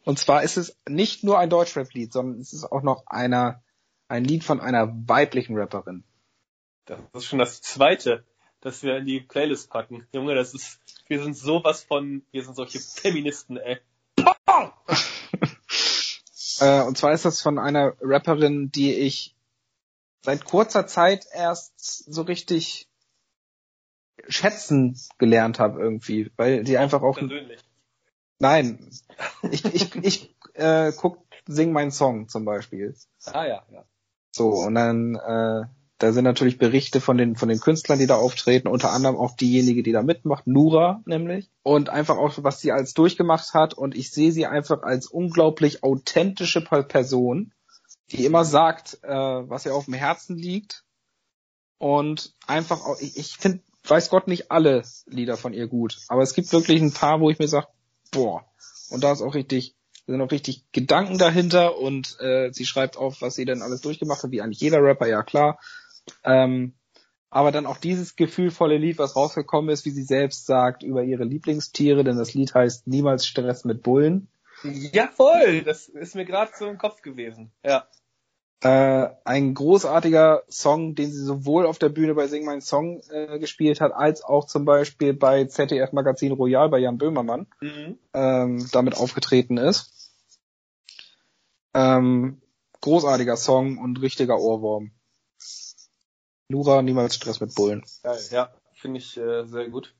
Und 0.09 0.19
zwar 0.19 0.43
ist 0.43 0.57
es 0.57 0.75
nicht 0.89 1.23
nur 1.23 1.39
ein 1.39 1.51
Deutschrap-Lied, 1.51 2.15
sondern 2.15 2.41
es 2.41 2.55
ist 2.55 2.65
auch 2.65 2.81
noch 2.81 3.07
einer, 3.09 3.63
ein 4.09 4.25
Lied 4.25 4.43
von 4.43 4.59
einer 4.59 4.91
weiblichen 5.07 5.55
Rapperin. 5.55 6.03
Das 6.87 6.99
ist 7.13 7.27
schon 7.27 7.39
das 7.39 7.61
zweite, 7.61 8.25
das 8.63 8.83
wir 8.83 8.97
in 8.97 9.05
die 9.05 9.21
Playlist 9.21 9.69
packen. 9.69 10.09
Junge, 10.13 10.35
das 10.35 10.55
ist, 10.55 10.81
wir 11.09 11.23
sind 11.23 11.37
sowas 11.37 11.85
von, 11.85 12.23
wir 12.31 12.43
sind 12.43 12.57
solche 12.57 12.81
Feministen, 12.81 13.59
ey. 13.59 13.81
Äh, 16.61 16.83
und 16.85 16.97
zwar 16.97 17.13
ist 17.13 17.27
das 17.27 17.43
von 17.43 17.59
einer 17.59 17.93
Rapperin, 18.01 18.73
die 18.73 18.95
ich 18.95 19.37
seit 20.23 20.47
kurzer 20.47 20.87
Zeit 20.87 21.27
erst 21.35 22.11
so 22.11 22.23
richtig 22.23 22.89
schätzen 24.27 24.99
gelernt 25.19 25.59
habe 25.59 25.79
irgendwie, 25.81 26.33
weil 26.37 26.65
die 26.65 26.79
einfach 26.79 27.03
auch 27.03 27.19
persönlich. 27.19 27.61
Nein, 28.39 28.91
ich 29.51 29.65
ich 29.65 29.95
ich 29.97 30.37
äh, 30.55 30.93
guck 30.97 31.19
sing 31.47 31.73
meinen 31.73 31.91
Song 31.91 32.29
zum 32.29 32.45
Beispiel. 32.45 32.95
Ah 33.27 33.47
ja, 33.47 33.63
ja. 33.71 33.85
So 34.31 34.49
und 34.51 34.75
dann 34.75 35.17
äh, 35.17 35.65
da 35.99 36.13
sind 36.13 36.25
natürlich 36.25 36.59
Berichte 36.59 37.01
von 37.01 37.19
den, 37.19 37.35
von 37.35 37.49
den 37.49 37.59
Künstlern, 37.59 37.99
die 37.99 38.07
da 38.07 38.17
auftreten, 38.17 38.69
unter 38.69 38.93
anderem 38.93 39.17
auch 39.17 39.35
diejenige, 39.35 39.83
die 39.83 39.91
da 39.91 40.03
mitmacht, 40.03 40.47
Nura 40.47 41.03
nämlich. 41.07 41.51
Und 41.65 41.91
einfach 41.91 42.17
auch, 42.17 42.33
was 42.39 42.61
sie 42.61 42.71
als 42.71 42.95
durchgemacht 42.95 43.53
hat. 43.53 43.75
Und 43.75 43.97
ich 43.97 44.13
sehe 44.13 44.31
sie 44.31 44.47
einfach 44.47 44.83
als 44.83 45.09
unglaublich 45.09 45.83
authentische 45.83 46.61
Person, 46.61 47.53
die 48.13 48.25
immer 48.25 48.45
sagt, 48.45 49.01
äh, 49.03 49.09
was 49.09 49.67
ihr 49.67 49.75
auf 49.75 49.87
dem 49.87 49.95
Herzen 49.95 50.37
liegt. 50.37 50.85
Und 51.79 52.33
einfach 52.47 52.81
auch, 52.85 53.01
ich, 53.01 53.17
ich 53.17 53.37
finde, 53.37 53.65
weiß 53.89 54.09
Gott 54.09 54.29
nicht 54.29 54.53
alle 54.53 54.85
Lieder 55.07 55.37
von 55.37 55.53
ihr 55.53 55.67
gut. 55.67 55.99
Aber 56.07 56.23
es 56.23 56.33
gibt 56.33 56.53
wirklich 56.53 56.81
ein 56.81 56.93
paar, 56.93 57.21
wo 57.21 57.29
ich 57.29 57.41
mir 57.41 57.49
sage, 57.49 57.67
boah, 58.11 58.45
und 58.91 59.05
da 59.05 59.13
ist 59.13 59.23
auch 59.23 59.35
richtig, 59.35 59.75
da 60.07 60.13
sind 60.13 60.23
auch 60.23 60.31
richtig 60.31 60.65
Gedanken 60.73 61.19
dahinter 61.19 61.79
und 61.79 62.19
äh, 62.21 62.51
sie 62.53 62.67
schreibt 62.67 62.97
auf, 62.97 63.21
was 63.21 63.35
sie 63.35 63.45
denn 63.45 63.63
alles 63.63 63.81
durchgemacht 63.81 64.23
hat, 64.23 64.31
wie 64.31 64.41
eigentlich 64.41 64.61
jeder 64.61 64.83
Rapper, 64.83 65.07
ja 65.07 65.23
klar. 65.23 65.59
Ähm, 66.25 66.75
aber 67.31 67.53
dann 67.53 67.67
auch 67.67 67.77
dieses 67.77 68.17
gefühlvolle 68.17 68.79
Lied, 68.79 68.99
was 68.99 69.15
rausgekommen 69.15 69.71
ist, 69.71 69.85
wie 69.85 69.91
sie 69.91 70.03
selbst 70.03 70.47
sagt, 70.47 70.83
über 70.83 71.05
ihre 71.05 71.25
Lieblingstiere, 71.25 72.03
denn 72.03 72.17
das 72.17 72.33
Lied 72.33 72.55
heißt 72.55 72.87
Niemals 72.87 73.27
Stress 73.27 73.65
mit 73.65 73.83
Bullen. 73.83 74.29
Ja, 74.65 75.09
voll, 75.09 75.63
das 75.63 75.89
ist 75.89 76.15
mir 76.15 76.25
gerade 76.25 76.51
so 76.59 76.67
im 76.67 76.79
Kopf 76.79 77.03
gewesen. 77.03 77.53
Ja. 77.63 77.87
Äh, 78.61 79.11
ein 79.25 79.55
großartiger 79.55 80.43
Song, 80.49 80.97
den 80.97 81.13
sie 81.13 81.23
sowohl 81.23 81.65
auf 81.65 81.79
der 81.79 81.91
Bühne 81.91 82.15
bei 82.15 82.27
Sing 82.27 82.45
Mein 82.45 82.61
Song 82.61 83.01
äh, 83.09 83.39
gespielt 83.39 83.81
hat, 83.81 83.93
als 83.93 84.25
auch 84.25 84.47
zum 84.47 84.65
Beispiel 84.65 85.15
bei 85.15 85.45
ZDF 85.45 85.93
Magazin 85.93 86.33
Royal 86.33 86.69
bei 86.69 86.79
Jan 86.79 86.99
Böhmermann 86.99 87.47
mhm. 87.61 87.99
ähm, 88.15 88.69
damit 88.73 88.97
aufgetreten 88.97 89.59
ist. 89.59 90.13
Ähm, 91.73 92.43
großartiger 92.81 93.37
Song 93.37 93.79
und 93.79 94.01
richtiger 94.01 94.39
Ohrwurm. 94.41 94.91
Lura, 96.49 96.83
niemals 96.83 97.15
Stress 97.15 97.41
mit 97.41 97.55
Bullen. 97.55 97.85
Ja, 98.31 98.51
finde 98.73 98.99
ich 98.99 99.17
äh, 99.17 99.45
sehr 99.45 99.69
gut. 99.69 99.95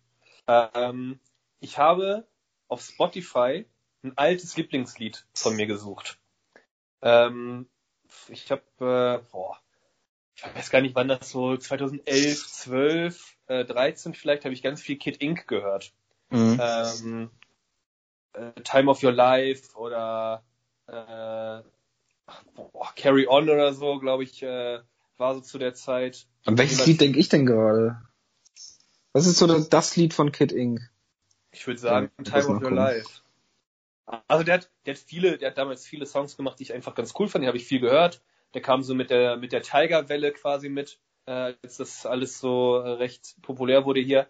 Ähm, 0.49 1.21
ich 1.61 1.79
habe 1.79 2.27
auf 2.67 2.83
Spotify 2.83 3.67
ein 4.03 4.17
altes 4.17 4.57
Lieblingslied 4.57 5.27
von 5.35 5.55
mir 5.55 5.67
gesucht. 5.67 6.19
Ähm, 7.03 7.69
ich 8.29 8.51
habe, 8.51 8.63
äh, 8.81 9.31
boah, 9.31 9.59
ich 10.37 10.45
weiß 10.45 10.71
gar 10.71 10.81
nicht, 10.81 10.95
wann 10.95 11.09
das 11.09 11.31
so 11.31 11.57
2011, 11.57 12.47
12, 12.47 13.37
äh, 13.49 13.65
13 13.65 14.15
vielleicht 14.15 14.45
habe 14.45 14.55
ich 14.55 14.63
ganz 14.63 14.81
viel 14.81 14.97
Kid 14.97 15.21
Ink 15.21 15.49
gehört. 15.49 15.93
Mhm. 16.31 16.61
Ähm, 16.61 17.31
äh, 18.35 18.53
Time 18.63 18.91
of 18.91 19.03
Your 19.03 19.13
Life 19.13 19.77
oder 19.77 20.45
äh, 20.87 21.63
boah, 22.55 22.93
Carry 22.97 23.27
On 23.29 23.49
oder 23.49 23.73
so, 23.75 23.99
glaube 23.99 24.25
ich, 24.25 24.43
äh, 24.43 24.81
war 25.17 25.35
so 25.35 25.41
zu 25.41 25.59
der 25.59 25.75
Zeit. 25.75 26.27
An 26.45 26.59
welches 26.59 26.87
Lied 26.87 27.01
denke 27.01 27.19
ich 27.19 27.29
denn 27.29 27.47
gerade? 27.47 28.01
Was 29.13 29.27
ist 29.27 29.39
so 29.39 29.47
das 29.47 29.97
Lied 29.97 30.15
von 30.15 30.33
Kid 30.33 30.53
Ink? 30.53 30.81
Ich 31.51 31.67
würde 31.67 31.81
sagen 31.81 32.11
ja, 32.19 32.25
Time 32.25 32.57
of 32.57 32.63
Your 32.63 32.71
Life. 32.71 33.09
Also 34.27 34.43
der 34.43 34.55
hat, 34.55 34.71
der 34.87 34.95
hat 34.95 35.01
viele, 35.01 35.37
der 35.37 35.51
hat 35.51 35.59
damals 35.59 35.87
viele 35.87 36.07
Songs 36.07 36.37
gemacht, 36.37 36.59
die 36.59 36.63
ich 36.63 36.73
einfach 36.73 36.95
ganz 36.95 37.13
cool 37.19 37.29
fand, 37.29 37.43
die 37.43 37.49
habe 37.49 37.59
ich 37.59 37.67
viel 37.67 37.81
gehört. 37.81 38.23
Der 38.55 38.63
kam 38.63 38.83
so 38.83 38.95
mit 38.95 39.11
der 39.11 39.37
mit 39.37 39.53
der 39.53 39.61
Tiger-Welle 39.63 40.33
quasi 40.33 40.71
mit, 40.71 40.99
äh, 41.27 41.55
als 41.63 41.77
das 41.77 42.07
alles 42.07 42.39
so 42.39 42.77
äh, 42.77 42.93
recht 42.93 43.37
populär 43.43 43.85
wurde 43.85 44.01
hier. 44.01 44.27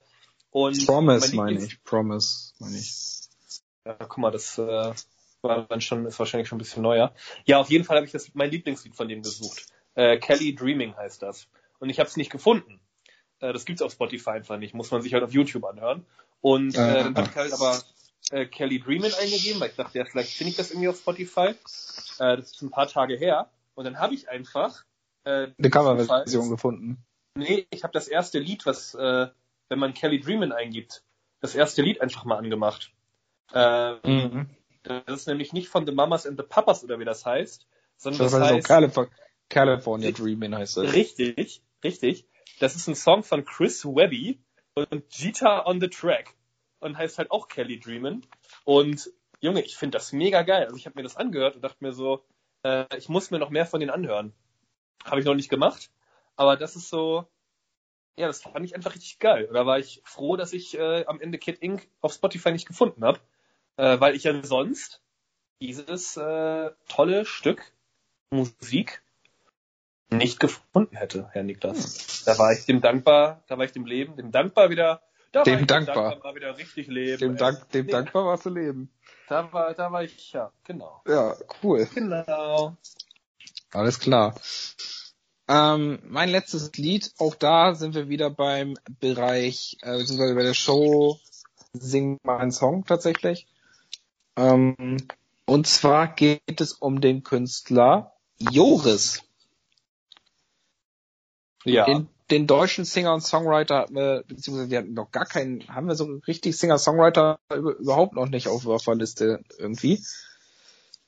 Und 0.50 0.84
Promise 0.84 1.36
meine 1.36 1.62
ich, 1.62 1.84
Promise 1.84 2.54
meine 2.58 2.76
ich. 2.76 3.28
Ja, 3.84 3.94
guck 3.94 4.18
mal, 4.18 4.32
das 4.32 4.58
äh, 4.58 4.92
war 5.42 5.66
dann 5.68 5.80
schon, 5.80 6.06
ist 6.06 6.18
wahrscheinlich 6.18 6.48
schon 6.48 6.56
ein 6.56 6.58
bisschen 6.58 6.82
neuer. 6.82 7.14
Ja, 7.44 7.58
auf 7.58 7.70
jeden 7.70 7.84
Fall 7.84 7.96
habe 7.96 8.06
ich 8.06 8.12
das 8.12 8.34
mein 8.34 8.50
Lieblingslied 8.50 8.96
von 8.96 9.08
dem 9.08 9.22
gesucht. 9.22 9.66
Äh, 9.94 10.18
Kelly 10.18 10.54
Dreaming 10.54 10.96
heißt 10.96 11.22
das. 11.22 11.46
Und 11.78 11.90
ich 11.90 12.00
habe 12.00 12.08
es 12.08 12.16
nicht 12.16 12.30
gefunden. 12.30 12.80
Äh, 13.38 13.52
das 13.52 13.64
gibt's 13.64 13.82
auf 13.82 13.92
Spotify 13.92 14.30
einfach 14.30 14.58
nicht. 14.58 14.74
Muss 14.74 14.90
man 14.90 15.02
sich 15.02 15.14
halt 15.14 15.22
auf 15.22 15.32
YouTube 15.32 15.64
anhören. 15.64 16.04
Und 16.40 16.74
äh, 16.74 17.04
dann 17.04 17.16
habe 17.16 17.28
ich 17.30 17.36
halt 17.36 17.52
aber 17.52 17.80
äh, 18.30 18.46
Kelly 18.46 18.80
Dreaming 18.80 19.12
eingegeben, 19.20 19.60
weil 19.60 19.70
ich 19.70 19.76
dachte, 19.76 19.98
ja, 19.98 20.04
vielleicht 20.04 20.34
finde 20.34 20.50
ich 20.50 20.56
das 20.56 20.70
irgendwie 20.70 20.88
auf 20.88 20.98
Spotify. 20.98 21.54
Äh, 22.18 22.36
das 22.36 22.52
ist 22.52 22.62
ein 22.62 22.70
paar 22.70 22.88
Tage 22.88 23.16
her. 23.16 23.50
Und 23.74 23.84
dann 23.84 23.98
habe 23.98 24.14
ich 24.14 24.28
einfach 24.28 24.84
äh, 25.24 25.48
eine 25.56 25.70
Coverversion 25.70 26.50
gefunden. 26.50 27.04
Nee, 27.36 27.66
ich 27.70 27.84
habe 27.84 27.92
das 27.92 28.08
erste 28.08 28.38
Lied, 28.38 28.66
was, 28.66 28.94
äh, 28.94 29.28
wenn 29.68 29.78
man 29.78 29.94
Kelly 29.94 30.20
Dreamin 30.20 30.52
eingibt, 30.52 31.04
das 31.40 31.54
erste 31.54 31.82
Lied 31.82 32.00
einfach 32.00 32.24
mal 32.24 32.36
angemacht. 32.36 32.92
Äh, 33.52 33.94
mhm. 34.06 34.50
Das 34.82 35.20
ist 35.20 35.28
nämlich 35.28 35.52
nicht 35.52 35.68
von 35.68 35.86
The 35.86 35.92
Mamas 35.92 36.26
and 36.26 36.38
the 36.38 36.46
Papas 36.46 36.82
oder 36.82 36.98
wie 36.98 37.04
das 37.04 37.24
heißt, 37.24 37.66
sondern 37.96 38.22
das, 38.22 38.32
das 38.32 38.40
heißt, 38.40 38.66
so 38.66 38.68
California, 38.68 39.12
California 39.48 40.10
Dreamin 40.10 40.56
heißt 40.56 40.78
das. 40.78 40.92
Richtig, 40.92 41.62
richtig. 41.84 42.26
Das 42.60 42.74
ist 42.74 42.88
ein 42.88 42.94
Song 42.94 43.22
von 43.22 43.44
Chris 43.44 43.84
Webby 43.84 44.40
und 44.74 45.08
Gita 45.10 45.66
on 45.66 45.80
the 45.80 45.88
Track 45.88 46.34
und 46.80 46.96
heißt 46.96 47.18
halt 47.18 47.30
auch 47.30 47.48
Kelly 47.48 47.80
Dreamin. 47.80 48.26
Und 48.64 49.10
Junge, 49.40 49.62
ich 49.62 49.76
finde 49.76 49.98
das 49.98 50.12
mega 50.12 50.42
geil. 50.42 50.64
Also 50.64 50.76
ich 50.76 50.86
habe 50.86 50.96
mir 50.96 51.02
das 51.02 51.16
angehört 51.16 51.56
und 51.56 51.62
dachte 51.62 51.84
mir 51.84 51.92
so, 51.92 52.24
äh, 52.64 52.84
ich 52.96 53.08
muss 53.08 53.30
mir 53.30 53.38
noch 53.38 53.50
mehr 53.50 53.66
von 53.66 53.80
denen 53.80 53.90
anhören. 53.90 54.32
Habe 55.04 55.20
ich 55.20 55.26
noch 55.26 55.34
nicht 55.34 55.48
gemacht, 55.48 55.90
aber 56.36 56.56
das 56.56 56.74
ist 56.74 56.88
so, 56.88 57.28
ja, 58.16 58.26
das 58.26 58.42
fand 58.42 58.64
ich 58.64 58.74
einfach 58.74 58.94
richtig 58.94 59.20
geil. 59.20 59.46
Und 59.46 59.54
da 59.54 59.64
war 59.64 59.78
ich 59.78 60.02
froh, 60.04 60.36
dass 60.36 60.52
ich 60.52 60.76
äh, 60.76 61.04
am 61.06 61.20
Ende 61.20 61.38
Kid 61.38 61.58
Inc. 61.60 61.88
auf 62.00 62.12
Spotify 62.12 62.50
nicht 62.50 62.66
gefunden 62.66 63.04
habe, 63.04 63.20
äh, 63.76 64.00
weil 64.00 64.16
ich 64.16 64.24
ja 64.24 64.42
sonst 64.42 65.00
dieses 65.60 66.16
äh, 66.16 66.70
tolle 66.88 67.24
Stück 67.24 67.72
Musik 68.30 69.02
nicht 70.10 70.40
gefunden 70.40 70.96
hätte, 70.96 71.28
Herr 71.32 71.42
Niklas. 71.42 72.24
Da 72.24 72.38
war 72.38 72.52
ich 72.52 72.64
dem 72.64 72.80
dankbar, 72.80 73.44
da 73.46 73.58
war 73.58 73.64
ich 73.64 73.72
dem 73.72 73.86
Leben, 73.86 74.16
dem 74.16 74.32
dankbar 74.32 74.70
wieder, 74.70 75.02
da 75.32 75.42
dem 75.42 75.66
dankbar. 75.66 76.10
dankbar 76.10 76.34
wieder 76.34 76.56
richtig 76.56 76.88
leben. 76.88 77.18
Dem, 77.18 77.36
Dank, 77.36 77.70
dem 77.70 77.86
nee. 77.86 77.92
dankbar 77.92 78.24
warst 78.24 78.46
du 78.46 78.50
leben. 78.50 78.90
Da 79.28 79.52
war, 79.52 79.74
da 79.74 79.92
war 79.92 80.02
ich, 80.02 80.32
ja, 80.32 80.50
genau. 80.64 81.02
Ja, 81.06 81.36
cool. 81.62 81.86
Genau. 81.94 82.76
Alles 83.72 84.00
klar. 84.00 84.34
Ähm, 85.48 85.98
mein 86.04 86.28
letztes 86.28 86.76
Lied, 86.76 87.12
auch 87.18 87.34
da 87.34 87.74
sind 87.74 87.94
wir 87.94 88.08
wieder 88.08 88.30
beim 88.30 88.74
Bereich, 89.00 89.78
äh, 89.82 89.98
beziehungsweise 89.98 90.34
bei 90.34 90.42
der 90.42 90.54
Show 90.54 91.18
Sing 91.72 92.18
meinen 92.22 92.50
Song 92.50 92.84
tatsächlich. 92.86 93.46
Ähm, 94.36 94.96
und 95.44 95.66
zwar 95.66 96.08
geht 96.08 96.60
es 96.60 96.72
um 96.72 97.00
den 97.00 97.22
Künstler 97.22 98.12
Joris. 98.38 99.22
Ja. 101.64 101.84
Den, 101.84 102.08
den 102.30 102.46
deutschen 102.46 102.84
Singer 102.84 103.14
und 103.14 103.22
Songwriter 103.22 103.78
hatten 103.78 103.94
wir, 103.94 104.24
beziehungsweise 104.26 104.70
wir 104.70 104.78
hatten 104.78 104.94
noch 104.94 105.10
gar 105.10 105.26
keinen, 105.26 105.66
haben 105.68 105.88
wir 105.88 105.94
so 105.94 106.20
richtig 106.26 106.56
Singer-Songwriter 106.56 107.38
überhaupt 107.50 108.14
noch 108.14 108.28
nicht 108.28 108.48
auf 108.48 108.64
der 108.64 108.94
Liste 108.94 109.42
irgendwie. 109.58 110.02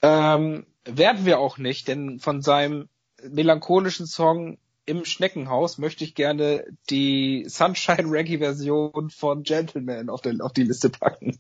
Ähm, 0.03 0.67
werden 0.85 1.27
wir 1.27 1.39
auch 1.39 1.59
nicht, 1.59 1.89
denn 1.89 2.21
von 2.21 2.41
seinem 2.41 2.89
melancholischen 3.23 4.07
Song 4.07 4.59
im 4.87 5.05
Schneckenhaus 5.05 5.77
möchte 5.79 6.05
ich 6.05 6.15
gerne 6.15 6.65
die 6.89 7.45
Sunshine 7.49 8.11
Reggae 8.11 8.39
Version 8.39 9.11
von 9.11 9.43
Gentleman 9.43 10.09
auf, 10.09 10.23
den, 10.23 10.41
auf 10.41 10.53
die 10.53 10.65
Liste 10.65 10.89
packen. 10.89 11.39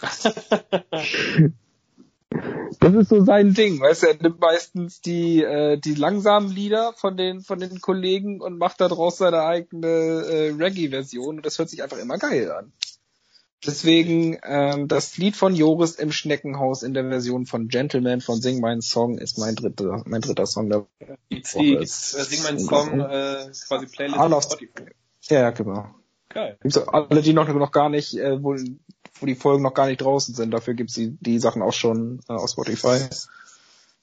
das 2.78 2.94
ist 2.94 3.08
so 3.08 3.24
sein 3.24 3.54
Ding, 3.54 3.80
weißt 3.80 4.04
du, 4.04 4.06
er 4.06 4.22
nimmt 4.22 4.40
meistens 4.40 5.00
die, 5.00 5.42
äh, 5.42 5.78
die 5.78 5.94
langsamen 5.94 6.50
Lieder 6.50 6.92
von 6.94 7.16
den, 7.16 7.40
von 7.40 7.58
den 7.58 7.80
Kollegen 7.80 8.40
und 8.40 8.58
macht 8.58 8.80
daraus 8.80 9.18
seine 9.18 9.42
eigene 9.42 9.86
äh, 9.86 10.50
Reggae-Version 10.50 11.36
und 11.36 11.46
das 11.46 11.58
hört 11.58 11.68
sich 11.68 11.82
einfach 11.82 11.98
immer 11.98 12.18
geil 12.18 12.50
an. 12.52 12.72
Deswegen, 13.66 14.38
ähm, 14.42 14.88
das 14.88 15.18
Lied 15.18 15.36
von 15.36 15.54
Joris 15.54 15.96
im 15.96 16.12
Schneckenhaus 16.12 16.82
in 16.82 16.94
der 16.94 17.06
Version 17.08 17.44
von 17.44 17.68
Gentleman 17.68 18.22
von 18.22 18.40
Sing 18.40 18.60
Mein 18.60 18.80
Song 18.80 19.18
ist 19.18 19.38
mein 19.38 19.54
dritter, 19.54 20.02
mein 20.06 20.22
dritter 20.22 20.46
Song 20.46 20.70
der 20.70 20.86
Gibt's 21.28 21.52
die, 21.52 21.76
gibt's, 21.76 22.14
äh, 22.14 22.24
Sing 22.24 22.42
Mein 22.42 22.58
Song, 22.58 23.00
äh, 23.00 23.50
quasi 23.68 23.86
Playlist 23.86 24.18
auf 24.18 24.44
Spotify? 24.44 24.84
Ja, 25.28 25.50
genau. 25.50 25.86
Geil. 26.30 26.56
Gibt's 26.62 26.78
alle, 26.78 27.20
die 27.20 27.34
noch, 27.34 27.48
noch 27.48 27.72
gar 27.72 27.90
nicht, 27.90 28.16
äh, 28.16 28.42
wo, 28.42 28.56
wo 29.14 29.26
die 29.26 29.34
Folgen 29.34 29.62
noch 29.62 29.74
gar 29.74 29.86
nicht 29.86 30.00
draußen 30.00 30.34
sind, 30.34 30.50
dafür 30.50 30.74
gibt's 30.74 30.94
die, 30.94 31.16
die 31.20 31.38
Sachen 31.38 31.62
auch 31.62 31.72
schon 31.72 32.20
äh, 32.28 32.32
auf 32.32 32.50
Spotify. 32.50 32.98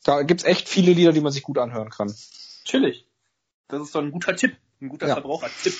Da 0.03 0.23
gibt's 0.23 0.43
echt 0.43 0.69
viele 0.69 0.93
Lieder, 0.93 1.13
die 1.13 1.21
man 1.21 1.31
sich 1.31 1.43
gut 1.43 1.57
anhören 1.57 1.89
kann. 1.89 2.13
Chillig. 2.63 3.05
Das 3.67 3.81
ist 3.81 3.93
doch 3.93 4.01
ein 4.01 4.11
guter 4.11 4.35
Tipp, 4.35 4.55
ein 4.81 4.89
guter 4.89 5.07
ja. 5.07 5.13
Verbrauchertipp. 5.15 5.73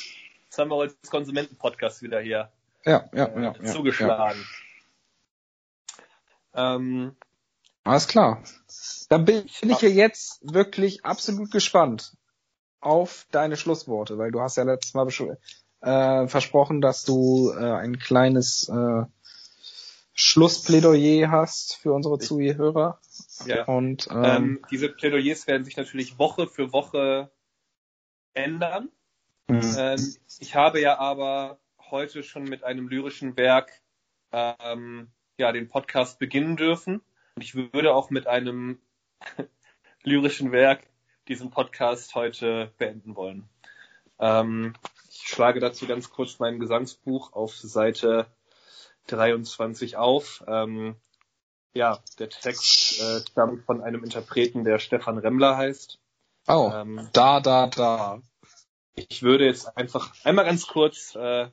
Das 0.50 0.58
haben 0.60 0.70
wir 0.70 0.76
heute 0.76 0.96
als 1.02 1.10
Konsumenten-Podcast 1.10 2.02
wieder 2.02 2.20
hier 2.20 2.52
ja, 2.86 3.10
ja, 3.14 3.26
äh, 3.26 3.44
ja, 3.44 3.64
zugeschlagen. 3.64 4.46
Ja. 6.54 6.76
Ähm, 6.76 7.16
Alles 7.84 8.08
klar. 8.08 8.44
Dann 9.10 9.26
bin 9.26 9.46
ich 9.46 9.82
ja 9.82 9.90
jetzt 9.90 10.40
wirklich 10.42 11.06
absolut 11.06 11.52
gespannt 11.52 12.14
auf 12.80 13.28
deine 13.32 13.58
Schlussworte, 13.58 14.18
weil 14.18 14.32
du 14.32 14.42
hast 14.42 14.58
ja 14.58 14.64
letztes 14.64 14.94
Mal 14.94 15.08
äh, 15.82 16.28
versprochen, 16.28 16.82
dass 16.82 17.04
du 17.04 17.52
äh, 17.52 17.72
ein 17.74 18.00
kleines 18.00 18.70
äh, 18.70 19.04
Schlussplädoyer 20.20 21.30
hast 21.30 21.76
für 21.76 21.94
unsere 21.94 22.18
Zuhörer. 22.18 23.00
Ja. 23.46 23.66
Und 23.66 24.08
ähm, 24.10 24.24
ähm, 24.24 24.66
diese 24.72 24.90
Plädoyers 24.90 25.46
werden 25.46 25.64
sich 25.64 25.78
natürlich 25.78 26.18
Woche 26.18 26.48
für 26.48 26.74
Woche 26.74 27.32
ändern. 28.34 28.90
Mhm. 29.48 29.76
Ähm, 29.78 30.16
ich 30.40 30.56
habe 30.56 30.82
ja 30.82 30.98
aber 30.98 31.60
heute 31.92 32.24
schon 32.24 32.46
mit 32.46 32.64
einem 32.64 32.88
lyrischen 32.88 33.38
Werk 33.38 33.72
ähm, 34.32 35.12
ja, 35.38 35.52
den 35.52 35.70
Podcast 35.70 36.18
beginnen 36.18 36.58
dürfen. 36.58 37.02
Und 37.36 37.44
ich 37.44 37.54
würde 37.54 37.94
auch 37.94 38.10
mit 38.10 38.26
einem 38.26 38.80
lyrischen 40.04 40.52
Werk 40.52 40.88
diesen 41.28 41.52
Podcast 41.52 42.16
heute 42.16 42.74
beenden 42.80 43.16
wollen. 43.16 43.48
Ähm, 44.18 44.74
ich 45.12 45.28
schlage 45.28 45.60
dazu 45.60 45.86
ganz 45.86 46.10
kurz 46.10 46.40
mein 46.40 46.58
Gesangsbuch 46.58 47.34
auf 47.34 47.56
Seite 47.56 48.26
23 49.08 49.98
auf. 49.98 50.44
Ähm, 50.48 50.96
ja, 51.74 52.00
der 52.20 52.30
Text 52.30 53.00
äh, 53.00 53.22
stammt 53.22 53.66
von 53.66 53.82
einem 53.82 54.04
Interpreten, 54.04 54.64
der 54.64 54.80
Stefan 54.80 55.18
Remmler 55.18 55.58
heißt. 55.58 56.00
Oh, 56.48 56.72
ähm, 56.74 57.10
da, 57.14 57.40
da, 57.40 57.68
da. 57.68 58.22
Ich 58.96 59.22
würde 59.22 59.46
jetzt 59.46 59.78
einfach 59.78 60.14
einmal 60.24 60.46
ganz 60.46 60.68
kurz 60.68 61.16
äh, 61.16 61.50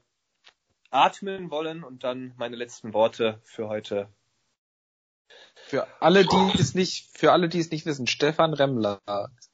atmen 0.90 1.50
wollen 1.50 1.84
und 1.84 2.04
dann 2.04 2.32
meine 2.36 2.56
letzten 2.56 2.94
Worte 2.94 3.40
für 3.42 3.68
heute. 3.68 4.08
Für 5.66 5.86
alle, 6.00 6.24
die 6.24 6.58
es 6.58 6.74
nicht, 6.74 7.18
für 7.18 7.32
alle, 7.32 7.48
die 7.48 7.58
es 7.58 7.70
nicht 7.70 7.86
wissen, 7.86 8.06
Stefan 8.06 8.54
Remmler, 8.54 9.00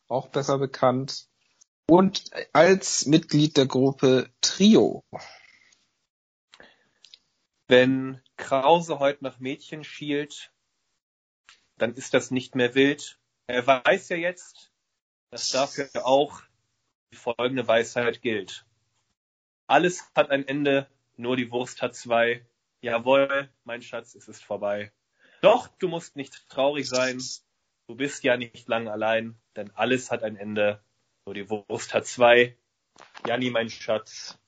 auch 0.08 0.28
besser 0.28 0.58
bekannt 0.58 1.26
und 1.88 2.30
als 2.52 3.06
Mitglied 3.06 3.56
der 3.56 3.66
Gruppe 3.66 4.30
Trio. 4.40 5.04
Wenn 7.70 8.20
Krause 8.36 8.98
heute 8.98 9.22
nach 9.22 9.38
Mädchen 9.38 9.84
schielt, 9.84 10.52
dann 11.78 11.94
ist 11.94 12.14
das 12.14 12.32
nicht 12.32 12.56
mehr 12.56 12.74
wild. 12.74 13.20
Er 13.46 13.64
weiß 13.64 14.08
ja 14.08 14.16
jetzt, 14.16 14.72
dass 15.30 15.50
dafür 15.50 15.88
auch 16.04 16.42
die 17.12 17.16
folgende 17.16 17.68
Weisheit 17.68 18.22
gilt. 18.22 18.66
Alles 19.68 20.10
hat 20.16 20.32
ein 20.32 20.48
Ende, 20.48 20.90
nur 21.16 21.36
die 21.36 21.52
Wurst 21.52 21.80
hat 21.80 21.94
zwei. 21.94 22.44
Jawohl, 22.80 23.48
mein 23.62 23.82
Schatz, 23.82 24.16
es 24.16 24.26
ist 24.26 24.42
vorbei. 24.42 24.90
Doch, 25.40 25.68
du 25.68 25.86
musst 25.86 26.16
nicht 26.16 26.48
traurig 26.48 26.88
sein. 26.88 27.22
Du 27.86 27.94
bist 27.94 28.24
ja 28.24 28.36
nicht 28.36 28.66
lang 28.66 28.88
allein, 28.88 29.38
denn 29.54 29.70
alles 29.76 30.10
hat 30.10 30.24
ein 30.24 30.34
Ende. 30.34 30.82
Nur 31.24 31.36
die 31.36 31.48
Wurst 31.48 31.94
hat 31.94 32.04
zwei. 32.04 32.56
Janni, 33.28 33.50
mein 33.50 33.70
Schatz, 33.70 34.40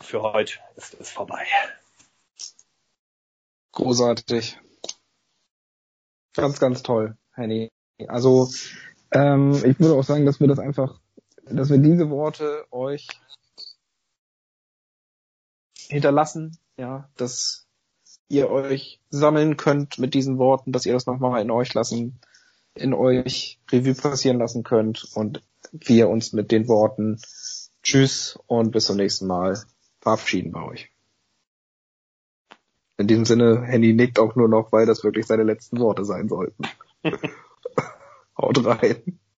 für 0.00 0.22
heute 0.22 0.54
ist 0.76 0.94
es 1.00 1.10
vorbei. 1.10 1.44
Großartig. 3.72 4.58
Ganz, 6.34 6.60
ganz 6.60 6.82
toll, 6.82 7.16
Henny. 7.32 7.70
Also, 8.08 8.50
ähm, 9.10 9.54
ich 9.64 9.78
würde 9.80 9.94
auch 9.94 10.04
sagen, 10.04 10.26
dass 10.26 10.40
wir 10.40 10.48
das 10.48 10.58
einfach, 10.58 11.00
dass 11.44 11.70
wir 11.70 11.78
diese 11.78 12.10
Worte 12.10 12.66
euch 12.70 13.08
hinterlassen, 15.88 16.58
ja, 16.76 17.08
dass 17.16 17.66
ihr 18.28 18.50
euch 18.50 19.00
sammeln 19.10 19.56
könnt 19.56 19.98
mit 19.98 20.14
diesen 20.14 20.38
Worten, 20.38 20.72
dass 20.72 20.86
ihr 20.86 20.92
das 20.92 21.06
nochmal 21.06 21.40
in 21.40 21.50
euch 21.50 21.72
lassen, 21.74 22.20
in 22.74 22.92
euch 22.92 23.58
Revue 23.70 23.94
passieren 23.94 24.38
lassen 24.38 24.62
könnt 24.62 25.04
und 25.14 25.42
wir 25.72 26.08
uns 26.08 26.32
mit 26.32 26.50
den 26.50 26.68
Worten 26.68 27.20
Tschüss 27.82 28.38
und 28.46 28.72
bis 28.72 28.86
zum 28.86 28.96
nächsten 28.96 29.26
Mal 29.26 29.62
verabschieden 30.06 30.52
bei 30.52 30.62
euch. 30.62 30.88
In 32.96 33.08
diesem 33.08 33.24
Sinne, 33.24 33.62
Henny 33.62 33.92
nickt 33.92 34.20
auch 34.20 34.36
nur 34.36 34.48
noch, 34.48 34.70
weil 34.70 34.86
das 34.86 35.02
wirklich 35.02 35.26
seine 35.26 35.42
letzten 35.42 35.80
Worte 35.80 36.04
sein 36.04 36.28
sollten. 36.28 36.62
Haut 38.38 38.64
rein. 38.64 39.18